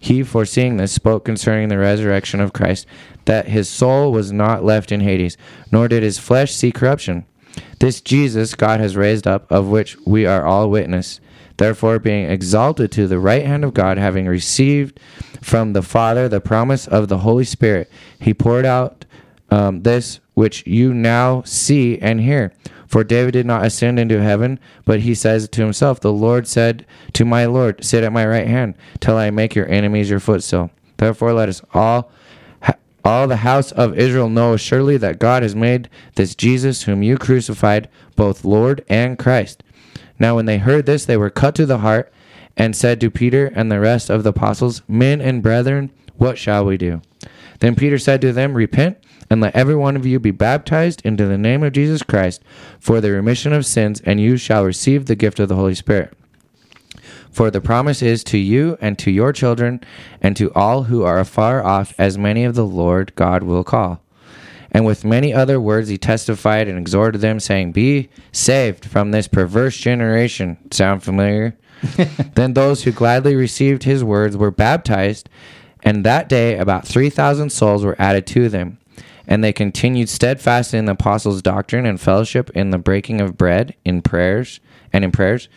He, 0.00 0.22
foreseeing 0.22 0.76
this, 0.76 0.92
spoke 0.92 1.24
concerning 1.24 1.68
the 1.68 1.78
resurrection 1.78 2.40
of 2.40 2.52
Christ, 2.52 2.86
that 3.24 3.48
his 3.48 3.68
soul 3.68 4.12
was 4.12 4.32
not 4.32 4.64
left 4.64 4.92
in 4.92 5.00
Hades, 5.00 5.36
nor 5.72 5.88
did 5.88 6.02
his 6.02 6.18
flesh 6.18 6.52
see 6.52 6.72
corruption. 6.72 7.24
This 7.80 8.00
Jesus 8.00 8.54
God 8.54 8.80
has 8.80 8.96
raised 8.96 9.26
up, 9.26 9.50
of 9.50 9.68
which 9.68 9.96
we 10.06 10.26
are 10.26 10.46
all 10.46 10.70
witness. 10.70 11.20
Therefore, 11.56 11.98
being 11.98 12.30
exalted 12.30 12.92
to 12.92 13.08
the 13.08 13.18
right 13.18 13.44
hand 13.44 13.64
of 13.64 13.74
God, 13.74 13.98
having 13.98 14.26
received 14.26 15.00
from 15.42 15.72
the 15.72 15.82
Father 15.82 16.28
the 16.28 16.40
promise 16.40 16.86
of 16.86 17.08
the 17.08 17.18
Holy 17.18 17.44
Spirit, 17.44 17.90
he 18.20 18.32
poured 18.32 18.64
out 18.64 19.04
um, 19.50 19.82
this 19.82 20.20
which 20.34 20.64
you 20.66 20.94
now 20.94 21.42
see 21.42 21.98
and 21.98 22.20
hear. 22.20 22.52
For 22.88 23.04
David 23.04 23.32
did 23.32 23.46
not 23.46 23.64
ascend 23.64 23.98
into 24.00 24.22
heaven, 24.22 24.58
but 24.86 25.00
he 25.00 25.14
says 25.14 25.48
to 25.48 25.62
himself, 25.62 26.00
The 26.00 26.12
Lord 26.12 26.48
said 26.48 26.86
to 27.12 27.24
my 27.24 27.44
Lord, 27.44 27.84
Sit 27.84 28.02
at 28.02 28.12
my 28.12 28.26
right 28.26 28.46
hand, 28.46 28.74
till 28.98 29.16
I 29.16 29.30
make 29.30 29.54
your 29.54 29.68
enemies 29.68 30.08
your 30.08 30.20
footstool. 30.20 30.70
Therefore, 30.96 31.34
let 31.34 31.50
us 31.50 31.60
all, 31.74 32.10
all 33.04 33.28
the 33.28 33.36
house 33.36 33.72
of 33.72 33.98
Israel 33.98 34.30
know 34.30 34.56
surely 34.56 34.96
that 34.96 35.18
God 35.18 35.42
has 35.42 35.54
made 35.54 35.90
this 36.14 36.34
Jesus, 36.34 36.84
whom 36.84 37.02
you 37.02 37.18
crucified, 37.18 37.88
both 38.16 38.44
Lord 38.44 38.84
and 38.88 39.18
Christ. 39.18 39.62
Now, 40.18 40.36
when 40.36 40.46
they 40.46 40.58
heard 40.58 40.86
this, 40.86 41.04
they 41.04 41.16
were 41.16 41.30
cut 41.30 41.54
to 41.56 41.66
the 41.66 41.78
heart, 41.78 42.10
and 42.56 42.74
said 42.74 43.00
to 43.00 43.10
Peter 43.10 43.52
and 43.54 43.70
the 43.70 43.78
rest 43.78 44.10
of 44.10 44.24
the 44.24 44.30
apostles, 44.30 44.82
Men 44.88 45.20
and 45.20 45.42
brethren, 45.42 45.90
what 46.16 46.38
shall 46.38 46.64
we 46.64 46.76
do? 46.76 47.00
Then 47.60 47.76
Peter 47.76 47.98
said 47.98 48.20
to 48.22 48.32
them, 48.32 48.54
Repent 48.54 48.98
and 49.30 49.40
let 49.40 49.54
every 49.54 49.74
one 49.74 49.96
of 49.96 50.06
you 50.06 50.18
be 50.18 50.30
baptized 50.30 51.02
into 51.04 51.26
the 51.26 51.38
name 51.38 51.62
of 51.62 51.72
Jesus 51.72 52.02
Christ 52.02 52.42
for 52.78 53.00
the 53.00 53.10
remission 53.10 53.52
of 53.52 53.66
sins, 53.66 54.00
and 54.02 54.20
you 54.20 54.36
shall 54.36 54.64
receive 54.64 55.06
the 55.06 55.16
gift 55.16 55.38
of 55.38 55.48
the 55.48 55.56
Holy 55.56 55.74
Spirit. 55.74 56.12
For 57.30 57.50
the 57.50 57.60
promise 57.60 58.02
is 58.02 58.24
to 58.24 58.38
you 58.38 58.76
and 58.80 58.98
to 58.98 59.10
your 59.10 59.32
children 59.32 59.80
and 60.20 60.36
to 60.36 60.52
all 60.54 60.84
who 60.84 61.04
are 61.04 61.18
afar 61.18 61.62
off, 61.64 61.94
as 61.98 62.18
many 62.18 62.44
of 62.44 62.54
the 62.54 62.66
Lord 62.66 63.14
God 63.14 63.42
will 63.42 63.64
call. 63.64 64.00
And 64.70 64.84
with 64.84 65.04
many 65.04 65.32
other 65.32 65.60
words 65.60 65.88
he 65.88 65.98
testified 65.98 66.68
and 66.68 66.78
exhorted 66.78 67.20
them, 67.20 67.40
saying, 67.40 67.72
Be 67.72 68.08
saved 68.32 68.84
from 68.84 69.10
this 69.10 69.28
perverse 69.28 69.76
generation. 69.76 70.58
Sound 70.70 71.02
familiar? 71.02 71.56
then 72.34 72.54
those 72.54 72.82
who 72.82 72.92
gladly 72.92 73.34
received 73.34 73.84
his 73.84 74.04
words 74.04 74.36
were 74.36 74.50
baptized, 74.50 75.28
and 75.82 76.04
that 76.04 76.28
day 76.28 76.58
about 76.58 76.86
3,000 76.86 77.50
souls 77.50 77.84
were 77.84 77.96
added 77.98 78.26
to 78.26 78.48
them. 78.48 78.78
And 79.28 79.44
they 79.44 79.52
continued 79.52 80.08
steadfast 80.08 80.74
in 80.74 80.86
the 80.86 80.92
apostles' 80.92 81.42
doctrine 81.42 81.86
and 81.86 82.00
fellowship 82.00 82.50
in 82.50 82.70
the 82.70 82.78
breaking 82.78 83.20
of 83.20 83.36
bread, 83.36 83.76
in 83.84 84.02
prayers, 84.02 84.58
and 84.92 85.04
in 85.04 85.12
prayers. 85.12 85.48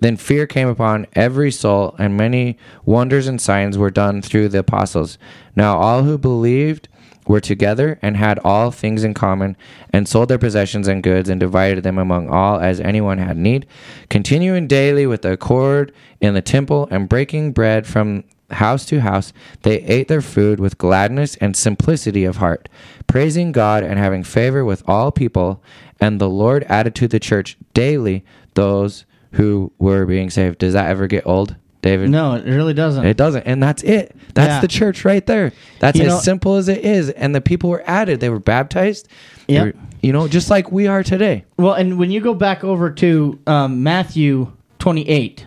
Then 0.00 0.16
fear 0.16 0.46
came 0.46 0.68
upon 0.68 1.06
every 1.12 1.50
soul, 1.50 1.94
and 1.98 2.16
many 2.16 2.56
wonders 2.84 3.28
and 3.28 3.38
signs 3.38 3.76
were 3.76 3.90
done 3.90 4.22
through 4.22 4.48
the 4.48 4.60
apostles. 4.60 5.18
Now 5.54 5.78
all 5.78 6.02
who 6.02 6.16
believed 6.16 6.88
were 7.26 7.40
together 7.40 7.98
and 8.00 8.16
had 8.16 8.38
all 8.38 8.70
things 8.70 9.04
in 9.04 9.12
common, 9.12 9.56
and 9.92 10.08
sold 10.08 10.30
their 10.30 10.38
possessions 10.38 10.88
and 10.88 11.02
goods, 11.02 11.28
and 11.28 11.38
divided 11.38 11.84
them 11.84 11.98
among 11.98 12.30
all 12.30 12.58
as 12.58 12.80
anyone 12.80 13.18
had 13.18 13.36
need, 13.36 13.66
continuing 14.08 14.66
daily 14.66 15.06
with 15.06 15.20
the 15.20 15.32
accord 15.32 15.92
in 16.22 16.32
the 16.32 16.40
temple, 16.40 16.88
and 16.90 17.08
breaking 17.08 17.52
bread 17.52 17.86
from 17.86 18.24
house 18.52 18.84
to 18.86 19.00
house, 19.00 19.32
they 19.62 19.80
ate 19.82 20.08
their 20.08 20.20
food 20.22 20.60
with 20.60 20.78
gladness 20.78 21.36
and 21.36 21.56
simplicity 21.56 22.24
of 22.24 22.36
heart, 22.36 22.68
praising 23.06 23.52
God 23.52 23.82
and 23.82 23.98
having 23.98 24.22
favor 24.24 24.64
with 24.64 24.82
all 24.88 25.10
people. 25.12 25.62
And 26.00 26.20
the 26.20 26.28
Lord 26.30 26.64
added 26.68 26.94
to 26.96 27.08
the 27.08 27.20
church 27.20 27.56
daily 27.74 28.24
those 28.54 29.04
who 29.32 29.72
were 29.78 30.06
being 30.06 30.30
saved. 30.30 30.58
Does 30.58 30.72
that 30.72 30.88
ever 30.88 31.06
get 31.06 31.26
old, 31.26 31.54
David? 31.82 32.10
No, 32.10 32.34
it 32.34 32.44
really 32.46 32.74
doesn't. 32.74 33.04
It 33.06 33.16
doesn't. 33.16 33.42
And 33.44 33.62
that's 33.62 33.82
it. 33.82 34.16
That's 34.34 34.48
Yeah. 34.48 34.60
the 34.60 34.68
church 34.68 35.04
right 35.04 35.24
there. 35.26 35.52
That's 35.78 35.98
You 35.98 36.06
as 36.06 36.08
know- 36.12 36.18
simple 36.20 36.56
as 36.56 36.68
it 36.68 36.84
is. 36.84 37.10
And 37.10 37.34
the 37.34 37.40
people 37.40 37.70
were 37.70 37.84
added. 37.86 38.20
They 38.20 38.30
were 38.30 38.40
baptized. 38.40 39.08
Were- 39.48 39.74
you 40.02 40.12
know, 40.12 40.26
just 40.28 40.48
like 40.48 40.72
we 40.72 40.86
are 40.86 41.02
today. 41.02 41.44
Well, 41.58 41.74
and 41.74 41.98
when 41.98 42.10
you 42.10 42.20
go 42.20 42.32
back 42.34 42.64
over 42.64 42.90
to 42.90 43.38
um, 43.46 43.82
Matthew 43.82 44.50
28, 44.78 45.46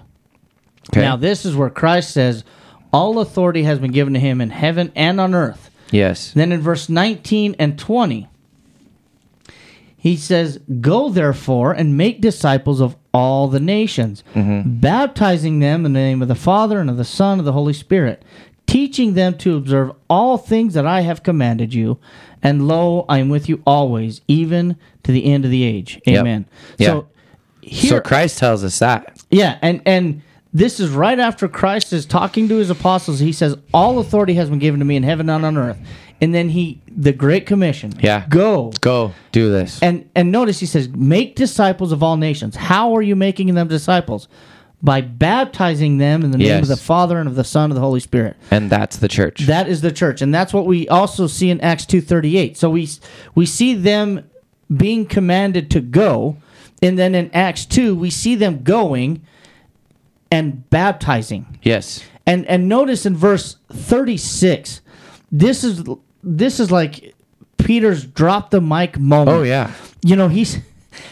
Okay. 0.92 1.02
now 1.02 1.16
this 1.16 1.46
is 1.46 1.56
where 1.56 1.70
Christ 1.72 2.12
says, 2.12 2.44
All 2.94 3.20
authority 3.20 3.64
has 3.64 3.80
been 3.80 3.92
given 3.92 4.14
to 4.14 4.20
him 4.20 4.40
in 4.40 4.52
heaven 4.52 4.92
and 4.96 5.20
on 5.20 5.34
earth. 5.34 5.70
yes. 5.92 6.32
Then 6.32 6.52
in 6.52 6.62
verse 6.62 6.88
19 6.88 7.56
and 7.60 7.78
20, 7.78 8.30
he 9.98 10.16
says, 10.18 10.60
Go 10.82 11.10
therefore 11.10 11.72
and 11.72 11.98
make 11.98 12.22
disciples 12.22 12.82
of 12.82 12.96
all 13.14 13.48
the 13.48 13.60
nations, 13.60 14.24
mm-hmm. 14.34 14.80
baptizing 14.80 15.60
them 15.60 15.86
in 15.86 15.94
the 15.94 16.00
name 16.00 16.22
of 16.22 16.28
the 16.28 16.36
Father 16.36 16.80
and 16.80 16.90
of 16.90 16.98
the 16.98 17.06
Son 17.06 17.34
and 17.34 17.42
of 17.42 17.46
the 17.46 17.54
Holy 17.54 17.74
Spirit, 17.74 18.24
teaching 18.68 19.14
them 19.14 19.38
to 19.38 19.56
observe 19.56 19.92
all 20.10 20.38
things 20.38 20.74
that 20.74 20.86
I 20.86 21.02
have 21.02 21.24
commanded 21.24 21.74
you. 21.74 22.00
And 22.42 22.68
lo, 22.68 23.06
I 23.08 23.20
am 23.20 23.30
with 23.30 23.48
you 23.48 23.64
always, 23.66 24.20
even 24.28 24.76
to 25.04 25.12
the 25.12 25.26
end 25.26 25.46
of 25.46 25.52
the 25.52 25.64
age. 25.64 26.02
Yep. 26.06 26.20
Amen. 26.20 26.46
Yeah. 26.78 26.88
So 26.88 27.08
here, 27.62 27.92
so 27.92 28.02
Christ 28.02 28.38
tells 28.38 28.64
us 28.64 28.80
that. 28.80 29.24
yeah, 29.32 29.58
and 29.62 29.82
and 29.86 30.22
this 30.54 30.80
is 30.80 30.90
right 30.90 31.20
after 31.20 31.48
Christ 31.48 31.94
is 31.94 32.06
talking 32.06 32.48
to 32.50 32.56
his 32.58 32.70
apostles. 32.70 33.20
He 33.20 33.32
says, 33.32 33.56
"All 33.74 34.00
authority 34.00 34.36
has 34.36 34.50
been 34.50 34.60
given 34.60 34.80
to 34.80 34.86
me 34.86 34.96
in 34.96 35.04
heaven 35.04 35.30
and 35.30 35.46
on 35.46 35.58
earth." 35.58 35.78
And 36.22 36.34
then 36.34 36.50
he, 36.50 36.80
the 36.96 37.12
Great 37.12 37.46
Commission, 37.46 37.92
Yeah. 38.02 38.24
go 38.30 38.72
Go 38.82 39.12
do 39.32 39.50
this. 39.52 39.80
and 39.82 40.06
and 40.16 40.32
notice 40.32 40.60
he 40.60 40.66
says, 40.66 40.88
"Make 40.90 41.36
disciples 41.36 41.92
of 41.92 42.02
all 42.04 42.18
nations." 42.18 42.56
How 42.56 42.96
are 42.96 43.02
you 43.02 43.16
making 43.16 43.54
them 43.56 43.68
disciples? 43.68 44.28
By 44.82 45.00
baptizing 45.02 45.98
them 45.98 46.24
in 46.24 46.32
the 46.32 46.38
name 46.38 46.48
Yes. 46.48 46.62
of 46.64 46.68
the 46.68 46.76
Father 46.78 47.18
and 47.18 47.28
of 47.28 47.36
the 47.36 47.44
Son 47.46 47.66
and 47.66 47.72
of 47.72 47.76
the 47.76 47.82
Holy 47.82 48.02
Spirit. 48.02 48.36
And 48.52 48.70
that's 48.70 48.98
the 48.98 49.08
church. 49.08 49.46
That 49.48 49.68
is 49.70 49.80
the 49.82 49.92
church, 49.94 50.22
and 50.22 50.34
that's 50.34 50.54
what 50.54 50.66
we 50.66 50.88
also 50.90 51.26
see 51.28 51.50
in 51.50 51.60
Acts 51.62 51.86
two 51.86 52.02
thirty 52.02 52.38
eight. 52.38 52.58
So 52.58 52.70
we 52.70 52.90
we 53.34 53.46
see 53.46 53.74
them 53.74 54.22
being 54.76 55.06
commanded 55.06 55.70
to 55.72 55.80
go, 55.82 56.38
and 56.82 56.98
then 57.00 57.16
in 57.16 57.30
Acts 57.34 57.66
two 57.66 57.96
we 57.96 58.10
see 58.10 58.36
them 58.36 58.60
going 58.64 59.22
and 60.34 60.70
baptizing. 60.70 61.58
yes. 61.62 62.04
And 62.26 62.46
and 62.48 62.70
notice 62.70 63.06
in 63.06 63.18
verse 63.18 63.58
thirty 63.70 64.16
six, 64.18 64.80
this 65.32 65.64
is 65.64 65.84
this 66.24 66.60
is 66.62 66.72
like 66.72 67.14
Peter's 67.58 68.06
drop 68.06 68.50
the 68.50 68.62
mic 68.62 68.98
moment. 68.98 69.38
Oh, 69.38 69.44
yeah. 69.44 69.72
You 70.06 70.16
know 70.16 70.30
he's 70.30 70.58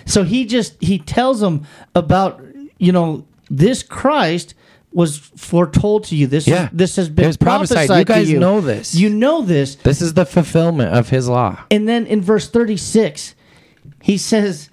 so 0.05 0.23
he 0.23 0.45
just 0.45 0.81
he 0.81 0.99
tells 0.99 1.41
them 1.41 1.67
about 1.95 2.41
you 2.77 2.93
know 2.93 3.25
this 3.49 3.84
Christ 3.84 4.53
was 4.93 5.17
foretold 5.17 6.05
to 6.05 6.15
you. 6.15 6.27
This 6.27 6.47
Yeah. 6.47 6.65
is, 6.65 6.69
this 6.73 6.95
has 6.95 7.10
been 7.10 7.34
prophesied. 7.36 7.88
prophesied. 7.88 7.99
You 7.99 8.05
guys 8.05 8.31
you. 8.31 8.39
know 8.39 8.62
this. 8.62 8.95
You 8.95 9.10
know 9.10 9.41
this. 9.41 9.75
This 9.75 10.01
is 10.01 10.13
the 10.13 10.25
fulfillment 10.25 10.93
of 10.93 11.10
his 11.10 11.27
law. 11.27 11.60
And 11.69 11.88
then 11.88 12.05
in 12.07 12.21
verse 12.21 12.49
36, 12.49 13.36
he 14.01 14.17
says, 14.17 14.69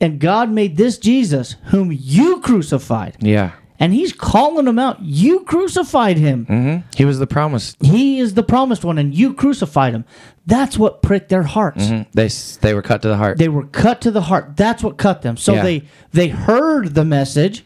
And 0.00 0.20
God 0.20 0.50
made 0.50 0.76
this 0.76 0.96
Jesus, 0.98 1.56
whom 1.66 1.90
you 1.92 2.40
crucified. 2.40 3.16
Yeah. 3.20 3.52
And 3.80 3.92
he's 3.92 4.12
calling 4.12 4.66
him 4.66 4.78
out. 4.78 5.00
You 5.02 5.40
crucified 5.40 6.18
him. 6.18 6.46
hmm 6.46 6.76
He 6.96 7.04
was 7.04 7.18
the 7.20 7.26
promise. 7.28 7.76
He 7.80 8.18
is 8.18 8.34
the 8.34 8.42
promised 8.42 8.84
one, 8.84 8.98
and 8.98 9.14
you 9.14 9.34
crucified 9.34 9.94
him. 9.94 10.04
That's 10.46 10.76
what 10.78 11.00
pricked 11.02 11.28
their 11.28 11.44
hearts. 11.44 11.84
Mhm. 11.86 12.06
They 12.12 12.28
they 12.60 12.74
were 12.74 12.82
cut 12.82 13.02
to 13.02 13.08
the 13.08 13.16
heart. 13.16 13.38
They 13.38 13.48
were 13.48 13.64
cut 13.66 14.00
to 14.02 14.10
the 14.10 14.22
heart. 14.22 14.56
That's 14.56 14.82
what 14.82 14.96
cut 14.96 15.22
them. 15.22 15.36
So 15.36 15.54
Yeah. 15.54 15.62
they 15.62 15.82
they 16.12 16.28
heard 16.28 16.94
the 16.94 17.04
message, 17.04 17.64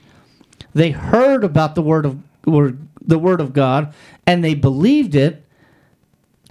they 0.75 0.91
heard 0.91 1.45
about 1.45 1.75
the 1.75 1.83
word 1.83 2.05
of 2.05 2.19
word, 2.47 2.79
the 3.07 3.19
word 3.19 3.41
of 3.41 3.53
God, 3.55 3.93
and 4.27 4.45
they 4.45 4.55
believed 4.55 5.15
it, 5.15 5.45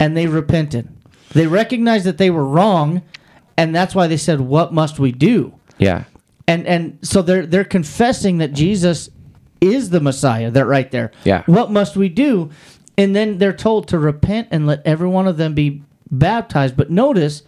and 0.00 0.16
they 0.16 0.26
repented. 0.26 0.88
They 1.34 1.46
recognized 1.46 2.04
that 2.06 2.18
they 2.18 2.30
were 2.30 2.44
wrong, 2.44 3.02
and 3.56 3.74
that's 3.74 3.94
why 3.94 4.06
they 4.08 4.16
said, 4.16 4.40
"What 4.40 4.72
must 4.74 4.98
we 4.98 5.12
do?" 5.12 5.52
Yeah. 5.78 6.04
And 6.48 6.66
and 6.66 6.98
so 7.02 7.22
they're 7.22 7.46
they're 7.46 7.64
confessing 7.64 8.38
that 8.38 8.52
Jesus 8.52 9.08
is 9.60 9.90
the 9.90 10.00
Messiah. 10.00 10.50
That 10.50 10.66
right 10.66 10.90
there. 10.90 11.12
Yeah. 11.24 11.42
What 11.46 11.70
must 11.70 11.96
we 11.96 12.08
do? 12.08 12.50
And 12.98 13.14
then 13.16 13.38
they're 13.38 13.52
told 13.52 13.88
to 13.88 13.98
repent 13.98 14.48
and 14.50 14.66
let 14.66 14.82
every 14.84 15.08
one 15.08 15.26
of 15.26 15.36
them 15.36 15.54
be 15.54 15.82
baptized. 16.10 16.76
But 16.76 16.90
notice, 16.90 17.42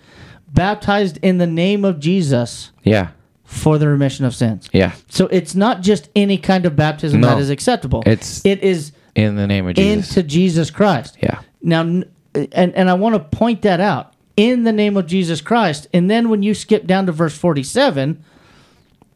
baptized 0.52 1.18
in 1.22 1.38
the 1.38 1.46
name 1.46 1.84
of 1.84 2.00
Jesus 2.00 2.70
Yeah. 2.82 3.08
for 3.44 3.76
the 3.78 3.88
remission 3.88 4.24
of 4.24 4.34
sins. 4.34 4.68
Yeah. 4.72 4.92
So 5.08 5.26
it's 5.26 5.54
not 5.54 5.82
just 5.82 6.08
any 6.16 6.38
kind 6.38 6.64
of 6.64 6.76
baptism 6.76 7.20
No. 7.20 7.28
that 7.30 7.38
is 7.40 7.50
acceptable. 7.50 8.02
It's- 8.06 8.40
it 8.44 8.62
is 8.62 8.92
In 9.14 9.36
the 9.36 9.46
name 9.46 9.68
of 9.68 9.74
Jesus. 9.74 10.16
into 10.16 10.22
Jesus 10.26 10.70
Christ. 10.70 11.18
yeah. 11.20 11.40
Now, 11.62 11.80
and 11.82 12.06
and 12.54 12.88
I 12.90 12.94
want 12.94 13.14
to 13.16 13.20
point 13.20 13.62
that 13.62 13.80
out 13.80 14.13
in 14.36 14.64
the 14.64 14.72
name 14.72 14.96
of 14.96 15.06
Jesus 15.06 15.40
Christ. 15.40 15.86
And 15.92 16.10
then 16.10 16.28
when 16.28 16.42
you 16.42 16.54
skip 16.54 16.86
down 16.86 17.06
to 17.06 17.12
verse 17.12 17.36
forty-seven, 17.36 18.24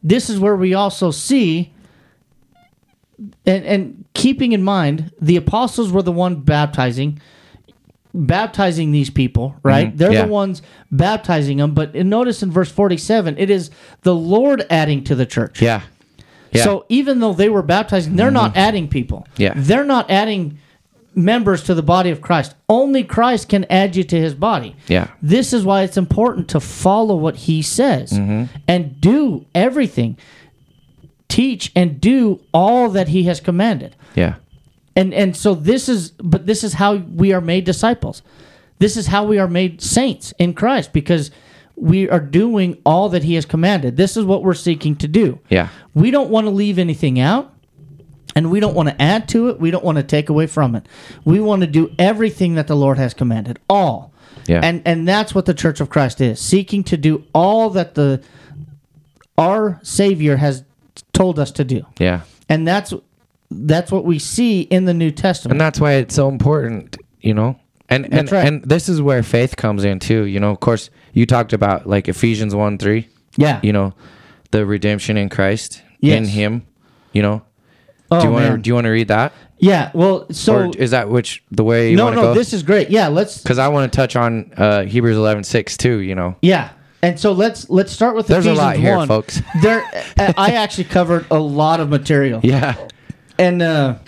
this 0.03 0.31
is 0.31 0.39
where 0.39 0.57
we 0.57 0.75
also 0.75 1.11
see. 1.11 1.73
And, 3.45 3.65
and 3.65 4.05
keeping 4.15 4.53
in 4.53 4.63
mind, 4.63 5.11
the 5.21 5.37
apostles 5.37 5.91
were 5.91 6.03
the 6.03 6.13
one 6.13 6.37
baptizing, 6.43 7.21
baptizing 8.15 8.93
these 8.93 9.11
people, 9.11 9.57
right? 9.65 9.93
Mhm, 9.93 9.99
They're 9.99 10.13
yeah. 10.13 10.25
the 10.25 10.33
ones 10.33 10.63
baptizing 10.93 11.57
them. 11.57 11.75
But 11.75 11.97
notice 11.97 12.45
in 12.45 12.53
verse 12.53 12.71
forty-seven, 12.71 13.37
it 13.39 13.51
is 13.51 13.73
the 14.03 14.15
Lord 14.15 14.65
adding 14.71 15.03
to 15.05 15.17
the 15.17 15.27
church. 15.27 15.61
Yeah. 15.61 15.83
Yeah. 16.53 16.63
So 16.63 16.87
even 16.89 17.19
though 17.19 17.33
they 17.33 17.49
were 17.49 17.63
baptizing, 17.63 18.15
they're 18.15 18.31
not 18.31 18.57
adding 18.57 18.87
people. 18.87 19.27
Yeah. 19.37 19.53
They're 19.57 19.85
not 19.85 20.11
adding 20.11 20.59
members 21.19 21.65
to 21.65 21.75
the 21.75 21.83
body 21.83 22.11
of 22.11 22.21
Christ. 22.21 22.55
Only 22.69 23.05
Christ 23.05 23.49
can 23.49 23.65
add 23.65 23.97
you 23.97 24.05
to 24.05 24.19
his 24.19 24.35
body. 24.35 24.77
Yeah. 24.87 25.11
This 25.21 25.53
is 25.53 25.65
why 25.65 25.83
it's 25.83 25.97
important 25.97 26.49
to 26.51 26.61
follow 26.61 27.17
what 27.17 27.37
he 27.37 27.61
says 27.61 28.13
mm-hmm. 28.13 28.45
and 28.67 29.01
do 29.01 29.45
everything. 29.55 30.17
Teach 31.29 31.73
and 31.77 32.01
do 32.01 32.41
all 32.55 32.89
that 32.91 33.09
he 33.09 33.25
has 33.25 33.41
commanded. 33.41 33.97
yeah. 34.15 34.37
And 34.97 35.15
and 35.15 35.37
so 35.37 35.55
this 35.55 35.89
is 35.89 36.11
but 36.11 36.47
this 36.47 36.65
is 36.65 36.73
how 36.73 36.97
we 36.97 37.33
are 37.33 37.41
made 37.41 37.65
disciples. 37.65 38.23
This 38.81 38.97
is 38.97 39.07
how 39.07 39.25
we 39.25 39.39
are 39.39 39.47
made 39.47 39.81
saints 39.81 40.33
in 40.41 40.55
Christ 40.55 40.93
because 40.93 41.31
we 41.77 42.11
are 42.11 42.19
doing 42.19 42.79
all 42.85 43.09
that 43.11 43.23
he 43.23 43.35
has 43.35 43.45
commanded. 43.47 43.97
This 43.97 44.17
is 44.17 44.25
what 44.25 44.43
we're 44.43 44.55
seeking 44.55 44.97
to 44.97 45.07
do. 45.07 45.39
Yeah. 45.51 45.69
We 45.95 46.11
don't 46.11 46.31
want 46.31 46.47
to 46.47 46.51
leave 46.51 46.81
anything 46.81 47.21
out 47.21 47.55
and 48.37 48.51
we 48.51 48.61
don't 48.61 48.75
want 48.75 48.89
to 48.89 49.01
add 49.03 49.29
to 49.31 49.49
it. 49.49 49.59
We 49.61 49.71
don't 49.71 49.85
want 49.85 49.97
to 49.97 50.05
take 50.05 50.29
away 50.29 50.47
from 50.47 50.75
it. 50.75 50.87
We 51.25 51.41
want 51.41 51.63
to 51.63 51.67
do 51.67 51.95
everything 51.99 52.55
that 52.55 52.67
the 52.67 52.77
Lord 52.77 52.99
has 52.99 53.15
commanded. 53.15 53.59
All. 53.69 54.13
Yeah. 54.47 54.61
And 54.63 54.83
and 54.87 55.07
that's 55.07 55.35
what 55.35 55.45
the 55.47 55.55
Church 55.55 55.81
of 55.81 55.91
Christ 55.91 56.21
is, 56.21 56.41
seeking 56.41 56.83
to 56.85 56.97
do 56.97 57.25
all 57.35 57.71
that 57.71 57.95
the 57.95 58.23
our 59.37 59.79
Savior 59.83 60.37
has 60.37 60.65
told 61.13 61.39
us 61.39 61.51
to 61.53 61.65
do. 61.65 61.85
Yeah. 61.99 62.23
And 62.49 62.67
that's 62.67 62.93
that's 63.51 63.91
what 63.93 64.05
we 64.05 64.19
see 64.19 64.63
in 64.63 64.85
the 64.85 64.95
New 64.95 65.11
Testament. 65.11 65.53
And 65.53 65.61
that's 65.61 65.81
why 65.81 65.95
it's 65.95 66.15
so 66.15 66.29
important, 66.29 66.97
you 67.21 67.35
know. 67.35 67.59
And 67.91 68.05
and 68.05 68.13
That's 68.13 68.33
right. 68.33 68.47
and 68.47 68.63
this 68.65 68.89
is 68.89 69.01
where 69.01 69.23
faith 69.23 69.57
comes 69.57 69.83
in 69.85 69.99
too. 69.99 70.25
You 70.25 70.41
know, 70.41 70.51
of 70.51 70.61
course, 70.61 70.91
you 71.15 71.25
talked 71.25 71.55
about 71.55 71.87
like 71.87 72.09
Ephesians 72.09 72.55
one 72.55 72.77
three. 72.79 73.09
yeah. 73.37 73.61
You 73.63 73.73
know, 73.73 73.95
the 74.51 74.67
redemption 74.67 75.17
in 75.17 75.29
Christ 75.31 75.83
Yes. 76.01 76.19
in 76.19 76.25
Him. 76.27 76.67
You 77.13 77.23
know, 77.23 77.43
oh, 78.11 78.21
do 78.21 78.27
you 78.27 78.33
want 78.33 78.47
to 78.47 78.59
do 78.59 78.69
you 78.69 78.75
want 78.75 78.85
to 78.87 78.91
read 78.91 79.09
that, 79.09 79.33
yeah. 79.59 79.91
Well, 79.95 80.27
so 80.31 80.57
or 80.57 80.77
is 80.77 80.93
that 80.93 81.09
which 81.09 81.43
the 81.51 81.65
way 81.65 81.91
you 81.91 81.97
no, 81.97 82.05
want 82.05 82.17
to 82.17 82.23
no. 82.23 82.29
go? 82.29 82.35
This 82.35 82.53
is 82.53 82.63
great. 82.63 82.91
Yeah. 82.91 83.09
Let's. 83.09 83.43
Because 83.43 83.59
I 83.59 83.69
want 83.69 83.93
to 83.93 83.97
touch 83.97 84.17
on 84.17 84.53
uh, 84.57 84.85
Hebrews 84.85 85.17
eleven 85.17 85.45
six 85.45 85.77
too. 85.77 85.99
You 85.99 86.15
know, 86.15 86.37
Yeah. 86.43 86.71
And 87.01 87.19
so 87.19 87.31
let's 87.31 87.71
let's 87.71 87.93
start 87.93 88.17
with 88.17 88.27
There's 88.27 88.47
a 88.47 88.51
Ephesians 88.51 88.59
lot 88.59 88.77
here, 88.77 88.97
1. 88.97 89.07
folks. 89.07 89.41
There, 89.63 89.85
I 90.37 90.55
actually 90.55 90.85
covered 90.85 91.27
a 91.31 91.39
lot 91.39 91.79
of 91.79 91.89
material. 91.89 92.41
yeah, 92.43 92.75
And 93.39 93.63
uh, 93.63 93.99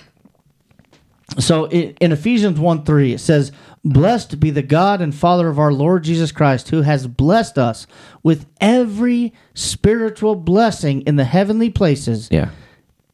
so 1.38 1.66
in, 1.66 1.94
in 2.00 2.10
Ephesians 2.10 2.58
1 2.58 2.84
3, 2.84 3.12
it 3.12 3.18
says, 3.20 3.52
Blessed 3.84 4.40
be 4.40 4.50
the 4.50 4.62
God 4.62 5.00
and 5.00 5.14
Father 5.14 5.48
of 5.48 5.56
our 5.56 5.72
Lord 5.72 6.02
Jesus 6.02 6.32
Christ, 6.32 6.70
who 6.70 6.82
has 6.82 7.06
blessed 7.06 7.58
us 7.58 7.86
with 8.24 8.46
every 8.60 9.32
spiritual 9.54 10.34
blessing 10.34 11.02
in 11.02 11.14
the 11.14 11.24
heavenly 11.24 11.70
places 11.70 12.28
yeah, 12.32 12.50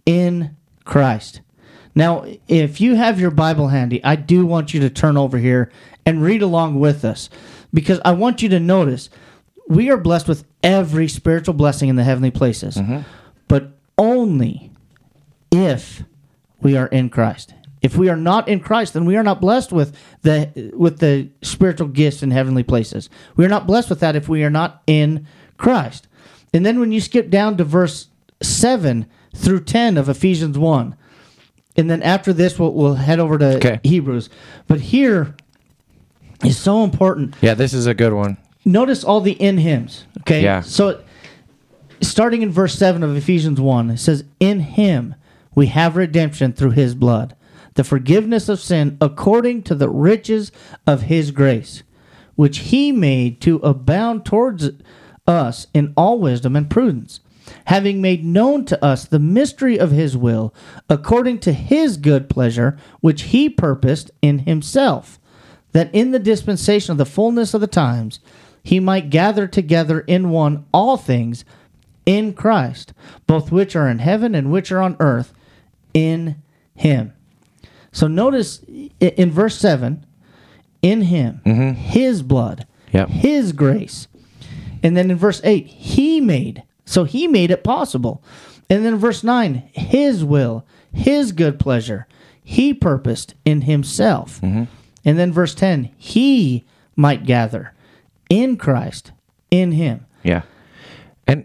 in 0.07 0.57
Christ. 0.87 1.43
Now, 1.95 2.25
if 2.49 2.81
you 2.81 2.95
have 2.95 3.21
your 3.21 3.31
Bible 3.31 3.69
handy, 3.69 4.03
I 4.03 4.17
do 4.17 4.47
want 4.47 4.73
you 4.73 4.81
to 4.81 4.91
turn 4.91 5.19
over 5.19 5.37
here 5.37 5.71
and 6.07 6.23
read 6.23 6.41
along 6.41 6.81
with 6.81 7.05
us 7.05 7.29
because 7.75 8.01
I 8.05 8.13
want 8.13 8.41
you 8.41 8.49
to 8.51 8.61
notice 8.61 9.11
we 9.69 9.91
are 9.91 9.97
blessed 9.97 10.29
with 10.29 10.45
every 10.63 11.09
spiritual 11.09 11.55
blessing 11.55 11.89
in 11.89 11.97
the 11.97 12.05
heavenly 12.05 12.31
places, 12.31 12.77
mm-hmm. 12.77 13.01
but 13.49 13.73
only 13.99 14.71
if 15.51 16.05
we 16.61 16.77
are 16.77 16.87
in 16.87 17.09
Christ. 17.11 17.55
If 17.83 17.97
we 17.97 18.09
are 18.09 18.17
not 18.17 18.49
in 18.49 18.61
Christ, 18.61 18.95
then 18.95 19.05
we 19.05 19.17
are 19.17 19.23
not 19.23 19.41
blessed 19.41 19.73
with 19.73 19.97
the 20.23 20.73
with 20.75 20.99
the 20.99 21.31
spiritual 21.43 21.89
gifts 21.89 22.23
in 22.23 22.31
heavenly 22.31 22.63
places. 22.63 23.09
We 23.37 23.45
are 23.45 23.51
not 23.51 23.67
blessed 23.67 23.91
with 23.91 24.01
that 24.01 24.17
if 24.17 24.29
we 24.29 24.45
are 24.45 24.51
not 24.51 24.83
in 24.87 25.27
Christ. 25.57 26.09
And 26.53 26.65
then 26.65 26.81
when 26.81 26.93
you 26.93 27.01
skip 27.01 27.31
down 27.31 27.57
to 27.59 27.65
verse 27.65 28.09
7 28.43 29.07
through 29.37 29.61
10 29.65 29.97
of 29.97 30.09
Ephesians 30.09 30.59
1, 30.59 30.97
and 31.77 31.91
then 31.91 32.03
after 32.03 32.33
this 32.33 32.59
we'll, 32.59 32.73
we'll 32.73 32.95
head 32.95 33.21
over 33.21 33.39
to 33.39 33.57
Okay. 33.57 33.81
Hebrews. 33.85 34.29
But 34.67 34.81
here 34.81 35.35
is 36.45 36.57
so 36.59 36.85
important 36.85 37.35
yeah. 37.41 37.55
This 37.55 37.73
is 37.73 37.87
a 37.87 37.95
good 37.95 38.13
one. 38.13 38.37
notice 38.65 39.05
all 39.05 39.21
the 39.21 39.33
in 39.33 39.59
hymns. 39.59 40.05
Okay. 40.21 40.43
Yeah. 40.43 40.61
So 40.61 41.03
starting 42.01 42.43
in 42.43 42.51
verse 42.51 42.75
7 42.79 43.03
of 43.03 43.17
Ephesians 43.17 43.61
1, 43.61 43.91
it 43.91 43.99
says, 43.99 44.25
In 44.41 44.61
him 44.61 45.15
we 45.55 45.67
have 45.67 45.97
redemption 45.97 46.53
through 46.53 46.73
his 46.73 46.95
blood, 46.95 47.35
the 47.75 47.85
forgiveness 47.85 48.49
of 48.49 48.61
sin 48.61 48.97
according 49.01 49.63
to 49.65 49.75
the 49.75 49.89
riches 49.89 50.53
of 50.87 51.03
his 51.03 51.31
grace, 51.31 51.83
which 52.35 52.59
he 52.59 52.93
made 52.93 53.41
to 53.43 53.57
abound 53.59 54.25
towards 54.27 54.71
us 55.27 55.67
in 55.73 55.93
all 55.97 56.19
wisdom 56.19 56.55
and 56.57 56.69
prudence, 56.71 57.21
having 57.67 58.01
made 58.01 58.25
known 58.25 58.65
to 58.65 58.85
us 58.85 59.05
the 59.05 59.19
mystery 59.19 59.79
of 59.79 59.91
his 59.91 60.17
will, 60.17 60.55
according 60.89 61.39
to 61.41 61.53
his 61.53 61.97
good 61.97 62.29
pleasure, 62.29 62.79
which 63.01 63.23
he 63.25 63.49
purposed 63.49 64.11
in 64.23 64.41
himself 64.41 65.19
that 65.73 65.95
in 65.95 66.11
the 66.11 66.19
dispensation 66.19 66.93
of 66.93 66.99
the 66.99 67.05
fullness 67.05 67.53
of 67.53 67.61
the 67.61 67.67
times 67.67 68.19
he 68.63 68.81
might 68.81 69.11
gather 69.11 69.47
together 69.47 70.01
in 70.01 70.31
one 70.31 70.65
all 70.73 70.97
things 70.97 71.45
in 72.07 72.33
Christ, 72.33 72.93
both 73.27 73.53
which 73.53 73.77
are 73.77 73.89
in 73.89 73.99
heaven 73.99 74.35
and 74.35 74.51
which 74.51 74.73
are 74.73 74.81
on 74.81 74.97
earth 75.01 75.35
in 75.93 76.37
him. 76.75 77.13
So 77.93 78.07
notice 78.07 78.61
in 79.01 79.31
verse 79.31 79.59
7 79.59 80.05
in 80.83 81.03
him, 81.03 81.41
mm-hmm. 81.45 81.73
his 81.73 82.23
blood, 82.23 82.67
Yep. 82.93 83.09
his 83.09 83.53
grace. 83.53 84.09
And 84.83 84.97
then 84.97 85.11
in 85.11 85.17
verse 85.17 85.41
8, 85.45 85.67
he 85.67 86.21
made. 86.21 86.63
So 86.87 87.05
he 87.05 87.27
made 87.27 87.51
it 87.51 87.63
possible. 87.63 88.23
And 88.71 88.85
then 88.85 88.97
verse 88.97 89.23
9, 89.23 89.71
his 89.73 90.25
will, 90.25 90.65
his 90.93 91.33
good 91.33 91.59
pleasure, 91.59 92.07
he 92.43 92.73
purposed 92.73 93.35
in 93.45 93.63
himself. 93.63 94.41
Mm-hmm. 94.41 94.65
And 95.05 95.19
then 95.19 95.33
verse 95.33 95.55
10, 95.55 95.91
he 95.99 96.65
might 96.97 97.27
gather 97.27 97.75
in 98.29 98.57
Christ, 98.57 99.13
in 99.51 99.73
him. 99.73 100.07
Yeah, 100.23 100.43
and 101.27 101.45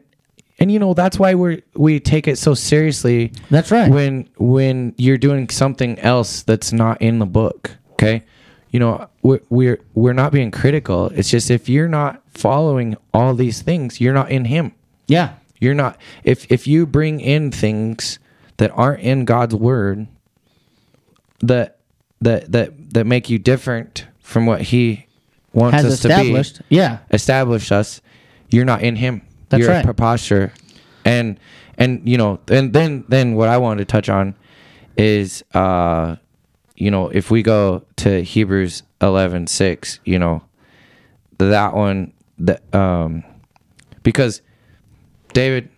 and 0.59 0.71
you 0.71 0.79
know 0.79 0.93
that's 0.93 1.19
why 1.19 1.35
we 1.35 1.61
we 1.75 1.99
take 1.99 2.27
it 2.27 2.37
so 2.37 2.53
seriously. 2.53 3.33
That's 3.49 3.71
right. 3.71 3.91
When 3.91 4.29
when 4.37 4.95
you're 4.97 5.17
doing 5.17 5.49
something 5.49 5.99
else 5.99 6.43
that's 6.43 6.73
not 6.73 7.01
in 7.01 7.19
the 7.19 7.25
book, 7.25 7.77
okay, 7.93 8.23
you 8.71 8.79
know 8.79 9.07
we're 9.21 9.41
we're 9.49 9.79
we're 9.93 10.13
not 10.13 10.31
being 10.31 10.49
critical. 10.49 11.07
It's 11.13 11.29
just 11.29 11.51
if 11.51 11.69
you're 11.69 11.89
not 11.89 12.23
following 12.29 12.97
all 13.13 13.35
these 13.35 13.61
things, 13.61 14.01
you're 14.01 14.13
not 14.13 14.31
in 14.31 14.45
Him. 14.45 14.73
Yeah. 15.11 15.33
You're 15.59 15.75
not. 15.75 15.97
If 16.23 16.51
if 16.51 16.65
you 16.67 16.85
bring 16.87 17.19
in 17.19 17.51
things 17.51 18.17
that 18.57 18.71
aren't 18.71 19.01
in 19.01 19.25
God's 19.25 19.53
word, 19.53 20.07
that 21.41 21.79
that 22.21 22.51
that 22.51 22.93
that 22.93 23.05
make 23.05 23.29
you 23.29 23.37
different 23.37 24.07
from 24.21 24.45
what 24.45 24.61
He 24.61 25.05
wants 25.53 25.75
Has 25.75 25.85
us 25.85 25.99
to 26.01 26.07
be. 26.07 26.75
Yeah. 26.75 26.99
establish 27.11 27.71
us, 27.71 28.01
you're 28.49 28.65
not 28.65 28.81
in 28.81 28.95
him. 28.95 29.21
That's 29.49 29.61
you're 29.61 29.69
right. 29.69 29.81
a 29.81 29.85
preposter. 29.85 30.53
And 31.03 31.39
and 31.77 32.07
you 32.07 32.17
know, 32.17 32.39
and 32.47 32.73
then 32.73 33.05
then 33.07 33.35
what 33.35 33.49
I 33.49 33.57
wanted 33.57 33.79
to 33.79 33.91
touch 33.91 34.09
on 34.09 34.35
is 34.97 35.43
uh 35.53 36.15
you 36.75 36.89
know, 36.89 37.09
if 37.09 37.29
we 37.29 37.43
go 37.43 37.83
to 37.97 38.23
Hebrews 38.23 38.83
eleven 39.01 39.47
six, 39.47 39.99
you 40.05 40.17
know, 40.17 40.43
that 41.37 41.73
one 41.73 42.13
that 42.39 42.73
um 42.73 43.23
because 44.03 44.41
David 45.33 45.69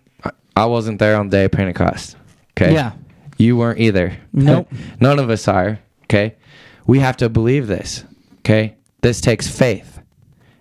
I- 0.55 0.65
wasn't 0.65 0.99
there 0.99 1.15
on 1.15 1.29
the 1.29 1.37
day 1.37 1.45
of 1.45 1.51
Pentecost. 1.51 2.15
Okay. 2.51 2.73
Yeah. 2.73 2.93
You 3.37 3.57
weren't 3.57 3.79
either. 3.79 4.17
Nope. 4.31 4.71
None 4.99 5.19
of 5.19 5.29
us 5.29 5.47
are. 5.47 5.79
Okay. 6.03 6.35
We 6.85 6.99
have 6.99 7.17
to 7.17 7.29
believe 7.29 7.67
this. 7.67 8.03
Okay. 8.39 8.75
This 9.01 9.21
takes 9.21 9.47
faith. 9.47 10.01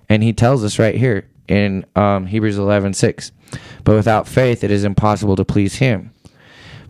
And 0.08 0.22
he 0.22 0.32
tells 0.32 0.64
us 0.64 0.78
right 0.78 0.94
here 0.94 1.28
in 1.48 1.84
um, 1.96 2.26
Hebrews 2.26 2.58
11 2.58 2.94
6. 2.94 3.32
But 3.84 3.94
without 3.94 4.26
faith, 4.26 4.64
it 4.64 4.70
is 4.70 4.84
impossible 4.84 5.36
to 5.36 5.44
please 5.44 5.76
him. 5.76 6.12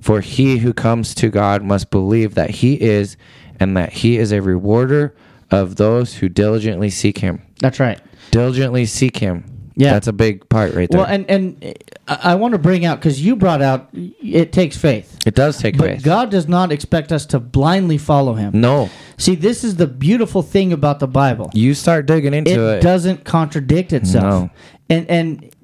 For 0.00 0.20
he 0.20 0.58
who 0.58 0.72
comes 0.72 1.14
to 1.16 1.28
God 1.28 1.62
must 1.62 1.90
believe 1.90 2.34
that 2.34 2.50
he 2.50 2.80
is, 2.80 3.16
and 3.60 3.76
that 3.76 3.92
he 3.92 4.18
is 4.18 4.32
a 4.32 4.42
rewarder 4.42 5.14
of 5.50 5.76
those 5.76 6.14
who 6.14 6.28
diligently 6.28 6.90
seek 6.90 7.18
him. 7.18 7.42
That's 7.60 7.78
right. 7.78 8.00
Diligently 8.30 8.86
seek 8.86 9.18
him. 9.18 9.44
Yeah. 9.82 9.92
That's 9.94 10.06
a 10.06 10.12
big 10.12 10.48
part 10.48 10.74
right 10.74 10.88
there. 10.90 11.00
Well, 11.00 11.08
and 11.08 11.28
and 11.30 11.74
I, 12.08 12.34
want 12.36 12.52
to 12.52 12.58
bring 12.58 12.84
out 12.84 12.98
because 12.98 13.24
you 13.24 13.36
brought 13.36 13.62
out 13.62 13.88
it 13.92 14.52
takes 14.52 14.76
faith, 14.76 15.18
it 15.26 15.34
does 15.34 15.58
take 15.58 15.76
but 15.76 15.86
faith. 15.86 16.02
God 16.02 16.30
does 16.30 16.48
not 16.48 16.72
expect 16.72 17.12
us 17.12 17.26
to 17.26 17.40
blindly 17.40 17.98
follow 17.98 18.34
Him. 18.34 18.60
no. 18.60 18.90
See, 19.18 19.34
this 19.36 19.62
is 19.62 19.76
the 19.76 19.86
beautiful 19.86 20.42
thing 20.42 20.72
about 20.72 20.98
the 20.98 21.06
Bible. 21.06 21.50
You 21.54 21.74
start 21.74 22.06
digging 22.06 22.34
into 22.34 22.68
it, 22.68 22.78
it. 22.78 22.82
doesn't 22.82 23.24
contradict 23.24 23.92
itself, 23.92 24.24
No. 24.44 24.50
and 24.88 25.08
and 25.10 25.54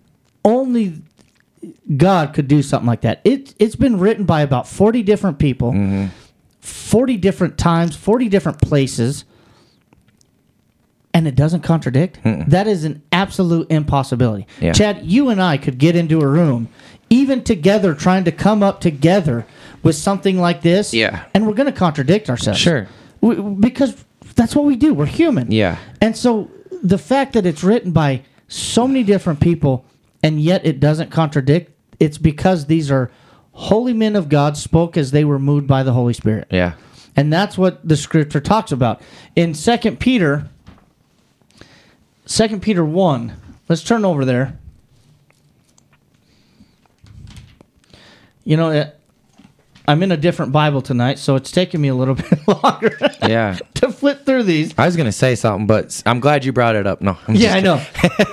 only 0.45 1.03
God 1.97 2.35
could 2.35 2.47
do 2.49 2.63
something 2.63 2.87
like 2.87 3.01
that. 3.03 3.21
It 3.25 3.55
it's 3.59 3.77
been 3.77 3.99
written 3.99 4.25
by 4.25 4.43
about 4.43 4.69
forty 4.69 5.03
different 5.03 5.39
people, 5.39 5.73
Mm-hmm. 5.73 6.07
forty 6.61 7.17
different 7.17 7.59
times, 7.59 7.97
forty 7.97 8.29
different 8.29 8.61
places, 8.61 9.25
and 11.19 11.27
it 11.27 11.35
doesn't 11.35 11.63
contradict. 11.63 12.21
That 12.23 12.69
is 12.69 12.85
an 12.85 13.03
absolute 13.11 13.67
impossibility. 13.73 14.47
Yeah. 14.61 14.73
Chad, 14.73 15.05
you 15.05 15.31
and 15.31 15.43
I 15.43 15.57
could 15.57 15.77
get 15.77 15.97
into 15.97 16.21
a 16.21 16.27
room, 16.29 16.69
even 17.11 17.43
together, 17.43 17.93
trying 17.93 18.23
to 18.25 18.31
come 18.31 18.63
up 18.63 18.81
together 18.81 19.45
with 19.83 19.97
something 19.97 20.39
like 20.39 20.63
this. 20.63 20.95
Yeah. 20.95 21.25
and 21.35 21.45
we're 21.49 21.55
going 21.55 21.67
to 21.73 21.77
contradict 21.77 22.31
ourselves. 22.31 22.61
Sure. 22.61 22.87
We- 23.21 23.35
because 23.35 24.05
that's 24.37 24.55
what 24.55 24.65
we 24.65 24.77
do. 24.77 24.95
We're 24.95 25.07
human. 25.07 25.51
Yeah. 25.51 25.79
And 26.01 26.17
so 26.17 26.49
the 26.85 26.99
fact 26.99 27.33
that 27.33 27.45
it's 27.45 27.65
written 27.65 27.91
by 27.91 28.23
so 28.47 28.87
many 28.87 29.03
different 29.03 29.41
people 29.41 29.85
and 30.23 30.41
yet 30.41 30.65
it 30.65 30.79
doesn't 30.79 31.11
contradict, 31.11 31.73
it's 31.99 32.17
because 32.19 32.67
these 32.67 32.93
are 32.93 33.11
holy 33.55 33.93
men 33.93 34.15
of 34.15 34.29
God 34.29 34.57
spoke 34.57 34.97
as 34.97 35.11
they 35.11 35.25
were 35.25 35.41
moved 35.41 35.67
by 35.67 35.83
the 35.83 35.93
Holy 35.93 36.13
Spirit. 36.13 36.47
Yeah. 36.53 36.75
And 37.17 37.33
that's 37.33 37.59
what 37.59 37.81
the 37.87 37.97
scripture 37.97 38.41
talks 38.41 38.71
about. 38.71 39.03
In 39.35 39.53
2 39.53 39.97
Peter 39.97 40.49
2 42.29 42.61
Peter 42.61 42.85
1, 42.85 43.33
let's 43.69 43.83
turn 43.83 44.05
over 44.05 44.25
there. 44.25 44.59
You 48.45 48.57
know, 48.57 48.71
it, 48.71 48.95
I'm 49.87 50.03
in 50.03 50.13
a 50.13 50.17
different 50.17 50.53
Bible 50.53 50.83
tonight, 50.83 51.19
so 51.19 51.37
it's 51.37 51.51
taking 51.51 51.81
me 51.81 51.89
a 51.89 51.95
little 51.95 52.15
bit 52.17 52.47
longer 52.47 52.97
Yeah. 53.23 53.59
to 53.75 53.91
flip 53.91 54.27
through 54.27 54.43
these. 54.45 54.75
I 54.79 54.85
was 54.87 54.97
gonna 54.97 55.13
say 55.13 55.35
something, 55.35 55.67
but 55.67 56.03
I'm 56.05 56.21
glad 56.21 56.45
you 56.45 56.53
brought 56.53 56.77
it 56.77 56.87
up. 56.87 57.01
No. 57.01 57.17
I'm 57.27 57.35
Yeah, 57.35 57.55
I 57.55 57.61
know. 57.61 57.83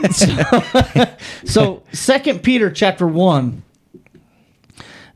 so, 0.11 1.15
so 1.45 1.83
Second 1.93 2.43
Peter 2.43 2.69
chapter 2.69 3.07
one, 3.07 3.63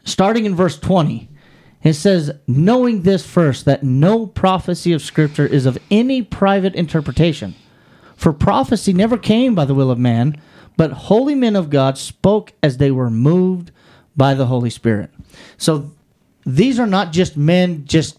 starting 0.06 0.46
in 0.46 0.56
verse 0.56 0.80
twenty, 0.80 1.30
it 1.84 1.94
says, 1.94 2.32
"Knowing 2.48 3.02
this 3.04 3.26
first, 3.26 3.66
that 3.66 3.84
no 3.84 4.26
prophecy 4.28 4.94
of 4.94 5.02
Scripture 5.02 5.46
is 5.46 5.66
of 5.66 5.78
any 5.92 6.22
private 6.22 6.76
interpretation, 6.76 7.56
for 8.20 8.34
prophecy 8.34 8.92
never 8.92 9.18
came 9.18 9.56
by 9.56 9.64
the 9.64 9.74
will 9.74 9.90
of 9.90 9.98
man, 9.98 10.36
but 10.76 10.92
holy 10.92 11.36
men 11.36 11.56
of 11.56 11.70
God 11.70 11.98
spoke 11.98 12.52
as 12.62 12.78
they 12.78 12.92
were 12.92 13.10
moved 13.10 13.72
by 14.18 14.34
the 14.34 14.48
Holy 14.48 14.70
Spirit." 14.70 15.10
So, 15.58 15.92
these 16.46 16.80
are 16.80 16.88
not 16.88 17.14
just 17.14 17.38
men 17.38 17.86
just 17.86 18.18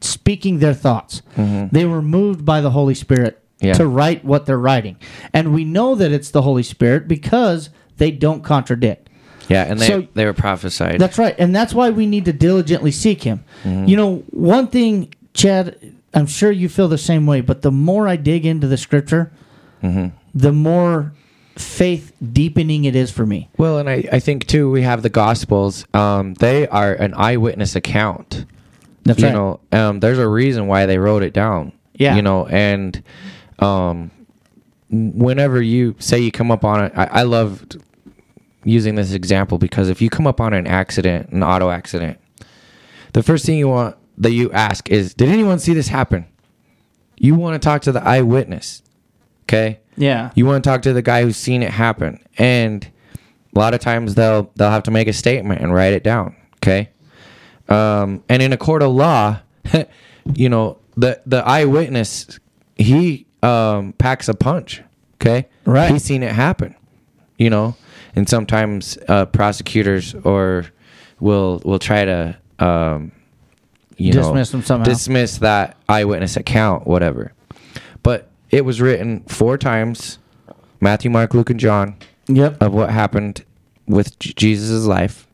speaking 0.00 0.60
their 0.60 0.74
thoughts; 0.74 1.22
mm-hmm. 1.36 1.74
they 1.74 1.84
were 1.84 2.02
moved 2.02 2.44
by 2.44 2.60
the 2.60 2.70
Holy 2.70 2.94
Spirit 2.94 3.42
Yeah. 3.60 3.74
to 3.74 3.86
write 3.86 4.24
what 4.24 4.46
they're 4.46 4.58
writing. 4.58 4.96
And 5.32 5.52
we 5.52 5.64
know 5.64 5.94
that 5.96 6.12
it's 6.12 6.30
the 6.30 6.42
Holy 6.42 6.62
Spirit 6.62 7.08
because 7.08 7.70
they 7.98 8.10
don't 8.12 8.42
contradict. 8.44 9.08
Yeah, 9.48 9.64
and 9.64 9.80
they 9.80 9.88
So- 9.88 10.06
they 10.14 10.24
were 10.24 10.32
prophesied. 10.32 11.00
That's 11.00 11.18
right. 11.18 11.34
And 11.38 11.54
that's 11.54 11.74
why 11.74 11.90
we 11.90 12.06
need 12.06 12.24
to 12.26 12.32
diligently 12.32 12.92
seek 12.92 13.22
Him. 13.24 13.44
Mm-hmm. 13.64 13.86
You 13.86 13.96
know, 13.96 14.22
one 14.30 14.68
thing, 14.68 15.12
Chad, 15.34 15.76
I'm 16.14 16.26
sure 16.26 16.50
you 16.50 16.68
feel 16.68 16.88
the 16.88 16.98
same 16.98 17.26
way, 17.26 17.40
but 17.40 17.62
the 17.62 17.70
more 17.70 18.06
I 18.06 18.16
dig 18.16 18.44
into 18.44 18.66
the 18.66 18.76
scripture, 18.76 19.32
the 20.34 20.52
more 20.52 21.12
faith 21.56 22.12
deepening 22.32 22.84
it 22.84 22.96
is 22.96 23.10
for 23.10 23.26
me. 23.26 23.48
Well, 23.58 23.78
and 23.78 23.88
I, 23.88 24.04
I 24.12 24.20
think 24.20 24.46
too 24.46 24.70
we 24.70 24.82
have 24.82 25.02
the 25.02 25.10
Gospels. 25.10 25.86
Um, 25.94 26.34
they 26.34 26.66
are 26.68 26.94
an 26.94 27.14
eyewitness 27.14 27.76
account. 27.76 28.46
That's 29.04 29.18
you 29.18 29.26
right. 29.26 29.34
know, 29.34 29.60
um, 29.72 30.00
there's 30.00 30.18
a 30.18 30.28
reason 30.28 30.66
why 30.66 30.86
they 30.86 30.98
wrote 30.98 31.22
it 31.22 31.32
down. 31.32 31.72
Yeah. 31.94 32.16
You 32.16 32.22
know, 32.22 32.46
and 32.46 33.02
um, 33.58 34.10
whenever 34.90 35.60
you 35.60 35.96
say 35.98 36.20
you 36.20 36.30
come 36.30 36.50
up 36.50 36.64
on 36.64 36.84
it, 36.84 36.92
I, 36.94 37.04
I 37.04 37.22
loved 37.22 37.82
using 38.64 38.94
this 38.94 39.12
example 39.12 39.58
because 39.58 39.88
if 39.88 40.00
you 40.00 40.08
come 40.08 40.26
up 40.26 40.40
on 40.40 40.52
an 40.52 40.66
accident, 40.66 41.30
an 41.30 41.42
auto 41.42 41.70
accident, 41.70 42.18
the 43.12 43.22
first 43.22 43.44
thing 43.44 43.58
you 43.58 43.68
want 43.68 43.96
that 44.22 44.32
you 44.32 44.50
ask 44.52 44.90
is, 44.90 45.14
"Did 45.14 45.28
anyone 45.28 45.58
see 45.58 45.74
this 45.74 45.88
happen?" 45.88 46.26
You 47.18 47.34
want 47.34 47.60
to 47.60 47.64
talk 47.64 47.82
to 47.82 47.92
the 47.92 48.02
eyewitness. 48.02 48.82
Okay. 49.44 49.80
Yeah. 49.96 50.30
You 50.34 50.46
want 50.46 50.64
to 50.64 50.68
talk 50.68 50.82
to 50.82 50.92
the 50.92 51.02
guy 51.02 51.22
who's 51.22 51.36
seen 51.36 51.62
it 51.62 51.70
happen, 51.70 52.18
and 52.38 52.88
a 53.54 53.58
lot 53.58 53.74
of 53.74 53.80
times 53.80 54.14
they'll 54.14 54.50
they'll 54.56 54.70
have 54.70 54.84
to 54.84 54.90
make 54.90 55.08
a 55.08 55.12
statement 55.12 55.60
and 55.60 55.72
write 55.74 55.92
it 55.92 56.02
down. 56.02 56.34
Okay, 56.56 56.90
um, 57.68 58.22
and 58.28 58.42
in 58.42 58.52
a 58.52 58.56
court 58.56 58.82
of 58.82 58.92
law, 58.92 59.38
you 60.34 60.48
know 60.48 60.78
the 60.96 61.20
the 61.26 61.44
eyewitness 61.46 62.38
he 62.76 63.26
um, 63.42 63.92
packs 63.94 64.28
a 64.28 64.34
punch. 64.34 64.82
Okay, 65.16 65.48
Right. 65.64 65.90
He's 65.90 66.02
seen 66.02 66.22
it 66.22 66.32
happen. 66.32 66.74
You 67.38 67.50
know, 67.50 67.76
and 68.14 68.28
sometimes 68.28 68.96
uh, 69.08 69.26
prosecutors 69.26 70.14
or 70.14 70.66
will 71.20 71.60
will 71.64 71.78
try 71.78 72.04
to 72.04 72.36
um, 72.58 73.12
you 73.96 74.12
Dismiss 74.12 74.52
know 74.52 74.58
them 74.58 74.66
somehow. 74.66 74.84
dismiss 74.84 75.38
that 75.38 75.76
eyewitness 75.88 76.36
account, 76.36 76.86
whatever. 76.86 77.32
But 78.02 78.30
it 78.50 78.64
was 78.64 78.80
written 78.80 79.20
four 79.24 79.56
times 79.58 80.18
Matthew, 80.80 81.10
Mark, 81.10 81.34
Luke, 81.34 81.50
and 81.50 81.60
John 81.60 81.96
Yep. 82.28 82.62
of 82.62 82.72
what 82.72 82.90
happened 82.90 83.44
with 83.86 84.18
J- 84.18 84.32
Jesus' 84.36 84.84
life 84.86 85.26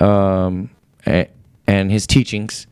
um, 0.00 0.70
a- 1.06 1.28
and 1.66 1.90
his 1.90 2.06
teachings 2.06 2.66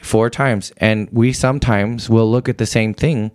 four 0.00 0.30
times. 0.30 0.72
And 0.78 1.08
we 1.12 1.32
sometimes 1.32 2.08
will 2.10 2.30
look 2.30 2.48
at 2.48 2.58
the 2.58 2.66
same 2.66 2.94
thing 2.94 3.30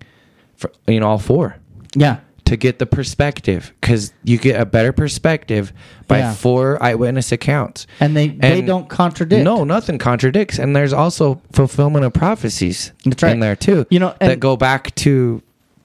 for, 0.56 0.72
in 0.88 1.04
all 1.04 1.18
four 1.20 1.58
Yeah. 1.96 2.18
To 2.48 2.58
get 2.58 2.80
the 2.80 2.86
perspective 2.86 3.74
because 3.82 4.14
you 4.24 4.38
get 4.38 4.60
a 4.60 4.66
better 4.66 4.92
perspective 4.92 5.72
by 6.08 6.20
Yeah. 6.20 6.34
four 6.34 6.82
eyewitness 6.82 7.32
accounts. 7.32 7.86
And 8.00 8.16
they 8.16 8.30
they 8.30 8.62
don't 8.62 8.88
contradict. 8.90 9.44
No, 9.44 9.64
nothing 9.64 9.98
contradicts, 9.98 10.58
and 10.60 10.76
there's 10.76 10.94
also 10.94 11.42
fulfillment 11.52 12.06
of 12.06 12.14
prophecies 12.14 12.92
That's 13.06 13.22
right. 13.24 13.34
in 13.34 13.40
there 13.42 13.56
too. 13.56 13.86
You 13.90 14.00
know, 14.00 14.16
that 14.20 14.40
go 14.40 14.56
back 14.58 14.94
to 14.96 15.42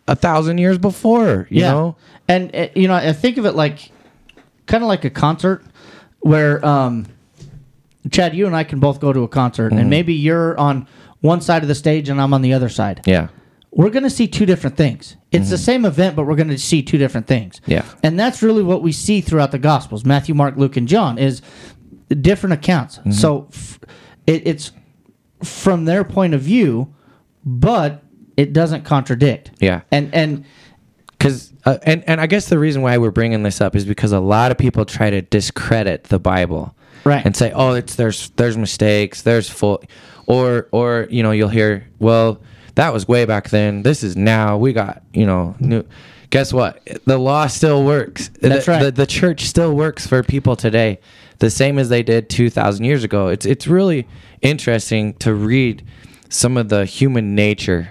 a 0.08 0.14
thousand 0.16 0.58
years 0.58 0.78
before. 0.78 1.46
You 1.50 1.62
know, 1.62 1.96
And 2.28 2.54
uh, 2.54 2.68
you 2.74 2.88
know, 2.88 2.94
I 2.94 3.12
think 3.12 3.38
of 3.38 3.46
it 3.46 3.54
like 3.54 3.90
kind 4.66 4.82
of 4.82 4.88
like 4.88 5.04
a 5.04 5.10
concert 5.10 5.64
where 6.20 6.64
um 6.64 7.06
Chad, 8.10 8.34
you 8.34 8.46
and 8.46 8.56
I 8.56 8.64
can 8.64 8.80
both 8.80 9.00
go 9.00 9.12
to 9.12 9.22
a 9.22 9.28
concert 9.28 9.70
Mm-hmm. 9.70 9.78
and 9.80 9.90
maybe 9.90 10.12
you're 10.14 10.58
on 10.58 10.86
one 11.20 11.40
side 11.40 11.62
of 11.62 11.68
the 11.68 11.74
stage 11.74 12.08
and 12.08 12.20
I'm 12.20 12.34
on 12.34 12.42
the 12.42 12.52
other 12.52 12.68
side. 12.68 13.00
yeah, 13.06 13.28
We're 13.74 13.90
going 13.90 14.02
to 14.02 14.10
see 14.10 14.28
two 14.28 14.44
different 14.44 14.76
things. 14.76 15.16
It's 15.30 15.48
the 15.48 15.56
same 15.58 15.84
event 15.86 16.14
but 16.14 16.24
we're 16.26 16.36
going 16.36 16.48
to 16.50 16.58
see 16.58 16.82
two 16.82 16.98
different 16.98 17.26
things. 17.26 17.58
Mm-hmm. 17.60 17.70
Yeah. 17.70 17.84
And 18.02 18.20
that's 18.20 18.42
really 18.42 18.62
what 18.62 18.82
we 18.82 18.92
see 18.92 19.20
throughout 19.22 19.50
the 19.50 19.58
gospels. 19.58 20.04
Matthew, 20.04 20.34
Mark, 20.34 20.56
Luke 20.58 20.76
and 20.76 20.86
John 20.86 21.16
is 21.18 21.40
different 22.20 22.52
accounts. 22.52 22.98
Mm-hmm. 22.98 23.12
So 23.12 23.48
f- 23.52 23.80
it, 24.26 24.46
it's 24.46 24.72
from 25.42 25.86
their 25.86 26.04
point 26.04 26.34
of 26.34 26.40
view 26.42 26.94
but 27.44 28.02
it 28.36 28.52
doesn't 28.52 28.84
contradict. 28.84 29.50
yeah. 29.58 29.80
And 29.90 30.14
and 30.14 30.44
Because 31.18 31.52
uh, 31.64 31.78
and 31.82 32.04
and 32.06 32.20
I 32.20 32.26
guess 32.26 32.48
the 32.48 32.58
reason 32.58 32.82
why 32.82 32.98
we're 32.98 33.10
bringing 33.10 33.42
this 33.42 33.60
up 33.60 33.74
is 33.74 33.84
because 33.84 34.12
a 34.12 34.20
lot 34.20 34.50
of 34.50 34.58
people 34.58 34.84
try 34.84 35.10
to 35.10 35.22
discredit 35.22 36.04
the 36.04 36.18
Bible, 36.18 36.74
Right. 37.04 37.24
And 37.26 37.36
say, 37.36 37.50
oh, 37.52 37.72
it's 37.74 37.96
there's 37.96 38.30
there's 38.36 38.56
mistakes, 38.56 39.22
there's 39.22 39.48
full, 39.50 39.82
or 40.26 40.68
or 40.70 41.08
you 41.10 41.22
know 41.24 41.32
you'll 41.32 41.48
hear, 41.48 41.88
well, 41.98 42.40
that 42.74 42.92
was 42.92 43.06
way 43.08 43.24
back 43.24 43.50
then. 43.50 43.82
This 43.82 44.02
is 44.02 44.16
now. 44.16 44.56
We 44.58 44.72
got 44.72 45.02
you 45.12 45.26
know 45.26 45.54
new. 45.60 45.84
Guess 46.30 46.52
what? 46.52 46.80
The 47.04 47.18
law 47.18 47.46
still 47.46 47.84
works. 47.84 48.28
That's 48.40 48.64
the, 48.66 48.72
right. 48.72 48.82
The, 48.84 48.90
the 48.92 49.06
church 49.06 49.44
still 49.44 49.74
works 49.74 50.06
for 50.06 50.22
people 50.22 50.56
today, 50.56 50.98
the 51.40 51.50
same 51.50 51.78
as 51.78 51.88
they 51.90 52.02
did 52.02 52.30
two 52.30 52.48
thousand 52.48 52.84
years 52.86 53.04
ago. 53.04 53.28
It's 53.28 53.44
it's 53.44 53.66
really 53.66 54.08
interesting 54.40 55.12
to 55.14 55.34
read 55.34 55.84
some 56.30 56.56
of 56.56 56.68
the 56.70 56.84
human 56.86 57.34
nature 57.34 57.90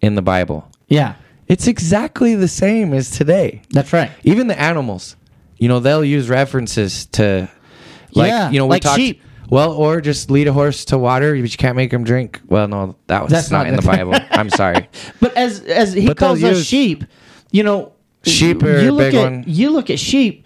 in 0.00 0.14
the 0.16 0.22
Bible. 0.22 0.68
yeah, 0.88 1.14
It's 1.46 1.66
exactly 1.68 2.34
the 2.34 2.48
same 2.48 2.92
as 2.92 3.10
today. 3.10 3.62
that's 3.70 3.92
right. 3.92 4.10
Even 4.24 4.48
the 4.48 4.58
animals, 4.60 5.14
you 5.58 5.68
know, 5.68 5.78
they'll 5.80 6.04
use 6.04 6.28
references 6.28 7.06
to, 7.06 7.48
like, 8.14 8.28
Yeah, 8.30 8.50
you 8.50 8.58
know, 8.58 8.66
we 8.66 8.70
like 8.70 8.82
talked. 8.82 8.96
sheep. 9.00 9.22
Well, 9.50 9.72
or 9.72 10.00
just 10.00 10.30
lead 10.30 10.46
a 10.48 10.52
horse 10.52 10.84
to 10.86 10.98
water, 10.98 11.30
but 11.32 11.50
you 11.50 11.56
can't 11.58 11.76
make 11.76 11.92
him 11.92 12.04
drink. 12.04 12.40
Well, 12.48 12.68
no, 12.68 12.96
that 13.06 13.22
was 13.22 13.32
That's 13.32 13.50
not, 13.50 13.58
not 13.64 13.66
in 13.68 13.76
the. 13.76 13.82
Bible. 13.82 14.14
I'm 14.30 14.50
sorry. 14.50 14.88
But 15.20 15.36
as 15.36 15.60
as 15.60 15.92
he 15.94 16.06
But 16.06 16.18
they'll 16.18 16.28
calls 16.28 16.42
us 16.44 16.56
use- 16.58 16.66
sheep, 16.66 17.04
you 17.50 17.62
know, 17.62 17.92
Sheep 18.24 18.62
are 18.62 18.80
you 18.82 18.90
a 18.90 18.92
look 18.92 18.98
big 18.98 19.14
at 19.14 19.22
one. 19.30 19.44
you 19.46 19.70
look 19.70 19.88
at 19.90 19.98
sheep, 19.98 20.44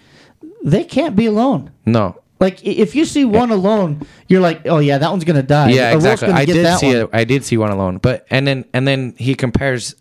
they 0.62 0.84
can't 0.84 1.16
be 1.16 1.26
alone. 1.26 1.70
No. 1.86 2.16
Like 2.38 2.60
i- 2.60 2.68
if 2.70 2.94
you 2.94 3.04
see 3.04 3.24
one 3.24 3.50
alone, 3.50 4.02
you're 4.28 4.40
like, 4.40 4.66
oh 4.66 4.78
yeah, 4.78 4.98
that 4.98 5.10
one's 5.10 5.24
gonna 5.24 5.42
die. 5.42 5.70
Yeah, 5.70 5.90
we're 5.90 5.96
exactly. 5.96 6.28
gonna 6.28 6.38
I 6.40 6.44
get 6.44 6.52
did 6.54 6.64
that 6.66 6.78
see 6.80 6.86
one. 6.88 6.96
it. 6.96 7.10
I 7.12 7.24
did 7.24 7.44
see 7.44 7.56
one 7.56 7.70
alone, 7.70 7.98
but 7.98 8.26
and 8.30 8.46
then 8.46 8.64
and 8.72 8.86
then 8.86 9.14
he 9.18 9.34
compares 9.34 9.94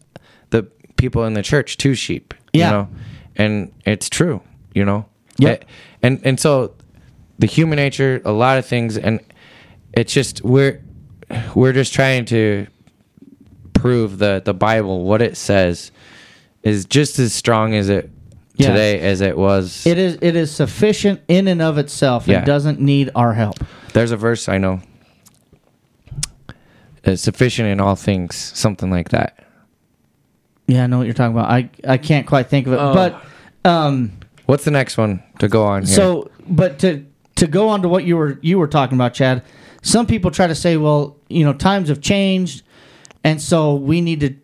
the 0.52 0.64
people 0.98 1.24
in 1.26 1.34
the 1.34 1.42
church 1.42 1.78
to 1.78 1.96
sheep. 1.96 2.34
Yeah. 2.54 2.66
You 2.68 2.72
know, 2.72 2.88
and 3.38 3.72
it's 3.86 4.10
true. 4.10 4.42
You 4.76 4.86
know. 4.86 5.06
Yep. 5.38 5.62
Eh, 5.62 5.66
And 6.04 6.20
and 6.24 6.40
so 6.40 6.74
the 7.42 7.48
human 7.48 7.76
nature, 7.76 8.22
a 8.24 8.32
lot 8.32 8.58
of 8.58 8.66
things, 8.66 8.98
and 8.98 9.20
it's 9.94 10.14
just 10.14 10.44
we're 10.46 10.82
we're 11.56 11.74
just 11.74 11.94
trying 11.94 12.24
to 12.26 12.68
prove 13.74 14.20
that 14.20 14.46
the 14.46 14.54
Bible, 14.54 15.04
what 15.04 15.22
it 15.22 15.36
says, 15.36 15.92
is 16.64 16.86
just 16.86 17.18
as 17.20 17.34
strong 17.34 17.74
as 17.74 17.90
it 17.90 18.10
Yeah. 18.56 18.68
today 18.70 19.00
as 19.00 19.22
it 19.22 19.36
was. 19.38 19.86
It 19.88 19.98
is 19.98 20.18
it 20.22 20.36
is 20.36 20.52
sufficient 20.52 21.20
in 21.28 21.48
and 21.48 21.62
of 21.62 21.78
itself 21.78 22.28
Yeah. 22.28 22.46
doesn't 22.46 22.80
need 22.80 23.10
our 23.16 23.34
help. 23.34 23.58
There's 23.94 24.12
a 24.12 24.18
verse 24.18 24.48
I 24.48 24.58
know. 24.60 24.82
It's 27.04 27.24
sufficient 27.24 27.68
in 27.68 27.80
all 27.80 27.96
things, 27.96 28.36
something 28.36 28.92
like 28.92 29.10
that. 29.10 29.44
Yeah, 30.68 30.84
I 30.84 30.88
know 30.88 31.00
what 31.00 31.06
you're 31.08 31.16
talking 31.16 31.36
about. 31.36 31.50
I 31.50 31.70
I 31.88 31.98
can't 31.98 32.28
quite 32.28 32.48
think 32.50 32.68
of 32.68 32.74
it, 32.74 32.80
Oh. 32.80 32.94
but 32.94 33.24
um, 33.66 34.12
What's 34.46 34.64
the 34.66 34.72
next 34.72 34.98
one 34.98 35.24
to 35.40 35.48
go 35.48 35.64
on 35.66 35.84
here? 35.84 35.96
so 35.96 36.30
but 36.48 36.78
to 36.80 37.04
to 37.42 37.48
go 37.48 37.70
on 37.70 37.82
to 37.82 37.90
what 37.90 38.04
you 38.06 38.16
were 38.18 38.38
you 38.42 38.58
were 38.60 38.68
talking 38.68 38.96
about, 38.98 39.16
Chad. 39.16 39.44
Some 39.82 40.06
people 40.06 40.30
try 40.30 40.46
to 40.46 40.54
say, 40.54 40.78
well, 40.78 41.18
you 41.28 41.44
know, 41.44 41.54
times 41.54 41.90
have 41.90 42.02
changed, 42.02 42.62
and 43.24 43.42
so 43.42 43.76
we 43.76 44.00
need 44.00 44.20
to 44.20 44.36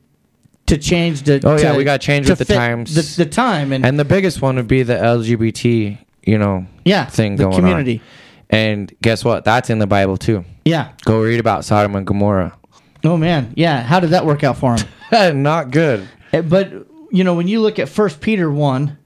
to 0.65 0.77
change 0.77 1.21
the. 1.21 1.39
Oh, 1.43 1.57
yeah, 1.57 1.71
to- 1.73 1.77
we 1.77 1.83
gotta 1.83 1.99
change 1.99 2.25
to 2.25 2.31
with 2.31 2.39
the 2.39 2.45
times. 2.45 2.95
the, 3.15 3.23
the 3.23 3.29
time, 3.29 3.71
and, 3.71 3.85
and 3.85 3.99
the 3.99 4.03
biggest 4.05 4.41
one 4.41 4.55
would 4.55 4.67
be 4.67 4.81
the 4.81 4.95
LGBT, 4.95 5.97
you 6.23 6.37
know, 6.39 6.65
yeah, 6.85 7.05
thing 7.05 7.35
the 7.35 7.43
going 7.43 7.55
community. 7.55 7.99
on. 7.99 8.05
And 8.49 8.93
guess 9.01 9.23
what? 9.23 9.45
That's 9.45 9.69
in 9.69 9.77
the 9.79 9.87
Bible 9.87 10.17
too. 10.17 10.43
Yeah. 10.65 10.93
Go 11.05 11.21
read 11.21 11.39
about 11.39 11.65
Sodom 11.65 11.95
and 11.95 12.07
Gomorrah. 12.07 12.57
Oh 13.03 13.15
man, 13.17 13.53
yeah. 13.55 13.83
How 13.83 13.99
did 13.99 14.09
that 14.09 14.25
work 14.25 14.43
out 14.43 14.57
for 14.57 14.75
him? 14.75 15.43
Not 15.43 15.69
good. 15.69 16.07
Eh, 16.33 16.41
But 16.41 16.71
you 17.11 17.23
know, 17.23 17.35
when 17.35 17.47
you 17.47 17.61
look 17.61 17.77
at 17.77 17.89
First 17.89 18.21
Peter 18.21 18.49
1, 18.49 18.97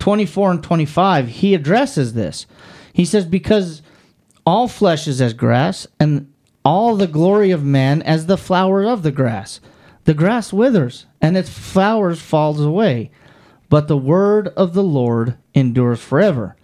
24 0.00 0.50
and 0.50 0.62
25, 0.62 1.28
he 1.28 1.54
addresses 1.54 2.12
this. 2.12 2.46
He 2.96 3.04
says, 3.04 3.26
Because 3.26 3.82
all 4.46 4.68
flesh 4.68 5.06
is 5.06 5.20
as 5.20 5.34
grass, 5.34 5.86
and 6.00 6.32
all 6.64 6.96
the 6.96 7.06
glory 7.06 7.50
of 7.50 7.62
man 7.62 8.00
as 8.00 8.24
the 8.24 8.38
flower 8.38 8.86
of 8.86 9.02
the 9.02 9.12
grass. 9.12 9.60
The 10.04 10.14
grass 10.14 10.50
withers, 10.50 11.04
and 11.20 11.36
its 11.36 11.50
flowers 11.50 12.22
falls 12.22 12.58
away, 12.58 13.10
but 13.68 13.86
the 13.86 13.98
word 13.98 14.48
of 14.56 14.72
the 14.72 14.82
Lord 14.82 15.36
endures 15.52 16.00
forever. 16.00 16.56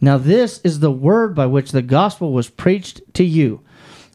Now 0.00 0.16
this 0.16 0.60
is 0.62 0.78
the 0.78 0.92
word 0.92 1.34
by 1.34 1.46
which 1.46 1.72
the 1.72 1.82
gospel 1.82 2.32
was 2.32 2.48
preached 2.48 3.02
to 3.14 3.24
you. 3.24 3.60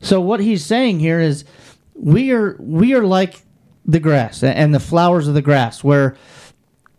So 0.02 0.22
what 0.22 0.40
he's 0.40 0.66
saying 0.66 1.02
here 1.02 1.20
is 1.20 1.44
we 1.94 2.32
are 2.32 2.56
we 2.58 2.94
are 2.94 3.04
like 3.04 3.42
the 3.86 4.00
grass 4.00 4.44
and 4.44 4.74
the 4.74 4.80
flowers 4.80 5.28
of 5.28 5.34
the 5.34 5.42
grass 5.42 5.84
where 5.84 6.16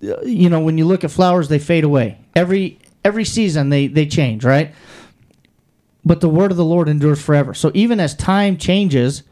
uh, 0.07 0.21
you 0.21 0.51
know 0.51 0.61
when 0.61 0.77
you 0.77 0.85
look 0.85 1.03
at 1.03 1.11
flowers 1.11 1.49
they 1.49 1.59
fade 1.59 1.85
away 1.85 2.19
every 2.35 2.79
every 3.07 3.25
season 3.25 3.69
they 3.69 3.87
they 3.87 4.05
change 4.07 4.45
right 4.45 4.75
but 6.05 6.21
the 6.21 6.29
word 6.29 6.51
of 6.51 6.57
the 6.57 6.65
lord 6.65 6.89
endures 6.89 7.23
forever 7.23 7.55
so 7.55 7.71
even 7.75 8.01
as 8.01 8.15
time 8.15 8.57
changes 8.57 9.23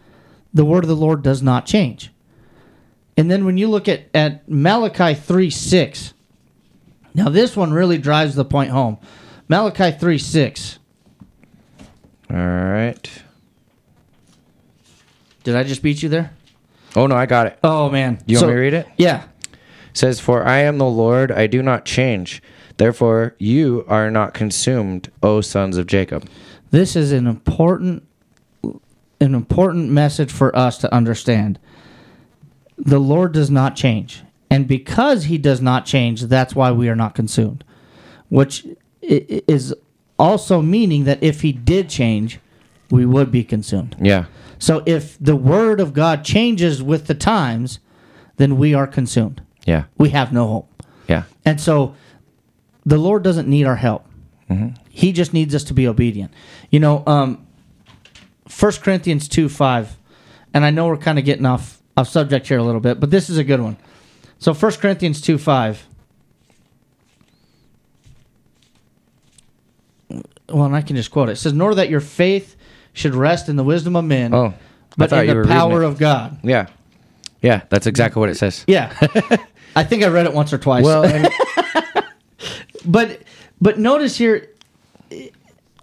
the 0.52 0.64
word 0.64 0.84
of 0.84 0.88
the 0.88 0.94
lord 1.06 1.22
does 1.22 1.42
not 1.42 1.66
change 1.66 2.10
and 3.16 3.28
then 3.30 3.44
when 3.44 3.56
you 3.58 3.66
look 3.68 3.88
at 3.88 4.00
at 4.14 4.48
malachi 4.48 5.12
3 5.14 5.50
6 5.50 6.14
now 7.14 7.28
this 7.28 7.56
one 7.56 7.72
really 7.72 7.98
drives 7.98 8.34
the 8.36 8.44
point 8.44 8.70
home 8.70 8.96
malachi 9.48 9.90
3 9.90 10.18
6 10.18 10.78
All 12.30 12.36
right. 12.36 13.22
did 15.42 15.56
i 15.56 15.62
just 15.64 15.82
beat 15.82 16.02
you 16.02 16.08
there 16.08 16.30
Oh 16.96 17.08
no, 17.08 17.16
I 17.16 17.26
got 17.26 17.48
it. 17.48 17.58
oh 17.64 17.90
man 17.90 18.20
You 18.24 18.36
So- 18.36 18.42
want 18.46 18.50
me 18.52 18.54
to 18.56 18.60
read 18.62 18.74
it? 18.74 18.86
yeah 18.96 19.24
says, 19.96 20.18
For 20.20 20.44
I 20.44 20.58
am 20.58 20.78
the 20.78 20.86
Lord, 20.86 21.30
I 21.30 21.46
do 21.46 21.62
not 21.62 21.84
change. 21.84 22.42
Therefore, 22.76 23.34
you 23.38 23.84
are 23.88 24.10
not 24.10 24.34
consumed, 24.34 25.10
O 25.22 25.40
sons 25.40 25.76
of 25.76 25.86
Jacob. 25.86 26.28
This 26.70 26.96
is 26.96 27.12
an 27.12 27.26
important 27.26 28.06
an 29.20 29.34
important 29.34 29.90
message 29.90 30.30
for 30.30 30.54
us 30.56 30.76
to 30.78 30.92
understand. 30.92 31.58
The 32.76 32.98
Lord 32.98 33.32
does 33.32 33.50
not 33.50 33.76
change. 33.76 34.22
And 34.50 34.68
because 34.68 35.24
he 35.24 35.38
does 35.38 35.60
not 35.60 35.86
change, 35.86 36.22
that's 36.22 36.54
why 36.54 36.72
we 36.72 36.88
are 36.88 36.96
not 36.96 37.14
consumed. 37.14 37.64
Which 38.28 38.66
is 39.00 39.74
also 40.18 40.60
meaning 40.62 41.04
that 41.04 41.22
if 41.22 41.40
he 41.40 41.52
did 41.52 41.88
change, 41.88 42.38
we 42.90 43.06
would 43.06 43.32
be 43.32 43.44
consumed. 43.44 43.96
Yeah. 44.00 44.26
So 44.58 44.82
if 44.86 45.16
the 45.18 45.36
word 45.36 45.80
of 45.80 45.92
God 45.92 46.24
changes 46.24 46.82
with 46.82 47.06
the 47.06 47.14
times, 47.14 47.78
then 48.36 48.56
we 48.56 48.74
are 48.74 48.86
consumed. 48.86 49.42
Yeah. 49.64 49.84
We 49.98 50.10
have 50.10 50.32
no 50.32 50.46
hope. 50.48 50.84
Yeah. 51.08 51.24
And 51.44 51.60
so 51.60 51.94
the 52.86 52.98
Lord 52.98 53.22
doesn't 53.22 53.48
need 53.48 53.64
our 53.66 53.76
help. 53.76 54.06
He 54.88 55.10
just 55.12 55.32
needs 55.32 55.52
us 55.54 55.64
to 55.64 55.74
be 55.74 55.88
obedient. 55.88 56.32
You 56.70 56.78
know, 56.78 57.02
um, 57.08 57.44
1 58.56 58.72
Corinthians 58.82 59.26
2 59.26 59.48
5, 59.48 59.96
and 60.52 60.64
I 60.64 60.70
know 60.70 60.86
we're 60.86 60.96
kind 60.96 61.18
of 61.18 61.24
getting 61.24 61.44
off, 61.44 61.82
off 61.96 62.08
subject 62.08 62.46
here 62.46 62.58
a 62.58 62.62
little 62.62 62.80
bit, 62.80 63.00
but 63.00 63.10
this 63.10 63.28
is 63.28 63.36
a 63.36 63.42
good 63.42 63.60
one. 63.60 63.76
So 64.38 64.54
1 64.54 64.72
Corinthians 64.72 65.20
2 65.20 65.38
5. 65.38 65.86
Well, 70.48 70.66
and 70.66 70.76
I 70.76 70.82
can 70.82 70.94
just 70.94 71.10
quote 71.10 71.28
it. 71.28 71.32
It 71.32 71.36
says, 71.36 71.52
Nor 71.52 71.74
that 71.74 71.88
your 71.88 72.00
faith 72.00 72.54
should 72.92 73.14
rest 73.14 73.48
in 73.48 73.56
the 73.56 73.64
wisdom 73.64 73.96
of 73.96 74.04
men, 74.04 74.32
Oh, 74.32 74.54
but 74.96 75.12
in 75.12 75.26
the 75.26 75.48
power 75.48 75.82
of 75.82 75.98
God. 75.98 76.38
Yeah. 76.44 76.68
Yeah. 77.42 77.62
That's 77.70 77.86
exactly 77.86 78.20
what 78.20 78.28
it 78.28 78.36
says. 78.36 78.64
Yeah. 78.68 78.94
I 79.76 79.82
think 79.82 80.04
I 80.04 80.08
read 80.08 80.26
it 80.26 80.32
once 80.32 80.52
or 80.52 80.58
twice. 80.58 80.84
Well, 80.84 81.04
and, 81.04 81.28
But 82.84 83.22
but 83.60 83.78
notice 83.78 84.16
here 84.16 84.48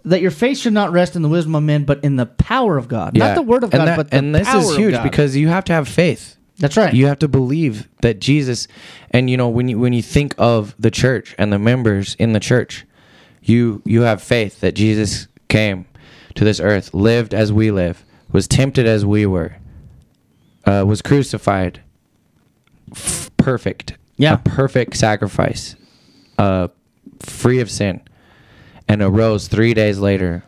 that 0.04 0.22
your 0.22 0.32
faith 0.32 0.58
should 0.58 0.74
not 0.74 0.92
rest 0.92 1.16
in 1.16 1.22
the 1.22 1.30
wisdom 1.30 1.56
of 1.56 1.64
men, 1.64 1.84
but 1.86 2.04
in 2.04 2.16
the 2.16 2.26
power 2.26 2.78
of 2.78 2.88
God. 2.88 3.16
yeah. 3.16 3.28
Not 3.28 3.36
the 3.36 3.42
word 3.44 3.64
of 3.64 3.74
and 3.74 3.80
God, 3.82 3.88
that- 3.88 3.98
but 3.98 4.10
the 4.12 4.18
and 4.18 4.34
this 4.36 4.48
power 4.48 4.60
is 4.62 4.76
huge 4.76 5.02
because 5.04 5.36
you 5.36 5.48
have 5.48 5.64
to 5.66 5.74
have 5.74 5.88
faith. 5.88 6.38
that's 6.58 6.78
right. 6.78 6.94
You 6.94 7.08
have 7.08 7.20
to 7.20 7.28
believe 7.28 7.88
that 8.02 8.20
Jesus, 8.20 8.68
and 9.12 9.30
you 9.30 9.38
know 9.38 9.48
when 9.50 9.68
you 9.68 9.80
when 9.80 9.94
you 9.94 10.02
think 10.02 10.34
of 10.38 10.76
the 10.80 10.92
church 10.92 11.36
and 11.38 11.52
the 11.54 11.60
members 11.60 12.16
in 12.20 12.34
the 12.34 12.40
church, 12.40 12.86
you 13.44 13.82
you 13.86 14.02
have 14.02 14.22
faith 14.22 14.60
that 14.62 14.74
Jesus 14.76 15.28
came 15.50 15.86
to 16.36 16.44
this 16.44 16.60
earth, 16.60 16.94
lived 16.94 17.34
as 17.34 17.52
we 17.52 17.72
live, 17.72 18.04
was 18.32 18.48
tempted 18.48 18.86
as 18.88 19.06
we 19.06 19.26
were, 19.26 19.56
uh, 20.66 20.84
was 20.88 21.02
crucified, 21.02 21.82
f- 22.92 23.30
perfect, 23.38 23.98
Yeah. 24.18 24.36
a 24.36 24.38
perfect 24.38 24.96
sacrifice, 24.96 25.76
uh, 26.38 26.70
free 27.22 27.60
of 27.60 27.70
sin, 27.70 28.02
and 28.88 29.02
arose 29.02 29.48
three 29.48 29.74
days 29.74 30.00
later. 30.00 30.44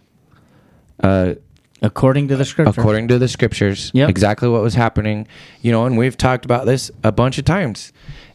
Uh, 1.02 1.36
according 1.82 2.30
to 2.30 2.38
the 2.38 2.46
scripture. 2.46 2.80
according 2.80 3.08
to 3.10 3.20
the 3.20 3.28
scriptures 3.28 3.92
Yep. 3.94 4.10
exactly 4.10 4.48
what 4.48 4.62
was 4.62 4.74
happening 4.76 5.28
you 5.62 5.70
know 5.72 5.86
and 5.86 5.98
we've 5.98 6.16
talked 6.16 6.46
about 6.46 6.66
this 6.66 6.90
a 7.04 7.12
bunch 7.12 7.38
of 7.38 7.44
times 7.44 7.92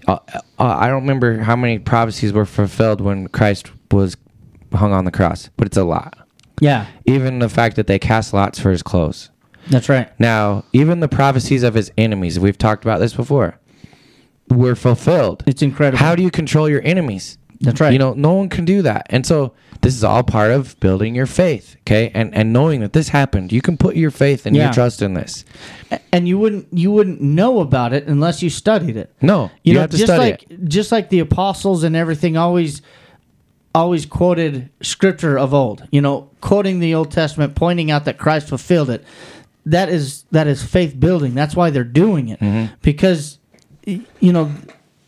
uh, 0.07 0.19
uh, 0.29 0.41
i 0.59 0.87
don't 0.89 1.01
remember 1.01 1.39
how 1.39 1.57
many 1.57 1.79
prophecies 1.79 2.31
were 2.35 2.45
fulfilled 2.45 3.01
when 3.01 3.27
christ 3.29 3.71
was 3.91 4.19
hung 4.75 4.93
on 4.93 5.07
the 5.07 5.11
cross 5.11 5.49
but 5.57 5.67
it's 5.67 5.79
a 5.79 5.85
lot 5.85 6.19
yeah, 6.61 6.87
even 7.07 7.39
the 7.39 7.49
fact 7.49 7.77
that 7.77 7.87
they 7.87 7.99
cast 7.99 8.35
lots 8.35 8.59
for 8.59 8.71
his 8.71 8.83
clothes 8.83 9.31
that's 9.71 9.89
right. 9.89 10.11
now 10.21 10.65
even 10.75 11.01
the 11.01 11.09
prophecies 11.09 11.63
of 11.63 11.73
his 11.73 11.91
enemies 11.97 12.39
we've 12.39 12.59
talked 12.59 12.85
about 12.85 12.99
this 12.99 13.15
before 13.15 13.59
were 14.51 14.75
fulfilled 14.75 15.43
It's 15.47 15.63
incredible. 15.63 15.99
how 16.01 16.15
do 16.15 16.23
you 16.23 16.31
control 16.31 16.69
your 16.69 16.83
enemies 16.85 17.39
That's 17.61 17.81
right. 17.81 17.93
you 17.93 17.99
know 17.99 18.15
no 18.15 18.35
one 18.35 18.49
can 18.49 18.65
do 18.65 18.83
that 18.83 19.07
and 19.11 19.27
so 19.27 19.53
this 19.81 19.95
is 19.95 20.05
all 20.05 20.23
part 20.23 20.51
of 20.53 20.79
building 20.81 21.15
your 21.15 21.27
faith 21.27 21.77
okay 21.83 22.11
and 22.15 22.35
and 22.35 22.53
knowing 22.53 22.81
that 22.81 22.93
this 22.93 23.09
happened 23.09 23.53
you 23.53 23.61
can 23.63 23.77
put 23.77 23.97
your 23.97 24.11
faith 24.11 24.47
and 24.47 24.55
Yeah. 24.55 24.65
your 24.65 24.73
trust 24.73 25.03
in 25.03 25.15
this 25.15 25.45
and 26.13 26.29
you 26.29 26.39
wouldn't 26.39 26.67
you 26.73 26.91
wouldn't 26.93 27.21
know 27.21 27.61
about 27.61 27.93
it 27.93 28.07
unless 28.07 28.43
you 28.43 28.51
studied 28.51 28.97
it. 28.97 29.13
No, 29.23 29.45
You, 29.45 29.51
you, 29.63 29.75
know, 29.75 29.81
have 29.81 29.91
to 29.91 29.97
just 29.97 30.13
study 30.13 30.31
like 30.33 30.43
it. 30.51 30.69
just 30.69 30.93
like 30.93 31.09
the 31.11 31.19
apostles 31.21 31.83
and 31.85 31.97
everything 31.97 32.37
always 32.37 32.83
always 33.75 34.07
quoted 34.07 34.71
scripture 34.83 35.39
of 35.39 35.55
old. 35.55 35.87
You 35.91 36.01
know, 36.01 36.31
quoting 36.41 36.81
the 36.81 36.95
Old 36.95 37.11
Testament, 37.11 37.55
pointing 37.55 37.91
out 37.91 38.05
that 38.07 38.19
Christ 38.19 38.49
fulfilled 38.49 38.91
it. 38.91 39.05
That 39.67 39.89
is 39.89 40.25
that 40.31 40.47
is 40.47 40.63
faith 40.63 40.99
building. 40.99 41.35
That's 41.35 41.55
why 41.57 41.71
they're 41.71 41.85
doing 41.85 42.29
it 42.29 42.41
Mm-hmm. 42.41 42.75
because 42.83 43.39
you 43.85 44.33
know 44.33 44.53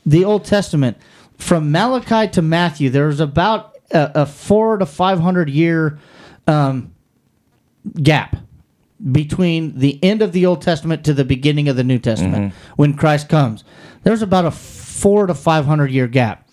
the 0.07 0.25
Old 0.25 0.45
Testament 0.45 0.97
from 1.41 1.73
Malachi 1.73 2.31
to 2.33 2.43
Matthew. 2.43 2.91
There's 2.91 3.21
about 3.21 3.77
a, 3.91 4.23
a 4.23 4.27
four 4.27 4.79
to 4.79 4.87
five 4.87 5.19
hundred 5.21 5.51
year 5.51 5.99
um, 6.47 6.95
gap 8.03 8.37
between 9.13 9.79
the 9.79 9.99
end 10.03 10.23
of 10.23 10.33
the 10.33 10.47
Old 10.47 10.63
Testament 10.63 11.05
to 11.05 11.15
the 11.15 11.25
beginning 11.25 11.69
of 11.69 11.77
the 11.77 11.85
New 11.85 11.99
Testament 11.99 12.53
when 12.77 12.95
Christ 12.95 13.29
comes. 13.29 13.65
There's 14.03 14.23
about 14.23 14.45
a 14.45 14.51
four 14.51 15.27
to 15.27 15.35
five 15.35 15.65
hundred 15.67 15.91
year 15.91 16.07
gap. 16.07 16.47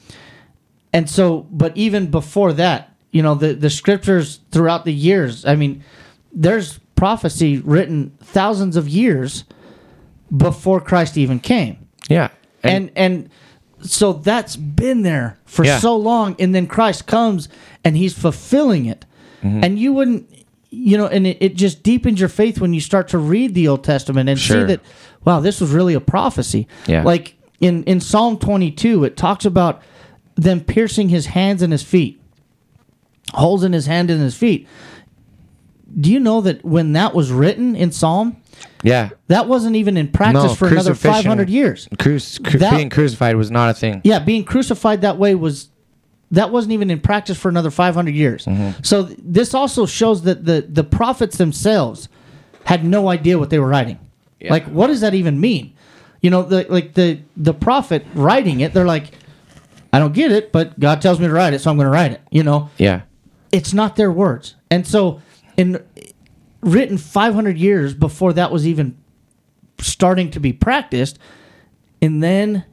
And 0.93 1.09
so, 1.09 1.41
but 1.51 1.75
even 1.75 2.09
before 2.09 2.53
that, 2.53 2.95
you 3.11 3.21
know, 3.21 3.35
the, 3.35 3.53
the 3.53 3.69
scriptures 3.69 4.39
throughout 4.51 4.85
the 4.85 4.93
years, 4.93 5.45
I 5.45 5.55
mean, 5.55 5.83
there's 6.31 6.79
prophecy 6.95 7.59
written 7.59 8.17
thousands 8.21 8.77
of 8.77 8.87
years 8.87 9.43
before 10.35 10.81
Christ 10.81 11.17
even 11.17 11.39
came 11.39 11.87
Yeah, 12.09 12.29
and 12.63 12.91
and 12.95 13.29
so 13.81 14.13
that's 14.13 14.55
been 14.55 15.01
there 15.03 15.37
for 15.45 15.63
Yeah. 15.65 15.79
so 15.79 15.95
long 15.95 16.35
and 16.39 16.53
then 16.55 16.67
christ 16.67 17.05
comes 17.07 17.47
and 17.83 17.95
he's 17.97 18.13
fulfilling 18.13 18.85
it 18.85 19.05
Mm-hmm. 19.43 19.63
and 19.63 19.77
you 19.79 19.93
wouldn't 19.93 20.27
you 20.71 20.97
know 20.97 21.05
and 21.05 21.27
it, 21.27 21.37
it 21.39 21.55
just 21.55 21.83
deepens 21.83 22.19
your 22.19 22.27
faith 22.29 22.59
when 22.59 22.73
you 22.73 22.81
start 22.81 23.07
to 23.09 23.17
read 23.19 23.53
the 23.53 23.67
old 23.67 23.83
testament 23.83 24.27
and 24.29 24.39
see 24.39 24.63
that 24.63 24.81
wow 25.25 25.39
this 25.39 25.61
was 25.61 25.71
really 25.71 25.93
a 25.93 26.01
prophecy 26.01 26.67
Yeah. 26.87 27.03
like 27.03 27.35
in 27.59 27.83
in 27.83 27.99
psalm 28.01 28.39
22 28.39 29.03
it 29.03 29.15
talks 29.15 29.45
about 29.45 29.81
them 30.35 30.59
piercing 30.61 31.09
his 31.09 31.27
hands 31.27 31.61
and 31.61 31.71
his 31.71 31.83
feet 31.83 32.19
holes 33.33 33.63
in 33.63 33.73
his 33.73 33.85
hand 33.85 34.09
and 34.09 34.21
his 34.21 34.35
feet 34.35 34.67
do 35.99 36.11
you 36.11 36.19
know 36.19 36.41
that 36.41 36.63
when 36.63 36.93
that 36.93 37.13
was 37.15 37.31
written 37.31 37.75
in 37.75 37.91
psalm 37.91 38.37
Yeah. 38.83 39.09
that 39.27 39.47
wasn't 39.47 39.75
even 39.75 39.97
in 39.97 40.07
practice 40.09 40.43
No, 40.43 40.55
for 40.55 40.67
another 40.67 40.93
500 40.95 41.49
years 41.49 41.87
Cru- 41.97 42.19
cru- 42.43 42.59
That- 42.59 42.75
being 42.75 42.89
crucified 42.89 43.35
was 43.35 43.49
not 43.51 43.69
a 43.69 43.73
thing. 43.73 44.01
yeah, 44.03 44.19
being 44.19 44.43
crucified 44.43 45.01
that 45.01 45.17
way 45.17 45.35
was 45.35 45.69
that 46.31 46.51
wasn't 46.51 46.73
even 46.73 46.89
in 46.91 46.99
practice 46.99 47.37
for 47.37 47.47
another 47.47 47.71
500 47.71 48.13
years. 48.13 48.45
Mm-hmm. 48.45 48.81
So 48.83 49.05
th- 49.05 49.17
this 49.23 49.53
also 49.53 49.85
shows 49.85 50.23
that 50.23 50.43
the 50.43 50.65
the 50.69 50.83
prophets 50.83 51.37
themselves 51.37 52.09
had 52.65 52.83
no 52.83 53.07
idea 53.07 53.39
what 53.39 53.49
they 53.49 53.59
were 53.59 53.67
writing. 53.69 53.97
Yeah. 54.41 54.51
Like 54.51 54.65
what 54.65 54.87
does 54.87 54.99
that 55.01 55.13
even 55.13 55.39
mean? 55.39 55.73
You 56.21 56.29
know, 56.29 56.43
the 56.43 56.65
like 56.69 56.95
the 56.95 57.19
the 57.37 57.53
prophet 57.53 58.05
writing 58.13 58.59
it, 58.59 58.73
they're 58.73 58.85
like 58.85 59.11
I 59.93 59.99
don't 59.99 60.13
get 60.13 60.33
it, 60.33 60.51
but 60.51 60.77
God 60.77 61.01
tells 61.01 61.17
me 61.19 61.27
to 61.27 61.33
write 61.33 61.53
it, 61.53 61.59
so 61.61 61.71
I'm 61.71 61.77
going 61.77 61.85
to 61.85 61.91
write 61.91 62.11
it, 62.11 62.21
you 62.29 62.43
know. 62.43 62.69
Yeah. 62.77 63.01
It's 63.53 63.73
not 63.73 63.95
their 63.95 64.11
words. 64.11 64.55
And 64.69 64.85
so 64.85 65.21
in 65.57 65.83
written 66.61 66.97
500 66.97 67.57
years 67.57 67.93
before 67.93 68.33
that 68.33 68.51
was 68.51 68.65
even 68.67 68.97
starting 69.79 70.31
to 70.31 70.39
be 70.39 70.53
practiced, 70.53 71.19
and 72.01 72.21
then 72.23 72.63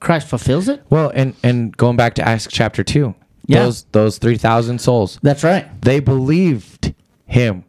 Christ 0.00 0.26
fulfills 0.28 0.68
it? 0.68 0.82
Well, 0.90 1.10
and 1.14 1.34
and 1.42 1.76
going 1.76 1.96
back 1.96 2.14
to 2.14 2.26
Acts 2.26 2.48
chapter 2.50 2.82
two, 2.82 3.14
Yeah. 3.46 3.64
those 3.64 3.84
those 3.92 4.18
three 4.18 4.36
thousand 4.36 4.80
souls, 4.80 5.18
That's 5.22 5.44
right. 5.44 5.66
they 5.82 6.00
believed 6.00 6.94
him 7.26 7.64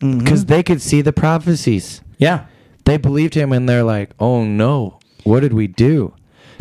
Mm-hmm. 0.00 0.20
because 0.20 0.44
they 0.44 0.62
could 0.62 0.80
see 0.80 1.00
the 1.02 1.12
prophecies. 1.12 2.02
Yeah. 2.18 2.44
They 2.84 2.96
believed 2.98 3.34
him, 3.34 3.52
and 3.52 3.68
they're 3.68 3.82
like, 3.82 4.10
"Oh 4.20 4.44
no, 4.44 5.00
what 5.24 5.40
did 5.40 5.52
we 5.52 5.66
do?" 5.66 6.14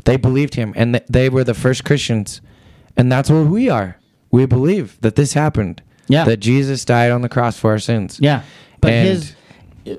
They 0.05 0.17
believed 0.17 0.55
him, 0.55 0.73
and 0.75 0.93
th- 0.95 1.05
they 1.07 1.30
were 1.30 1.43
the 1.43 1.53
first 1.53 1.86
Christians, 1.86 2.41
and 2.97 3.11
that's 3.11 3.30
what 3.30 3.45
we 3.45 3.69
are. 3.69 3.97
We 4.32 4.45
believe 4.47 4.97
that 5.01 5.15
this 5.15 5.34
happened. 5.34 5.82
Yeah. 6.08 6.24
that 6.26 6.38
Jesus 6.38 6.86
died 6.86 7.12
on 7.12 7.22
the 7.22 7.30
cross 7.30 7.58
for 7.58 7.72
our 7.72 7.80
sins. 7.80 8.20
Yeah. 8.22 8.43
But 8.82 8.93
And- 8.93 9.08
his 9.08 9.36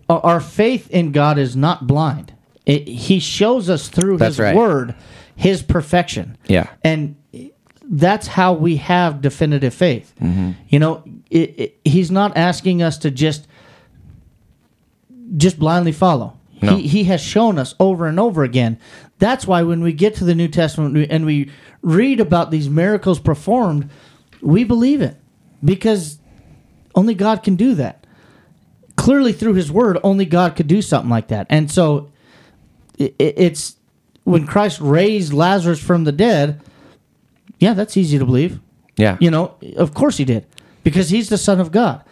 our- 0.09 0.41
faith 0.41 0.91
in 0.91 1.13
God 1.13 1.39
is 1.39 1.57
not 1.57 1.87
blind. 1.87 2.33
It, 2.67 2.87
he 2.87 3.19
shows 3.19 3.71
us 3.71 3.89
through 3.89 4.19
his 4.19 4.39
right. 4.39 4.55
word 4.55 4.95
his 5.39 5.63
perfection. 5.63 6.37
Yeah. 6.49 6.67
And 6.83 7.15
that's 7.85 8.27
how 8.27 8.53
we 8.55 8.77
have 8.77 9.23
definitive 9.23 9.73
faith. 9.73 10.13
Mm-hmm. 10.21 10.51
You 10.69 10.79
know, 10.81 11.05
it, 11.31 11.55
it, 11.59 11.81
he's 11.85 12.11
not 12.11 12.37
asking 12.37 12.83
us 12.83 12.99
to 12.99 13.11
just 13.11 13.47
just 15.37 15.59
blindly 15.59 15.93
follow. 15.93 16.37
No. 16.61 16.77
He, 16.77 16.89
he 16.89 17.05
has 17.05 17.21
shown 17.21 17.57
us 17.59 17.75
over 17.79 18.07
and 18.07 18.19
over 18.19 18.43
again. 18.43 18.79
That's 19.19 19.47
why 19.47 19.63
when 19.63 19.81
we 19.81 19.93
get 19.93 20.17
to 20.17 20.25
the 20.25 20.35
New 20.35 20.49
Testament 20.49 21.07
and 21.11 21.25
we 21.25 21.51
read 21.83 22.19
about 22.19 22.51
these 22.51 22.69
miracles 22.69 23.21
performed, 23.21 23.89
we 24.43 24.65
believe 24.65 25.01
it 25.01 25.17
because 25.65 26.19
only 26.95 27.15
God 27.15 27.43
can 27.43 27.57
do 27.57 27.75
that. 27.75 28.07
Clearly, 28.97 29.33
through 29.33 29.55
His 29.55 29.71
Word, 29.71 29.99
only 30.03 30.25
God 30.25 30.57
could 30.57 30.67
do 30.67 30.83
something 30.83 31.11
like 31.11 31.29
that. 31.29 31.47
And 31.51 31.71
so, 31.71 32.11
i 33.01 33.05
i- 33.05 33.15
it's 33.19 33.77
when 34.25 34.47
Christ 34.47 34.81
raised 34.81 35.33
Lazarus 35.33 35.81
from 35.81 36.05
the 36.05 36.13
dead. 36.13 36.61
Yeah, 37.61 37.75
that's 37.75 37.97
easy 37.97 38.19
to 38.19 38.25
believe. 38.25 38.61
Yeah. 38.97 39.17
You 39.21 39.31
know, 39.31 39.55
of 39.77 39.95
course 39.95 40.17
he 40.17 40.25
did, 40.25 40.47
because 40.83 41.11
he's 41.11 41.29
the 41.29 41.39
Son 41.39 41.61
of 41.61 41.71
God. 41.71 42.03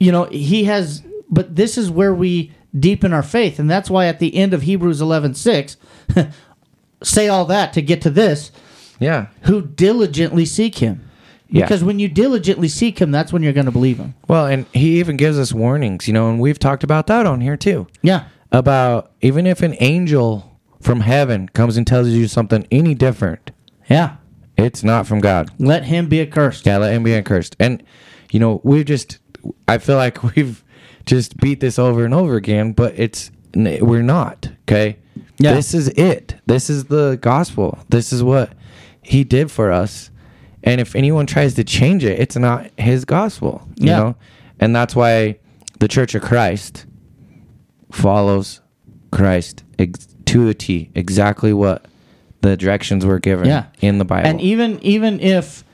You 0.00 0.10
know, 0.12 0.24
he 0.24 0.64
has, 0.64 1.02
but 1.30 1.54
this 1.56 1.76
is 1.78 1.90
where 1.90 2.14
we 2.14 2.52
deepen 2.78 3.12
our 3.12 3.22
faith, 3.22 3.58
and 3.58 3.70
that's 3.70 3.88
why 3.90 4.06
at 4.06 4.18
the 4.18 4.34
end 4.34 4.52
of 4.54 4.62
Hebrews 4.62 5.00
eleven 5.00 5.34
six, 5.34 5.76
say 7.02 7.28
all 7.28 7.44
that 7.46 7.72
to 7.74 7.82
get 7.82 8.00
to 8.02 8.10
this: 8.10 8.50
yeah. 8.98 9.26
who 9.42 9.60
diligently 9.62 10.44
seek 10.46 10.78
Him. 10.78 11.02
Yeah. 11.48 11.64
Because 11.64 11.84
when 11.84 11.98
you 11.98 12.08
diligently 12.08 12.68
seek 12.68 12.98
Him, 12.98 13.10
that's 13.10 13.32
when 13.32 13.42
you're 13.42 13.52
going 13.52 13.66
to 13.66 13.72
believe 13.72 13.98
Him. 13.98 14.14
Well, 14.28 14.46
and 14.46 14.66
he 14.72 14.98
even 14.98 15.16
gives 15.16 15.38
us 15.38 15.52
warnings, 15.52 16.06
you 16.08 16.14
know, 16.14 16.28
and 16.28 16.40
we've 16.40 16.58
talked 16.58 16.84
about 16.84 17.06
that 17.06 17.26
on 17.26 17.40
here 17.40 17.56
too. 17.56 17.86
Yeah, 18.02 18.24
About 18.52 19.12
even 19.20 19.46
if 19.46 19.62
an 19.62 19.76
angel 19.80 20.58
from 20.80 21.00
heaven 21.00 21.48
comes 21.48 21.76
and 21.76 21.86
tells 21.86 22.08
you 22.08 22.28
something 22.28 22.66
any 22.70 22.94
different, 22.94 23.50
yeah. 23.88 24.16
it's 24.56 24.82
not 24.82 25.06
from 25.06 25.20
God. 25.20 25.50
Let 25.58 25.84
him 25.84 26.08
be 26.08 26.20
accursed. 26.20 26.66
Yeah, 26.66 26.78
let 26.78 26.92
him 26.92 27.02
be 27.02 27.14
accursed. 27.14 27.56
And 27.60 27.82
you 28.30 28.40
know, 28.40 28.60
we've 28.64 28.84
just 28.84 29.18
I 29.68 29.78
feel 29.78 29.96
like 29.96 30.22
we've 30.36 30.64
just 31.06 31.36
beat 31.36 31.60
this 31.60 31.78
over 31.78 32.04
and 32.04 32.12
over 32.12 32.36
again, 32.36 32.72
but 32.72 32.94
it's, 32.96 33.30
we're 33.54 34.02
not, 34.02 34.48
okay? 34.62 34.98
Yeah. 35.38 35.54
This 35.54 35.72
is 35.72 35.88
it. 35.88 36.34
This 36.46 36.68
is 36.68 36.86
the 36.86 37.18
gospel. 37.20 37.78
This 37.88 38.12
is 38.12 38.22
what 38.22 38.52
he 39.02 39.24
did 39.24 39.50
for 39.50 39.70
us. 39.70 40.10
And 40.66 40.80
if 40.80 40.94
anyone 40.96 41.26
tries 41.26 41.54
to 41.54 41.64
change 41.64 42.04
it, 42.04 42.18
it's 42.18 42.36
not 42.36 42.70
his 42.76 43.04
gospel, 43.06 43.66
you 43.76 43.86
Yeah. 43.88 43.96
know? 43.96 44.16
And 44.60 44.74
that's 44.76 44.94
why 44.96 45.36
the 45.78 45.88
Church 45.88 46.14
of 46.14 46.22
Christ 46.22 46.84
follows 47.92 48.60
Christ 49.12 49.62
ex- 49.78 50.08
to 50.26 50.48
a 50.48 50.54
T, 50.54 50.90
exactly 50.94 51.52
what 51.52 51.86
the 52.42 52.56
directions 52.56 53.06
were 53.06 53.20
given 53.20 53.46
Yeah. 53.46 53.66
in 53.80 53.98
the 53.98 54.04
Bible. 54.04 54.28
And 54.28 54.40
even 54.40 54.78
even 54.82 55.20
if 55.20 55.64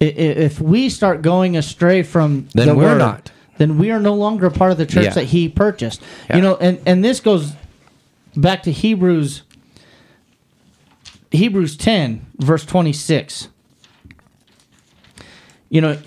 if 0.00 0.60
we 0.60 0.88
start 0.90 1.22
going 1.22 1.56
astray 1.56 2.02
from 2.02 2.48
Then 2.54 2.66
the 2.68 2.74
we're 2.74 2.82
word, 2.92 2.98
not. 2.98 3.30
then 3.58 3.78
we 3.78 3.90
are 3.90 4.00
no 4.00 4.12
longer 4.14 4.50
part 4.50 4.72
of 4.72 4.76
the 4.78 4.84
church 4.84 5.04
Yeah. 5.04 5.10
that 5.14 5.24
he 5.26 5.48
purchased. 5.48 6.02
Yeah. 6.28 6.36
You 6.36 6.42
know, 6.42 6.56
and 6.60 6.78
and 6.84 7.04
this 7.04 7.20
goes 7.20 7.52
back 8.36 8.64
to 8.64 8.72
Hebrews 8.72 9.42
Hebrews 11.30 11.76
10 11.76 12.26
verse 12.38 12.64
26. 12.64 13.48
You 15.74 15.80
know, 15.80 15.98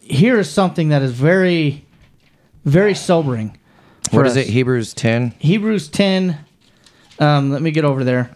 here 0.00 0.36
is 0.36 0.50
something 0.50 0.88
that 0.88 1.00
is 1.00 1.12
very 1.12 1.86
very 2.64 2.92
sobering. 2.92 3.56
what 4.10 4.26
is 4.26 4.32
us. 4.32 4.38
it? 4.38 4.48
Hebrews 4.48 4.94
10? 4.94 5.34
Hebrews 5.38 5.86
10, 5.86 6.36
um, 7.20 7.52
let 7.52 7.62
me 7.62 7.70
get 7.70 7.84
over 7.84 8.02
there. 8.02 8.34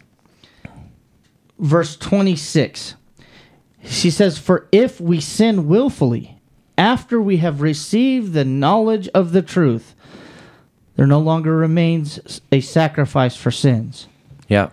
Verse 1.58 1.96
26. 1.96 2.94
She 3.82 4.12
says, 4.12 4.38
For 4.38 4.68
if 4.70 5.00
we 5.00 5.20
sin 5.20 5.66
willfully 5.66 6.40
after 6.78 7.20
we 7.20 7.38
have 7.38 7.62
received 7.62 8.32
the 8.32 8.44
knowledge 8.44 9.08
of 9.08 9.32
the 9.32 9.42
truth, 9.42 9.96
there 10.94 11.08
no 11.08 11.18
longer 11.18 11.56
remains 11.56 12.40
a 12.52 12.60
sacrifice 12.60 13.34
for 13.34 13.50
sins. 13.50 14.06
Yeah. 14.46 14.70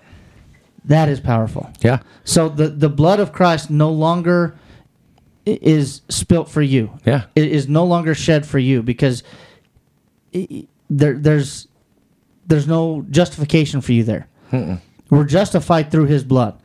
That 0.86 1.10
is 1.10 1.20
powerful. 1.20 1.72
Yeah. 1.82 2.02
So 2.24 2.50
the, 2.50 2.68
the 2.68 2.90
blood 2.90 3.20
of 3.20 3.34
Christ 3.34 3.72
no 3.72 3.90
longer 3.90 4.60
is 5.48 6.02
spilt 6.10 6.50
for 6.50 6.62
you. 6.62 6.98
Yeah. 7.06 7.24
It 7.36 7.48
is 7.52 7.68
no 7.68 7.86
longer 7.86 8.14
shed 8.14 8.46
for 8.46 8.60
you 8.60 8.84
because 8.84 9.24
there 10.32 11.14
there's 11.18 11.68
there's 12.46 12.68
no 12.68 13.06
justification 13.10 13.82
for 13.82 13.94
you 13.94 14.04
there. 14.04 14.28
We're 15.10 15.26
justified 15.26 15.92
through 15.92 16.06
His 16.06 16.24
blood, 16.24 16.60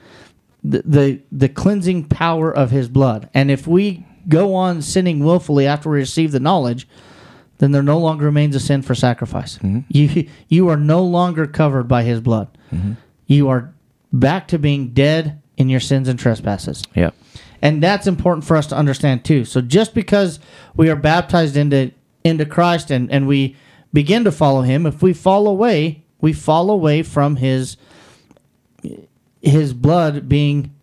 the, 0.65 0.83
the 0.85 1.21
the 1.31 1.49
cleansing 1.49 2.05
power 2.09 2.53
of 2.55 2.71
His 2.71 2.89
blood. 2.89 3.29
And 3.35 3.51
if 3.51 3.67
we 3.67 4.05
go 4.29 4.55
on 4.55 4.83
sinning 4.83 5.25
willfully 5.25 5.67
after 5.67 5.91
we 5.91 5.99
receive 5.99 6.33
the 6.33 6.41
knowledge, 6.41 6.89
then 7.59 7.73
there 7.73 7.83
no 7.83 7.99
longer 7.99 8.25
remains 8.25 8.57
a 8.57 8.61
sin 8.61 8.83
for 8.83 8.95
sacrifice. 8.95 9.59
Mm-hmm. 9.59 9.81
You 9.89 10.29
you 10.49 10.69
are 10.69 10.77
no 10.77 11.05
longer 11.05 11.47
covered 11.47 11.89
by 11.89 12.03
His 12.03 12.21
blood. 12.21 12.49
Mm-hmm. 12.73 12.95
You 13.27 13.49
are 13.49 13.73
back 14.13 14.49
to 14.49 14.59
being 14.59 14.89
dead 14.89 15.41
in 15.57 15.69
your 15.69 15.81
sins 15.81 16.09
and 16.09 16.19
trespasses. 16.19 16.83
Yeah. 16.95 17.11
And 17.63 17.83
that's 17.83 18.07
important 18.07 18.45
for 18.45 18.57
us 18.57 18.67
to 18.67 18.77
understand 18.77 19.25
too. 19.25 19.45
So 19.45 19.61
just 19.61 19.95
because 19.95 20.41
we 20.77 20.91
are 20.91 20.97
baptized 20.97 21.57
into 21.57 21.93
into 22.25 22.45
Christ 22.45 22.91
and, 22.91 23.11
and 23.11 23.27
we 23.27 23.57
begin 23.93 24.25
to 24.25 24.33
follow 24.33 24.63
him, 24.63 24.87
if 24.87 25.03
we 25.03 25.13
fall 25.13 25.47
away, 25.47 26.05
we 26.21 26.33
fall 26.33 26.71
away 26.71 27.03
from 27.03 27.37
his 27.37 27.77
his 29.41 29.73
blood 29.73 30.29
being 30.29 30.75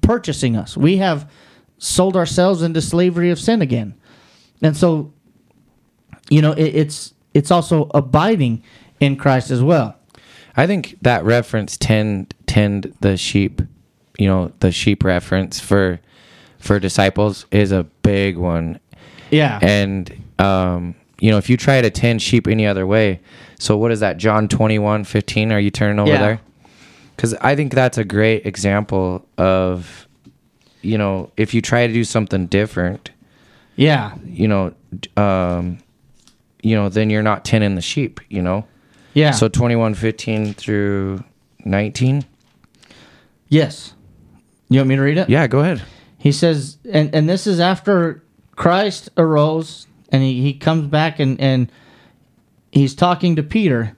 purchasing 0.00 0.56
us. 0.56 0.76
We 0.76 0.96
have 0.96 1.30
sold 1.78 2.16
ourselves 2.16 2.62
into 2.62 2.80
slavery 2.80 3.30
of 3.30 3.38
sin 3.38 3.60
again. 3.60 3.94
And 4.62 4.76
so 4.76 5.12
you 6.30 6.40
know, 6.42 6.52
it, 6.52 6.74
it's 6.74 7.14
it's 7.32 7.50
also 7.50 7.90
abiding 7.94 8.62
in 9.00 9.16
Christ 9.16 9.50
as 9.50 9.62
well. 9.62 9.96
I 10.56 10.66
think 10.66 10.98
that 11.02 11.24
reference 11.24 11.76
tend 11.76 12.34
tend 12.46 12.94
the 13.00 13.16
sheep, 13.16 13.60
you 14.18 14.26
know, 14.26 14.52
the 14.60 14.70
sheep 14.72 15.04
reference 15.04 15.60
for 15.60 16.00
for 16.58 16.78
disciples 16.78 17.46
is 17.50 17.72
a 17.72 17.84
big 18.02 18.36
one. 18.36 18.80
Yeah. 19.30 19.58
And 19.62 20.10
um, 20.38 20.94
you 21.20 21.30
know, 21.30 21.38
if 21.38 21.48
you 21.50 21.56
try 21.56 21.80
to 21.80 21.90
tend 21.90 22.22
sheep 22.22 22.46
any 22.48 22.66
other 22.66 22.86
way, 22.86 23.20
so 23.58 23.76
what 23.76 23.90
is 23.92 24.00
that? 24.00 24.16
John 24.16 24.48
21, 24.48 25.04
15, 25.04 25.52
are 25.52 25.60
you 25.60 25.70
turning 25.70 25.98
over 25.98 26.10
Yeah. 26.10 26.18
there? 26.20 26.40
because 27.16 27.32
I 27.34 27.54
think 27.54 27.72
that's 27.74 27.96
a 27.96 28.04
great 28.04 28.44
example 28.44 29.24
of, 29.38 30.08
you 30.82 30.98
know, 30.98 31.30
if 31.36 31.54
you 31.54 31.62
try 31.62 31.86
to 31.86 31.92
do 31.92 32.02
something 32.02 32.46
different, 32.46 33.12
Yeah. 33.76 34.14
you 34.26 34.48
know, 34.48 34.72
um, 35.16 35.78
you 36.62 36.74
know, 36.74 36.88
then 36.88 37.10
you're 37.10 37.22
not 37.22 37.44
tending 37.44 37.76
the 37.76 37.80
sheep, 37.82 38.20
you 38.28 38.42
know. 38.42 38.64
Yeah. 39.14 39.30
So 39.30 39.46
21, 39.48 39.94
15 39.94 40.54
through 40.54 41.22
19. 41.64 42.24
yes. 43.48 43.93
You 44.68 44.78
want 44.78 44.88
me 44.88 44.96
to 44.96 45.02
read 45.02 45.18
it? 45.18 45.28
Yeah, 45.28 45.46
go 45.46 45.60
ahead. 45.60 45.82
He 46.18 46.32
says, 46.32 46.78
and, 46.90 47.14
and 47.14 47.28
this 47.28 47.46
is 47.46 47.60
after 47.60 48.22
Christ 48.56 49.10
arose 49.16 49.86
and 50.10 50.22
he, 50.22 50.42
he 50.42 50.54
comes 50.54 50.86
back 50.86 51.18
and, 51.18 51.40
and 51.40 51.70
he's 52.72 52.94
talking 52.94 53.36
to 53.36 53.42
Peter. 53.42 53.96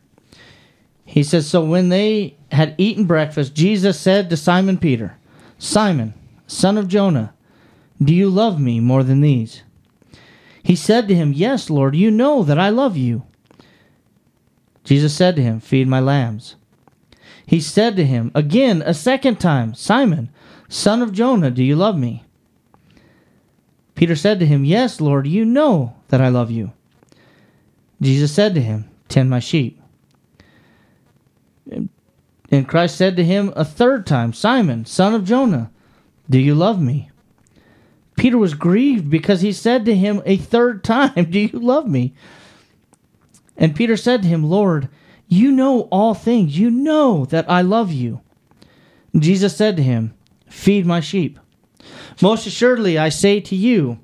He 1.05 1.23
says, 1.23 1.47
So 1.47 1.65
when 1.65 1.89
they 1.89 2.37
had 2.51 2.75
eaten 2.79 3.05
breakfast, 3.05 3.55
Jesus 3.55 4.01
said 4.01 4.29
to 4.31 4.37
Simon 4.37 4.79
Peter, 4.79 5.17
Simon, 5.59 6.15
son 6.47 6.77
of 6.77 6.89
Jonah, 6.89 7.33
do 8.03 8.15
you 8.15 8.29
love 8.29 8.61
me 8.61 8.81
more 8.81 9.03
than 9.03 9.21
these? 9.21 9.63
He 10.63 10.77
said 10.77 11.09
to 11.09 11.15
him, 11.15 11.33
Yes, 11.33 11.71
Lord, 11.71 11.95
you 11.95 12.11
know 12.11 12.43
that 12.43 12.59
I 12.59 12.71
love 12.71 12.97
you. 12.97 13.23
Jesus 14.85 15.15
said 15.15 15.37
to 15.37 15.43
him, 15.43 15.61
Feed 15.61 15.89
my 15.89 16.01
lambs. 16.01 16.57
He 17.47 17.61
said 17.61 17.97
to 17.97 18.05
him 18.05 18.33
again 18.35 18.83
a 18.83 18.93
second 18.93 19.39
time, 19.39 19.75
Simon, 19.75 20.31
son 20.69 21.03
of 21.03 21.13
Jonah, 21.13 21.51
do 21.51 21.63
you 21.63 21.77
love 21.77 21.99
me? 21.99 22.25
Peter 23.95 24.17
said 24.17 24.39
to 24.41 24.47
him, 24.47 24.65
Yes, 24.65 25.01
Lord, 25.01 25.27
you 25.27 25.45
know 25.45 25.97
that 26.09 26.21
I 26.21 26.29
love 26.29 26.51
you. 26.51 26.73
Jesus 28.01 28.33
said 28.33 28.55
to 28.55 28.61
him, 28.61 28.89
Tend 29.09 29.31
my 29.31 29.41
sheep. 29.41 29.81
And 32.51 32.69
Christ 32.69 32.97
said 32.97 33.17
to 33.17 33.25
him 33.25 33.53
a 33.57 33.65
third 33.65 34.07
time, 34.07 34.33
Simon, 34.33 34.85
son 34.85 35.15
of 35.15 35.25
Jonah, 35.25 35.71
do 36.29 36.39
you 36.39 36.55
love 36.55 36.81
me? 36.81 37.11
Peter 38.17 38.39
was 38.39 38.55
grieved 38.55 39.11
because 39.11 39.41
he 39.41 39.53
said 39.53 39.85
to 39.85 39.95
him 39.95 40.23
a 40.25 40.37
third 40.37 40.85
time, 40.85 41.31
Do 41.31 41.39
you 41.41 41.59
love 41.59 41.89
me? 41.89 42.15
And 43.57 43.75
Peter 43.75 43.97
said 43.97 44.23
to 44.23 44.29
him, 44.29 44.45
Lord, 44.45 44.89
you 45.29 45.51
know 45.51 45.83
all 45.91 46.15
things. 46.15 46.59
You 46.59 46.71
know 46.71 47.25
that 47.27 47.51
I 47.51 47.63
love 47.63 47.93
you. 47.93 48.21
Jesus 49.19 49.57
said 49.57 49.77
to 49.77 49.83
him, 49.83 50.16
Feed 50.47 50.87
my 50.87 51.01
sheep. 51.01 51.39
Most 52.21 52.47
assuredly, 52.47 52.99
I 52.99 53.09
say 53.09 53.41
to 53.41 53.57
you, 53.57 53.99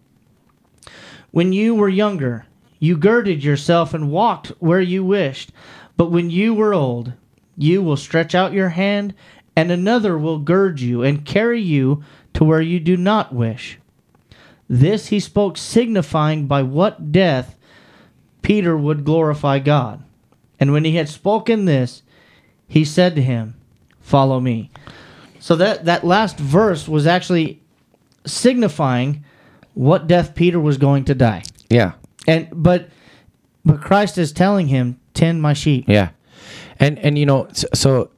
when 1.30 1.52
you 1.52 1.74
were 1.74 1.88
younger, 1.88 2.46
you 2.78 2.96
girded 2.96 3.44
yourself 3.44 3.94
and 3.94 4.10
walked 4.10 4.48
where 4.58 4.80
you 4.80 5.04
wished. 5.04 5.52
But 5.96 6.10
when 6.10 6.30
you 6.30 6.52
were 6.52 6.74
old, 6.74 7.12
you 7.56 7.80
will 7.80 7.96
stretch 7.96 8.34
out 8.34 8.52
your 8.52 8.70
hand, 8.70 9.14
and 9.54 9.70
another 9.70 10.18
will 10.18 10.38
gird 10.38 10.80
you 10.80 11.02
and 11.02 11.24
carry 11.24 11.60
you 11.60 12.02
to 12.34 12.42
where 12.42 12.60
you 12.60 12.80
do 12.80 12.96
not 12.96 13.32
wish. 13.32 13.78
This 14.68 15.08
he 15.08 15.20
spoke, 15.20 15.56
signifying 15.56 16.46
by 16.46 16.62
what 16.62 17.12
death 17.12 17.56
Peter 18.42 18.76
would 18.76 19.04
glorify 19.04 19.60
God. 19.60 20.02
And 20.58 20.72
when 20.72 20.84
he 20.84 20.96
had 20.96 21.08
spoken 21.08 21.66
this, 21.66 22.02
he 22.66 22.84
said 22.84 23.14
to 23.14 23.22
him, 23.22 23.54
Follow 24.00 24.40
me. 24.40 24.71
So 25.42 25.56
that, 25.56 25.86
that 25.86 26.04
last 26.04 26.38
verse 26.38 26.86
was 26.86 27.04
actually 27.04 27.60
signifying 28.24 29.24
what 29.74 30.06
death 30.06 30.36
Peter 30.36 30.60
was 30.60 30.78
going 30.78 31.04
to 31.06 31.16
die. 31.16 31.42
Yeah. 31.68 31.94
And 32.28 32.48
but 32.52 32.90
but 33.64 33.80
Christ 33.80 34.18
is 34.18 34.30
telling 34.30 34.68
him, 34.68 35.00
Tend 35.14 35.42
my 35.42 35.52
sheep. 35.52 35.86
Yeah, 35.88 36.10
and 36.78 36.96
and 37.00 37.18
you 37.18 37.26
know, 37.26 37.48
so, 37.52 37.66
so 37.74 38.10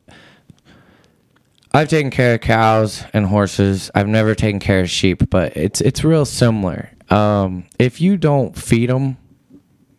I've 1.72 1.89
taken 1.89 2.11
care 2.11 2.35
of 2.35 2.43
cows 2.43 3.03
and 3.14 3.27
horses. 3.27 3.91
I've 3.95 4.07
never 4.07 4.35
taken 4.35 4.61
care 4.61 4.81
of 4.81 4.91
sheep, 4.91 5.29
but 5.31 5.57
it's 5.57 5.81
it's 5.81 6.05
real 6.05 6.27
similar. 6.27 6.91
Um, 7.09 7.64
if 7.79 8.03
you 8.03 8.18
don't 8.18 8.55
feed 8.55 8.91
them 8.91 9.16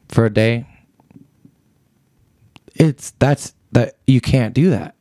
for 0.07 0.25
a 0.25 0.29
day, 0.29 0.67
it's 2.75 3.11
that's 3.17 3.55
that 3.71 3.95
you 4.05 4.21
can't 4.21 4.53
do 4.53 4.69
that. 4.69 4.94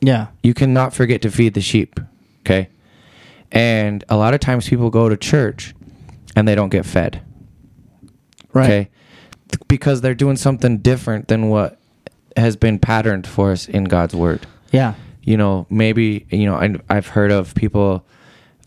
Yeah. 0.00 0.28
You 0.42 0.54
cannot 0.54 0.94
forget 0.94 1.22
to 1.22 1.30
feed 1.30 1.54
the 1.54 1.60
sheep. 1.60 2.00
Okay, 2.40 2.68
and 3.52 4.02
a 4.08 4.16
lot 4.16 4.32
of 4.34 4.40
times 4.40 4.68
people 4.68 4.90
go 4.90 5.08
to 5.08 5.16
church 5.16 5.74
and 6.34 6.48
they 6.48 6.54
don't 6.54 6.70
get 6.70 6.86
fed. 6.86 7.20
Right. 8.52 8.64
Okay. 8.64 8.90
Because 9.68 10.00
they're 10.00 10.14
doing 10.14 10.36
something 10.36 10.78
different 10.78 11.28
than 11.28 11.48
what 11.48 11.78
has 12.36 12.56
been 12.56 12.78
patterned 12.78 13.26
for 13.26 13.50
us 13.52 13.68
in 13.68 13.84
God's 13.84 14.14
word. 14.14 14.46
Yeah. 14.72 14.94
You 15.22 15.36
know, 15.36 15.66
maybe, 15.68 16.26
you 16.30 16.46
know, 16.46 16.54
I, 16.54 16.76
I've 16.88 17.08
heard 17.08 17.30
of 17.32 17.54
people 17.54 18.06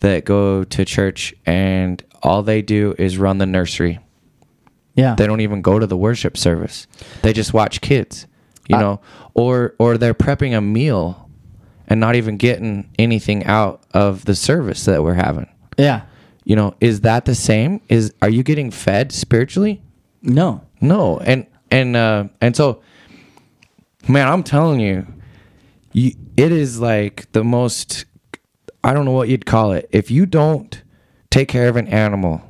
that 0.00 0.24
go 0.24 0.64
to 0.64 0.84
church 0.84 1.34
and 1.46 2.02
all 2.22 2.42
they 2.42 2.62
do 2.62 2.94
is 2.98 3.18
run 3.18 3.38
the 3.38 3.46
nursery. 3.46 3.98
Yeah. 4.94 5.14
They 5.16 5.26
don't 5.26 5.40
even 5.40 5.62
go 5.62 5.78
to 5.78 5.86
the 5.86 5.96
worship 5.96 6.36
service. 6.36 6.86
They 7.22 7.32
just 7.32 7.52
watch 7.52 7.80
kids, 7.80 8.26
you 8.68 8.76
I- 8.76 8.80
know, 8.80 9.00
or 9.34 9.74
or 9.78 9.98
they're 9.98 10.14
prepping 10.14 10.56
a 10.56 10.60
meal 10.60 11.23
and 11.86 12.00
not 12.00 12.14
even 12.16 12.36
getting 12.36 12.90
anything 12.98 13.44
out 13.44 13.82
of 13.92 14.24
the 14.24 14.34
service 14.34 14.84
that 14.86 15.02
we're 15.02 15.14
having. 15.14 15.48
yeah. 15.78 16.02
You 16.46 16.56
know, 16.56 16.74
is 16.78 17.00
that 17.00 17.24
the 17.24 17.34
same? 17.34 17.80
Is 17.88 18.12
are 18.20 18.28
you 18.28 18.42
getting 18.42 18.70
fed 18.70 19.12
spiritually? 19.12 19.80
No. 20.20 20.60
No, 20.82 21.16
and 21.20 21.46
and 21.70 21.96
uh, 21.96 22.24
and 22.42 22.54
so, 22.54 22.82
man, 24.06 24.28
I'm 24.28 24.42
telling 24.42 24.78
you, 24.78 25.06
you, 25.92 26.12
it 26.36 26.52
is 26.52 26.78
like 26.78 27.32
the 27.32 27.42
most. 27.42 28.04
I 28.82 28.92
don't 28.92 29.06
know 29.06 29.12
what 29.12 29.30
you'd 29.30 29.46
call 29.46 29.72
it. 29.72 29.88
If 29.90 30.10
you 30.10 30.26
don't 30.26 30.82
take 31.30 31.48
care 31.48 31.68
of 31.70 31.76
an 31.76 31.88
animal, 31.88 32.42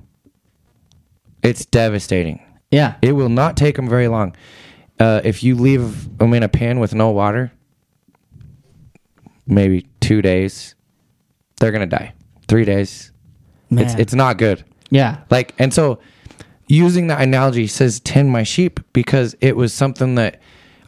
it's 1.44 1.64
devastating. 1.64 2.42
Yeah. 2.72 2.96
It 3.00 3.12
will 3.12 3.28
not 3.28 3.56
take 3.56 3.76
them 3.76 3.88
very 3.88 4.08
long. 4.08 4.34
Uh, 4.98 5.20
if 5.22 5.44
you 5.44 5.54
leave 5.54 6.18
them 6.18 6.34
in 6.34 6.42
a 6.42 6.48
pan 6.48 6.80
with 6.80 6.92
no 6.94 7.10
water, 7.10 7.52
maybe 9.46 9.86
two 10.00 10.22
days, 10.22 10.74
they're 11.60 11.72
gonna 11.72 11.86
die. 11.86 12.14
Three 12.48 12.64
days, 12.64 13.12
it's 13.70 13.92
Man. 13.92 14.00
it's 14.00 14.14
not 14.14 14.38
good. 14.38 14.64
yeah. 14.90 15.18
Like, 15.30 15.54
and 15.58 15.72
so 15.72 15.98
using 16.66 17.06
that 17.08 17.20
analogy 17.20 17.66
says 17.66 18.00
tend 18.00 18.30
my 18.30 18.42
sheep 18.42 18.80
because 18.92 19.34
it 19.40 19.56
was 19.56 19.72
something 19.72 20.14
that 20.16 20.40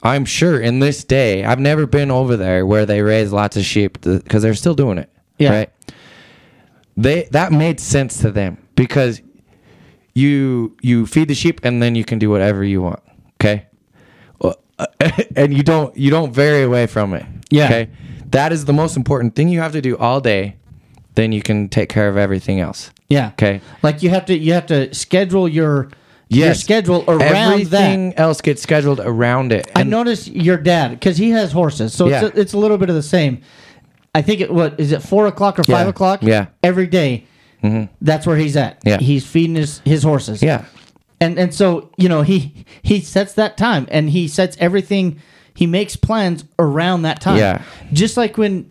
I'm 0.03 0.25
sure 0.25 0.61
in 0.61 0.79
this 0.79 1.03
day, 1.05 1.45
I've 1.45 1.59
never 1.61 1.87
been 1.87 2.11
over 2.11 2.37
there 2.37 2.65
where 2.67 2.87
they 2.87 3.03
raise 3.03 3.33
lots 3.33 3.57
of 3.57 3.65
sheep 3.65 4.01
because 4.01 4.43
they're 4.43 4.55
still 4.55 4.75
doing 4.75 4.99
it. 4.99 5.11
Yeah. 5.39 5.51
Right. 5.51 5.71
They, 6.97 7.25
that 7.33 7.53
made 7.53 7.81
sense 7.81 8.19
to 8.21 8.31
them 8.31 8.57
because 8.75 9.21
you, 10.15 10.77
you 10.81 11.07
feed 11.07 11.29
the 11.29 11.35
sheep 11.35 11.61
and 11.63 11.83
then 11.83 11.95
you 11.95 12.05
can 12.05 12.19
do 12.19 12.31
whatever 12.31 12.63
you 12.65 12.83
want. 12.83 13.01
Okay. 13.41 13.67
And 15.35 15.55
you 15.55 15.63
don't, 15.63 15.97
you 15.97 16.11
don't 16.11 16.33
vary 16.33 16.63
away 16.63 16.87
from 16.87 17.15
it. 17.15 17.25
Yeah. 17.51 17.65
Okay. 17.67 17.91
That 18.31 18.53
is 18.53 18.65
the 18.65 18.73
most 18.73 18.97
important 18.97 19.35
thing 19.35 19.49
you 19.49 19.61
have 19.61 19.73
to 19.73 19.81
do 19.81 19.97
all 19.97 20.21
day. 20.21 20.57
Then 21.15 21.33
you 21.33 21.43
can 21.43 21.69
take 21.69 21.89
care 21.89 22.09
of 22.09 22.17
everything 22.17 22.61
else. 22.61 22.91
Yeah. 23.09 23.29
Okay. 23.29 23.61
Like 23.83 24.03
you 24.03 24.11
have 24.11 24.27
to 24.27 24.37
you 24.37 24.53
have 24.53 24.67
to 24.67 24.93
schedule 24.95 25.49
your 25.49 25.89
your 26.29 26.55
schedule 26.55 27.05
around 27.07 27.23
Everything 27.53 28.11
that. 28.11 28.19
else 28.21 28.41
gets 28.41 28.61
scheduled 28.61 28.99
around 29.01 29.53
it. 29.53 29.71
I 29.77 29.83
And 29.83 29.91
noticed 29.91 30.27
your 30.29 30.57
dad 30.57 30.91
because 30.91 31.17
he 31.17 31.31
has 31.31 31.53
horses, 31.53 31.95
so 31.95 32.09
Yeah. 32.09 32.25
it's, 32.27 32.37
a, 32.37 32.41
it's 32.41 32.53
a 32.53 32.59
little 32.59 32.79
bit 32.79 32.89
of 32.89 32.97
the 32.97 33.03
same. 33.03 33.43
I 34.15 34.23
think 34.23 34.41
it 34.41 34.53
what 34.53 34.79
is 34.81 34.91
it 34.93 35.03
four 35.03 35.27
o'clock 35.29 35.59
or 35.59 35.63
Yeah. 35.69 35.77
five 35.77 35.89
o'clock? 35.89 36.23
Yeah. 36.23 36.47
every 36.63 36.87
day. 36.89 37.25
Mm-hmm. 37.63 37.93
That's 38.03 38.27
where 38.27 38.37
he's 38.37 38.57
at. 38.57 38.79
Yeah. 38.85 38.99
he's 38.99 39.25
feeding 39.27 39.55
his 39.57 39.81
his 39.85 40.03
horses. 40.03 40.43
yeah, 40.43 40.65
and 41.21 41.39
and 41.39 41.55
so 41.55 41.91
you 41.97 42.09
know 42.09 42.23
he 42.23 42.65
he 42.83 43.01
sets 43.01 43.33
that 43.35 43.57
time 43.57 43.87
and 43.91 44.11
he 44.11 44.29
sets 44.29 44.57
everything. 44.61 45.19
He 45.57 45.67
makes 45.67 45.97
plans 45.97 46.45
around 46.59 47.03
that 47.03 47.21
time. 47.21 47.39
Yeah. 47.39 47.63
just 47.93 48.17
like 48.17 48.37
when. 48.39 48.71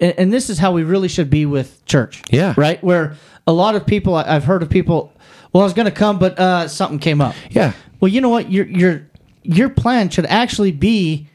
And 0.00 0.14
and 0.18 0.32
this 0.32 0.50
is 0.50 0.58
how 0.58 0.72
we 0.72 0.82
really 0.84 1.08
should 1.08 1.30
be 1.30 1.46
with 1.46 1.84
church. 1.86 2.22
Yeah. 2.30 2.54
Right? 2.56 2.82
Where 2.84 3.16
a 3.46 3.52
lot 3.52 3.74
of 3.76 3.86
people, 3.86 4.14
I've 4.14 4.44
heard 4.44 4.62
of 4.62 4.68
people, 4.70 5.12
well, 5.52 5.62
I 5.62 5.64
was 5.64 5.72
going 5.72 5.86
to 5.86 5.90
come, 5.90 6.18
but 6.18 6.38
uh, 6.38 6.68
something 6.68 6.98
came 6.98 7.20
up. 7.22 7.34
yeah, 7.50 7.72
Well, 8.00 8.10
you 8.10 8.20
know 8.20 8.28
what? 8.28 8.50
Your 8.50 8.66
your 8.66 9.06
your 9.42 9.68
plan 9.70 10.10
should 10.10 10.26
actually 10.26 10.72
be 10.72 11.28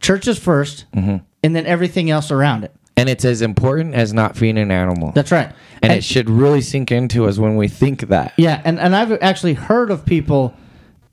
churches 0.00 0.38
1st 0.38 0.84
Mm-hmm. 0.94 1.16
and 1.42 1.56
then 1.56 1.66
everything 1.66 2.08
else 2.10 2.30
around 2.30 2.64
it. 2.64 2.72
and 2.96 3.08
it's 3.08 3.24
as 3.24 3.42
important 3.42 3.94
as 3.94 4.12
not 4.14 4.36
feeding 4.36 4.58
an 4.58 4.70
animal. 4.70 5.12
That's 5.12 5.32
right. 5.32 5.52
and, 5.82 5.92
it 5.92 6.02
should 6.04 6.30
really 6.30 6.60
sink 6.62 6.90
into 6.90 7.26
us 7.26 7.36
when 7.38 7.56
we 7.56 7.68
think 7.68 8.08
that. 8.08 8.32
yeah, 8.38 8.62
and 8.64 8.78
and 8.78 8.94
I've 8.96 9.12
actually 9.20 9.54
heard 9.54 9.90
of 9.90 10.06
people 10.06 10.54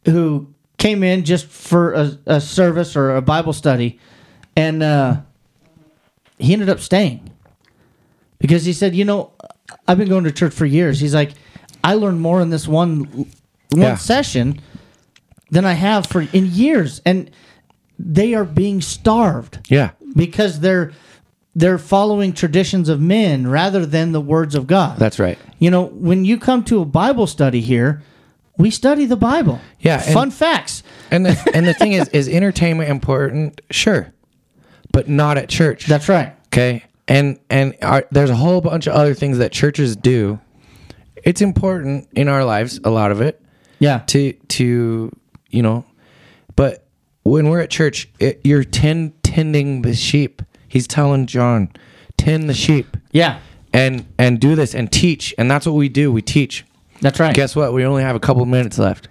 who 0.06 0.53
came 0.84 1.02
in 1.02 1.24
just 1.24 1.46
for 1.46 1.94
a, 1.94 2.18
a 2.26 2.42
service 2.42 2.98
or 2.98 3.16
a 3.16 3.22
Bible 3.22 3.54
study, 3.54 4.00
and 4.58 4.84
uh, 4.84 5.16
he 6.38 6.52
ended 6.52 6.68
up 6.68 6.82
staying 6.82 7.30
because 8.38 8.66
he 8.66 8.74
said, 8.74 8.94
you 8.94 9.06
know, 9.06 9.32
I've 9.88 9.98
been 9.98 10.10
going 10.10 10.26
to 10.26 10.32
church 10.32 10.54
for 10.54 10.66
years. 10.66 11.00
He's 11.00 11.16
like, 11.16 11.32
I 11.86 11.94
learned 11.94 12.20
more 12.20 12.42
in 12.42 12.50
this 12.50 12.68
one 12.68 13.06
one 13.70 13.82
Yeah. 13.82 13.96
session 13.96 14.60
than 15.52 15.64
I 15.64 15.72
have 15.74 16.06
for 16.06 16.22
in 16.34 16.48
years, 16.48 17.02
and 17.06 17.32
they 17.98 18.34
are 18.36 18.44
being 18.44 18.82
starved. 18.82 19.60
Yeah, 19.70 19.92
because 20.18 20.60
they're 20.60 20.92
they're 21.56 21.78
following 21.78 22.34
traditions 22.34 22.90
of 22.90 23.00
men 23.00 23.48
rather 23.48 23.86
than 23.86 24.12
the 24.12 24.20
words 24.22 24.54
of 24.54 24.68
God. 24.68 24.98
That's 25.00 25.18
right. 25.20 25.38
You 25.60 25.72
know, 25.72 25.84
when 25.86 26.26
you 26.26 26.38
come 26.38 26.64
to 26.66 26.82
a 26.82 26.86
Bible 26.86 27.26
study 27.28 27.62
here, 27.62 28.02
we 28.58 28.70
study 28.70 29.06
the 29.06 29.16
Bible. 29.18 29.60
Yeah, 29.80 30.02
and- 30.04 30.14
Fun 30.14 30.32
facts. 30.32 30.84
And 31.12 31.26
the 31.26 31.52
and 31.54 31.68
the 31.68 31.74
thing 31.74 31.94
is, 31.94 32.08
is 32.10 32.28
entertainment 32.28 32.90
important? 32.90 33.62
Sure, 33.72 34.12
but 34.92 35.08
not 35.08 35.38
at 35.38 35.48
church. 35.50 35.86
That's 35.86 36.10
right. 36.10 36.34
Okay, 36.48 36.84
and 37.08 37.40
and 37.50 37.76
our, 37.82 38.06
there's 38.12 38.30
a 38.32 38.36
whole 38.36 38.62
bunch 38.62 38.88
of 38.88 38.94
other 38.94 39.14
things 39.14 39.38
that 39.38 39.52
churches 39.52 39.96
do. 39.96 40.40
It's 41.24 41.42
important 41.42 42.10
in 42.14 42.28
our 42.28 42.44
lives, 42.44 42.80
a 42.84 42.90
lot 42.90 43.12
of 43.12 43.22
it, 43.22 43.42
Yeah. 43.80 44.00
to 44.08 44.34
to 44.34 45.12
you 45.50 45.62
know, 45.62 45.86
but 46.56 46.86
when 47.24 47.50
we're 47.50 47.62
at 47.62 47.70
church, 47.70 48.10
it, 48.20 48.42
you're 48.44 48.64
tend, 48.66 49.24
tending 49.24 49.84
the 49.84 49.94
sheep. 49.94 50.42
He's 50.68 50.88
telling 50.88 51.28
John, 51.28 51.70
tend 52.18 52.50
the 52.50 52.54
sheep, 52.56 52.98
Yeah. 53.12 53.40
and 53.72 54.06
and 54.18 54.40
do 54.40 54.56
this 54.56 54.74
and 54.74 54.92
teach, 54.92 55.34
and 55.38 55.50
that's 55.50 55.66
what 55.68 55.76
we 55.76 55.90
do. 55.90 56.12
We 56.12 56.22
teach. 56.24 56.66
That's 57.04 57.20
right. 57.20 57.36
Guess 57.36 57.56
what? 57.56 57.74
We 57.74 57.86
only 57.86 58.02
have 58.02 58.16
a 58.16 58.20
couple 58.20 58.46
minutes 58.46 58.80
left. 58.80 59.10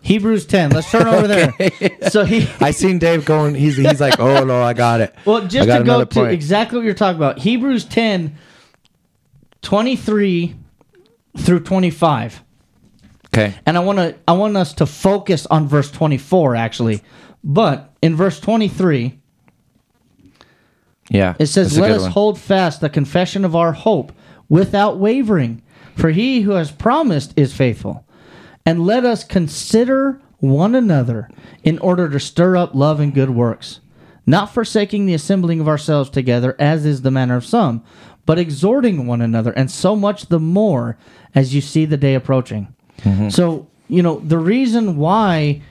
Hebrews 0.00 0.46
10. 0.46 0.70
Let's 0.70 0.90
turn 0.90 1.06
over 1.06 1.28
there. 1.28 1.52
So 2.10 2.24
he 2.24 2.48
I 2.60 2.70
seen 2.72 2.98
Dave 2.98 3.24
going. 3.24 3.54
He's 3.54 3.76
he's 3.76 4.00
like, 4.00 4.18
oh 4.18 4.44
no, 4.44 4.62
I 4.62 4.72
got 4.74 5.00
it. 5.00 5.14
Well, 5.24 5.46
just 5.46 5.68
to 5.68 5.82
go 5.84 6.00
to 6.00 6.06
point. 6.06 6.32
exactly 6.32 6.78
what 6.78 6.84
you're 6.84 6.94
talking 6.94 7.16
about. 7.16 7.38
Hebrews 7.38 7.84
10 7.84 8.36
23 9.62 10.54
through 11.38 11.60
25. 11.60 12.42
okay, 13.28 13.54
And 13.66 13.76
I 13.76 13.80
want 13.80 13.98
to 13.98 14.14
I 14.28 14.32
want 14.32 14.56
us 14.56 14.74
to 14.74 14.86
focus 14.86 15.46
on 15.46 15.66
verse 15.68 15.90
24 15.90 16.54
actually. 16.56 17.02
But 17.42 17.92
in 18.02 18.14
verse 18.16 18.40
23, 18.40 19.18
yeah, 21.10 21.34
It 21.38 21.46
says, 21.46 21.78
Let 21.78 21.90
us 21.90 22.02
one. 22.02 22.10
hold 22.12 22.38
fast 22.40 22.80
the 22.80 22.88
confession 22.88 23.44
of 23.44 23.54
our 23.54 23.72
hope 23.72 24.12
without 24.48 24.98
wavering, 24.98 25.62
for 25.94 26.10
he 26.10 26.42
who 26.42 26.52
has 26.52 26.70
promised 26.70 27.32
is 27.36 27.54
faithful. 27.54 28.06
And 28.66 28.86
let 28.86 29.04
us 29.04 29.24
consider 29.24 30.20
one 30.38 30.74
another 30.74 31.28
in 31.62 31.78
order 31.78 32.08
to 32.08 32.20
stir 32.20 32.56
up 32.56 32.74
love 32.74 33.00
and 33.00 33.14
good 33.14 33.30
works, 33.30 33.80
not 34.26 34.52
forsaking 34.52 35.06
the 35.06 35.14
assembling 35.14 35.60
of 35.60 35.68
ourselves 35.68 36.10
together, 36.10 36.56
as 36.58 36.84
is 36.84 37.02
the 37.02 37.10
manner 37.10 37.36
of 37.36 37.44
some, 37.44 37.84
but 38.26 38.38
exhorting 38.38 39.06
one 39.06 39.20
another, 39.20 39.52
and 39.52 39.70
so 39.70 39.94
much 39.94 40.26
the 40.26 40.40
more 40.40 40.96
as 41.34 41.54
you 41.54 41.60
see 41.60 41.84
the 41.84 41.96
day 41.96 42.14
approaching. 42.14 42.74
Mm-hmm. 43.00 43.28
So, 43.28 43.68
you 43.88 44.02
know, 44.02 44.20
the 44.20 44.38
reason 44.38 44.96
why 44.96 45.62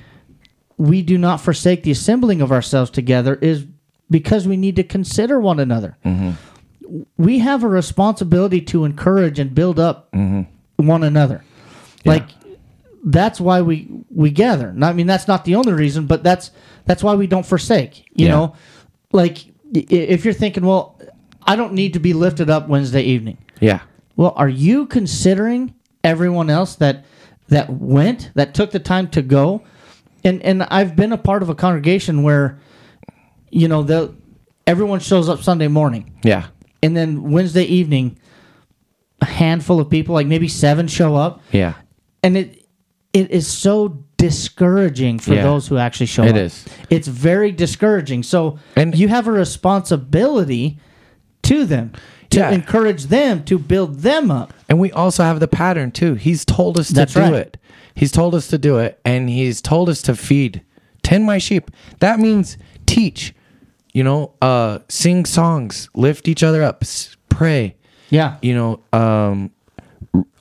we 0.77 1.01
do 1.01 1.17
not 1.17 1.41
forsake 1.41 1.83
the 1.83 1.91
assembling 1.91 2.41
of 2.41 2.51
ourselves 2.51 2.91
together 2.91 3.35
is 3.35 3.65
because 4.09 4.47
we 4.47 4.57
need 4.57 4.75
to 4.75 4.83
consider 4.83 5.39
one 5.39 5.59
another. 5.59 5.97
Mm-hmm. 6.05 6.31
We 7.17 7.39
have 7.39 7.63
a 7.63 7.67
responsibility 7.67 8.61
to 8.61 8.85
encourage 8.85 9.39
and 9.39 9.53
build 9.55 9.79
up 9.79 10.11
mm-hmm. 10.11 10.85
one 10.87 11.03
another. 11.03 11.43
Like 12.05 12.29
that's 13.05 13.39
why 13.39 13.61
we 13.61 13.87
we 14.09 14.29
gather. 14.31 14.73
I 14.81 14.93
mean, 14.93 15.07
that's 15.07 15.27
not 15.27 15.45
the 15.45 15.55
only 15.55 15.73
reason, 15.73 16.05
but 16.05 16.23
that's 16.23 16.51
that's 16.85 17.03
why 17.03 17.15
we 17.15 17.27
don't 17.27 17.45
forsake. 17.45 18.05
You 18.13 18.25
Yeah. 18.27 18.31
know, 18.31 18.55
like 19.11 19.45
if 19.73 20.23
you're 20.25 20.33
thinking, 20.33 20.65
well, 20.65 20.99
I 21.45 21.55
don't 21.55 21.73
need 21.73 21.93
to 21.93 21.99
be 21.99 22.13
lifted 22.13 22.49
up 22.49 22.67
Wednesday 22.67 23.01
evening. 23.01 23.37
Yeah, 23.59 23.81
Well, 24.15 24.33
are 24.35 24.49
you 24.49 24.85
considering 24.85 25.73
everyone 26.03 26.49
else 26.49 26.75
that 26.75 27.05
that 27.47 27.69
went, 27.69 28.31
that 28.35 28.53
took 28.53 28.71
the 28.71 28.79
time 28.79 29.07
to 29.09 29.21
go? 29.21 29.63
And 30.23 30.41
and 30.43 30.63
I've 30.63 30.95
been 30.95 31.11
a 31.11 31.17
part 31.17 31.41
of 31.43 31.49
a 31.49 31.55
congregation 31.55 32.23
where, 32.23 32.59
you 33.49 33.67
know, 33.67 33.83
the 33.83 34.13
everyone 34.67 34.99
shows 34.99 35.27
up 35.29 35.41
Sunday 35.41 35.67
morning, 35.67 36.11
yeah, 36.23 36.47
and 36.83 36.95
then 36.95 37.31
Wednesday 37.31 37.63
evening, 37.63 38.17
a 39.21 39.25
handful 39.25 39.79
of 39.79 39.89
people, 39.89 40.13
like 40.13 40.27
maybe 40.27 40.47
seven, 40.47 40.87
show 40.87 41.15
up, 41.15 41.41
yeah. 41.51 41.73
and 42.21 42.37
it 42.37 42.59
it 43.13 43.29
is 43.31 43.47
so 43.47 44.03
discouraging 44.17 45.19
for 45.19 45.33
Yeah. 45.35 45.43
those 45.43 45.67
who 45.67 45.77
actually 45.77 46.05
show 46.07 46.23
It 46.23 46.29
up. 46.31 46.35
It 46.35 46.41
is. 46.41 46.65
It's 46.89 47.07
very 47.07 47.51
discouraging. 47.51 48.23
So 48.23 48.57
And- 48.75 48.97
you 48.97 49.07
have 49.09 49.27
a 49.27 49.31
responsibility 49.31 50.79
to 51.43 51.65
them 51.65 51.91
to 52.31 52.39
Yeah. 52.39 52.49
encourage 52.51 53.05
them 53.07 53.43
to 53.43 53.59
build 53.59 53.99
them 53.99 54.31
up. 54.31 54.53
And 54.69 54.79
we 54.79 54.91
also 54.91 55.23
have 55.23 55.39
the 55.39 55.47
pattern 55.47 55.91
too. 55.91 56.15
He's 56.15 56.43
told 56.45 56.79
us 56.79 56.87
to 56.87 56.93
That's 56.93 57.13
do 57.13 57.19
right. 57.19 57.33
it. 57.33 57.57
He's 57.95 58.11
told 58.11 58.33
us 58.33 58.47
to 58.47 58.57
do 58.57 58.77
it, 58.79 58.99
and 59.05 59.29
he's 59.29 59.61
told 59.61 59.89
us 59.89 60.01
to 60.03 60.15
feed, 60.15 60.61
tend 61.03 61.25
my 61.25 61.37
sheep. 61.37 61.69
That 61.99 62.19
means 62.19 62.57
teach. 62.87 63.35
You 63.93 64.03
know, 64.03 64.31
uh, 64.41 64.79
sing 64.89 65.25
songs, 65.25 65.89
lift 65.93 66.27
each 66.27 66.41
other 66.43 66.63
up, 66.63 66.83
pray. 67.29 67.75
Yeah. 68.09 68.37
You 68.41 68.55
know, 68.55 68.79
um, 68.99 69.51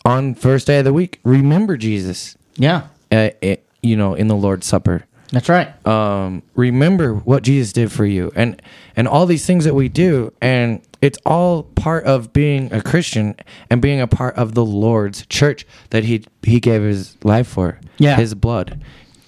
on 0.05 0.35
first 0.35 0.67
day 0.67 0.79
of 0.79 0.85
the 0.85 0.93
week, 0.93 1.21
remember 1.25 1.77
Jesus. 1.77 2.37
Yeah. 2.57 2.87
Uh, 3.11 3.31
it, 3.43 3.67
you 3.83 3.97
know, 3.97 4.15
in 4.15 4.29
the 4.29 4.37
Lord's 4.37 4.67
Supper. 4.67 5.05
That's 5.33 5.49
right. 5.49 5.69
um, 5.87 6.43
remember 6.55 7.15
what 7.15 7.43
Jesus 7.43 7.73
did 7.73 7.91
for 7.91 8.05
you, 8.05 8.31
and 8.37 8.61
and 8.97 9.09
all 9.09 9.25
these 9.25 9.47
things 9.47 9.65
that 9.65 9.75
we 9.75 9.89
do, 9.89 10.31
and 10.43 10.83
it's 11.01 11.19
all 11.25 11.63
part 11.63 12.05
of 12.05 12.35
being 12.35 12.71
a 12.71 12.83
Christian 12.83 13.35
and 13.71 13.81
being 13.81 13.99
a 13.99 14.07
part 14.07 14.35
of 14.37 14.53
the 14.53 14.65
Lord's 14.65 15.25
church 15.29 15.67
that 15.89 16.05
he 16.05 16.25
he 16.43 16.61
gave 16.61 16.83
his 16.83 17.17
life 17.25 17.47
for, 17.49 17.81
Yeah. 17.97 18.17
his 18.17 18.35
blood, 18.35 18.83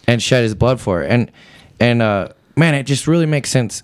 and 0.07 0.23
shed 0.23 0.43
his 0.43 0.55
blood 0.55 0.79
for, 0.79 1.01
and 1.01 1.33
and 1.81 2.03
uh, 2.03 2.29
man, 2.55 2.75
it 2.75 2.83
just 2.83 3.07
really 3.07 3.25
makes 3.27 3.49
sense. 3.49 3.83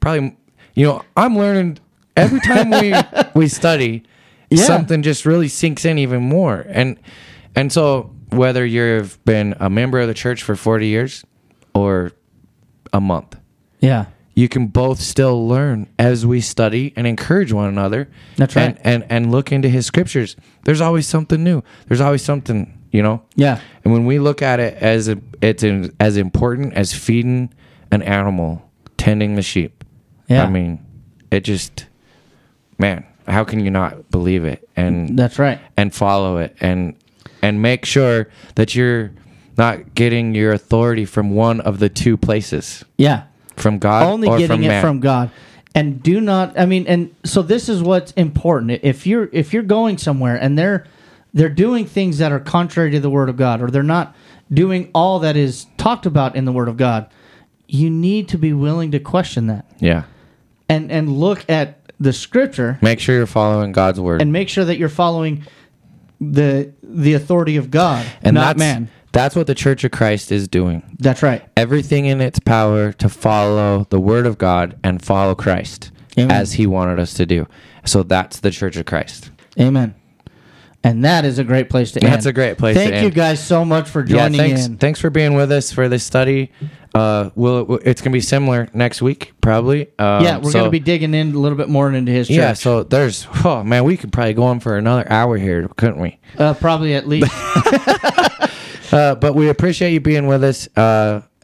Probably, 0.00 0.36
you 0.74 0.86
know, 0.86 1.02
I'm 1.16 1.36
learning 1.36 1.78
every 2.16 2.40
time 2.40 2.70
we 2.70 2.94
we 3.34 3.48
study, 3.48 4.02
Yeah. 4.50 4.64
something 4.64 5.02
just 5.02 5.24
really 5.26 5.48
sinks 5.48 5.84
in 5.84 5.98
even 5.98 6.22
more, 6.22 6.64
and 6.68 6.98
and 7.54 7.72
so 7.72 8.10
whether 8.30 8.64
you've 8.64 9.22
been 9.24 9.54
a 9.60 9.68
member 9.68 9.98
of 10.00 10.06
the 10.08 10.14
church 10.14 10.42
for 10.42 10.54
40 10.54 10.86
years 10.86 11.24
or 11.74 12.12
a 12.92 13.00
month, 13.00 13.36
Yeah. 13.80 14.06
you 14.34 14.48
can 14.48 14.68
both 14.68 15.00
still 15.00 15.48
learn 15.48 15.88
as 15.98 16.24
we 16.24 16.40
study 16.40 16.92
and 16.96 17.06
encourage 17.08 17.52
one 17.52 17.68
another. 17.68 18.08
That's 18.36 18.54
right. 18.54 18.76
And, 18.84 19.02
and 19.02 19.06
and 19.10 19.32
look 19.32 19.50
into 19.52 19.68
his 19.68 19.84
scriptures. 19.86 20.36
There's 20.64 20.80
always 20.80 21.06
something 21.08 21.42
new. 21.42 21.62
There's 21.88 22.00
always 22.00 22.22
something, 22.22 22.78
you 22.92 23.02
know. 23.02 23.22
Yeah. 23.34 23.60
And 23.84 23.92
when 23.92 24.06
we 24.06 24.18
look 24.20 24.42
at 24.42 24.60
it 24.60 24.74
as 24.74 25.08
a, 25.08 25.18
it's 25.42 25.62
in, 25.64 25.92
as 25.98 26.16
important 26.16 26.74
as 26.74 26.92
feeding 26.94 27.52
an 27.90 28.02
animal, 28.02 28.62
tending 28.96 29.34
the 29.34 29.42
sheep. 29.42 29.79
Yeah. 30.30 30.44
I 30.44 30.48
mean, 30.48 30.78
it 31.30 31.40
just 31.44 31.86
man, 32.78 33.04
how 33.28 33.44
can 33.44 33.60
you 33.60 33.70
not 33.70 34.10
believe 34.10 34.44
it 34.44 34.68
and 34.76 35.18
That's 35.18 35.38
right. 35.38 35.58
and 35.76 35.94
follow 35.94 36.38
it 36.38 36.56
and 36.60 36.94
and 37.42 37.60
make 37.60 37.84
sure 37.84 38.28
that 38.54 38.74
you're 38.74 39.10
not 39.58 39.94
getting 39.94 40.34
your 40.34 40.52
authority 40.52 41.04
from 41.04 41.30
one 41.34 41.60
of 41.60 41.78
the 41.80 41.88
two 41.88 42.16
places 42.16 42.84
Yeah. 42.96 43.24
from 43.56 43.78
God 43.78 44.04
Only 44.06 44.28
getting 44.28 44.46
from 44.46 44.62
it 44.64 44.68
man. 44.68 44.82
from 44.82 45.00
God. 45.00 45.30
And 45.74 46.02
do 46.02 46.20
not 46.20 46.58
I 46.58 46.64
mean 46.66 46.86
and 46.86 47.14
so 47.24 47.42
this 47.42 47.68
is 47.68 47.82
what's 47.82 48.12
important. 48.12 48.80
If 48.82 49.06
you're 49.06 49.28
if 49.32 49.52
you're 49.52 49.62
going 49.62 49.98
somewhere 49.98 50.36
and 50.36 50.58
they're 50.58 50.86
they're 51.34 51.48
doing 51.48 51.86
things 51.86 52.18
that 52.18 52.32
are 52.32 52.40
contrary 52.40 52.90
to 52.92 53.00
the 53.00 53.10
word 53.10 53.28
of 53.28 53.36
God 53.36 53.62
or 53.62 53.70
they're 53.70 53.82
not 53.84 54.16
doing 54.52 54.90
all 54.94 55.20
that 55.20 55.36
is 55.36 55.66
talked 55.76 56.06
about 56.06 56.34
in 56.34 56.44
the 56.44 56.50
word 56.52 56.66
of 56.68 56.76
God, 56.76 57.08
you 57.68 57.88
need 57.88 58.26
to 58.30 58.38
be 58.38 58.52
willing 58.52 58.90
to 58.90 58.98
question 58.98 59.46
that 59.46 59.64
yeah. 59.78 60.04
And 60.70 60.90
and 60.90 61.10
look 61.18 61.44
at 61.50 61.76
the 62.00 62.12
scripture 62.14 62.78
Make 62.80 62.98
sure 63.00 63.14
you're 63.14 63.26
following 63.26 63.72
God's 63.72 64.00
word. 64.00 64.22
and 64.22 64.32
make 64.32 64.48
sure 64.48 64.64
that 64.64 64.78
you're 64.78 64.88
following 64.88 65.44
the 66.20 66.72
the 66.82 67.14
authority 67.14 67.56
of 67.56 67.70
God, 67.70 68.06
and 68.22 68.34
not 68.34 68.56
that's 68.56 68.58
man. 68.58 68.88
that's 69.12 69.34
what 69.36 69.46
the 69.46 69.54
Church 69.54 69.84
of 69.84 69.90
Christ 69.90 70.30
is 70.32 70.48
doing. 70.48 70.82
That's 70.98 71.22
right. 71.22 71.42
Everything 71.56 72.06
in 72.06 72.20
its 72.20 72.38
power 72.38 72.92
to 72.92 73.08
follow 73.08 73.86
the 73.90 74.00
word 74.00 74.26
of 74.26 74.38
God 74.38 74.78
and 74.84 75.02
follow 75.02 75.34
Christ 75.34 75.90
Amen. 76.18 76.30
as 76.30 76.54
he 76.54 76.66
wanted 76.66 76.98
us 76.98 77.14
to 77.14 77.26
do. 77.26 77.46
So 77.84 78.02
that's 78.02 78.40
the 78.40 78.50
Church 78.50 78.76
of 78.76 78.86
Christ. 78.86 79.30
Amen. 79.58 79.94
And 80.82 81.04
that 81.04 81.26
is 81.26 81.38
a 81.38 81.44
great 81.44 81.68
place 81.68 81.92
to 81.92 82.02
end. 82.02 82.10
That's 82.12 82.24
a 82.26 82.32
great 82.32 82.56
place 82.56 82.74
to 82.76 82.82
Thank 82.82 83.04
you 83.04 83.10
guys 83.10 83.44
so 83.44 83.66
much 83.66 83.88
for 83.90 84.00
Yeah, 84.00 84.24
joining 84.28 84.40
thanks. 84.40 84.66
in. 84.66 84.78
Thanks 84.78 84.98
for 84.98 85.10
being 85.10 85.34
with 85.34 85.52
us 85.52 85.70
for 85.72 85.88
this 85.90 86.02
study. 86.04 86.52
Uh, 86.94 87.28
we'll, 87.34 87.76
it's 87.84 88.00
gonna 88.00 88.14
be 88.14 88.20
similar 88.22 88.66
next 88.72 89.02
week, 89.02 89.32
probably. 89.42 89.88
Um, 89.98 90.24
yeah, 90.24 90.38
we're 90.38 90.50
so- 90.50 90.60
going 90.60 90.64
to 90.64 90.70
be 90.70 90.80
digging 90.80 91.12
in 91.14 91.34
a 91.34 91.38
little 91.38 91.58
bit 91.58 91.68
more 91.68 91.92
into 91.92 92.10
his 92.10 92.28
church. 92.28 92.36
Yeah, 92.36 92.54
so 92.54 92.82
there's 92.82 93.26
oh 93.44 93.62
man, 93.62 93.84
we 93.84 93.96
could 93.98 94.10
probably 94.10 94.32
go 94.34 94.44
on 94.44 94.58
for 94.58 94.76
another 94.78 95.04
hour 95.12 95.36
here, 95.36 95.68
couldn't 95.76 96.00
we? 96.00 96.18
uh, 96.38 96.54
probably 96.54 96.94
at 96.94 97.06
least. 97.06 97.30
Uh, 98.92 99.14
but 99.14 99.36
we 99.36 99.48
appreciate 99.48 99.92
you 99.92 100.00
being 100.00 100.26
with 100.26 100.42
us. 100.42 100.68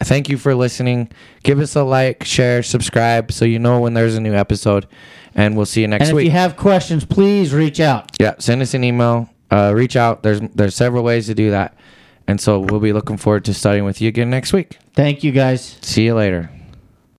Thank 0.01 0.29
you 0.29 0.37
for 0.37 0.55
listening. 0.55 1.11
Give 1.43 1.59
us 1.61 1.75
a 1.75 1.83
like, 1.83 2.25
share, 2.25 2.63
subscribe, 2.63 3.33
so 3.33 3.45
you 3.45 3.59
know 3.59 3.81
when 3.81 3.95
there's 3.95 4.15
a 4.15 4.21
new 4.21 4.35
episode. 4.35 4.87
And 5.35 5.57
we'll 5.57 5.67
see 5.67 5.83
you 5.83 5.89
next 5.89 6.13
week. 6.13 6.23
if 6.23 6.33
you 6.33 6.39
have 6.39 6.57
questions, 6.57 7.05
please 7.05 7.53
reach 7.53 7.79
out. 7.81 8.11
yeah, 8.19 8.35
send 8.39 8.63
us 8.63 8.73
an 8.75 8.85
email. 8.85 9.29
Uh, 9.51 9.73
reach 9.75 9.97
out. 9.97 10.23
There's 10.23 10.41
there's 10.55 10.75
several 10.75 11.05
ways 11.05 11.27
to 11.27 11.35
do 11.35 11.51
that. 11.51 11.77
And 12.27 12.41
so 12.41 12.59
we'll 12.59 12.81
be 12.81 12.93
looking 12.93 13.17
forward 13.17 13.45
to 13.45 13.55
studying 13.55 13.85
with 13.85 14.01
you 14.01 14.09
again 14.09 14.31
next 14.31 14.53
week. 14.53 14.79
Thank 14.95 15.23
you 15.23 15.31
guys. 15.33 15.79
See 15.83 16.05
you 16.07 16.15
later. 16.15 16.51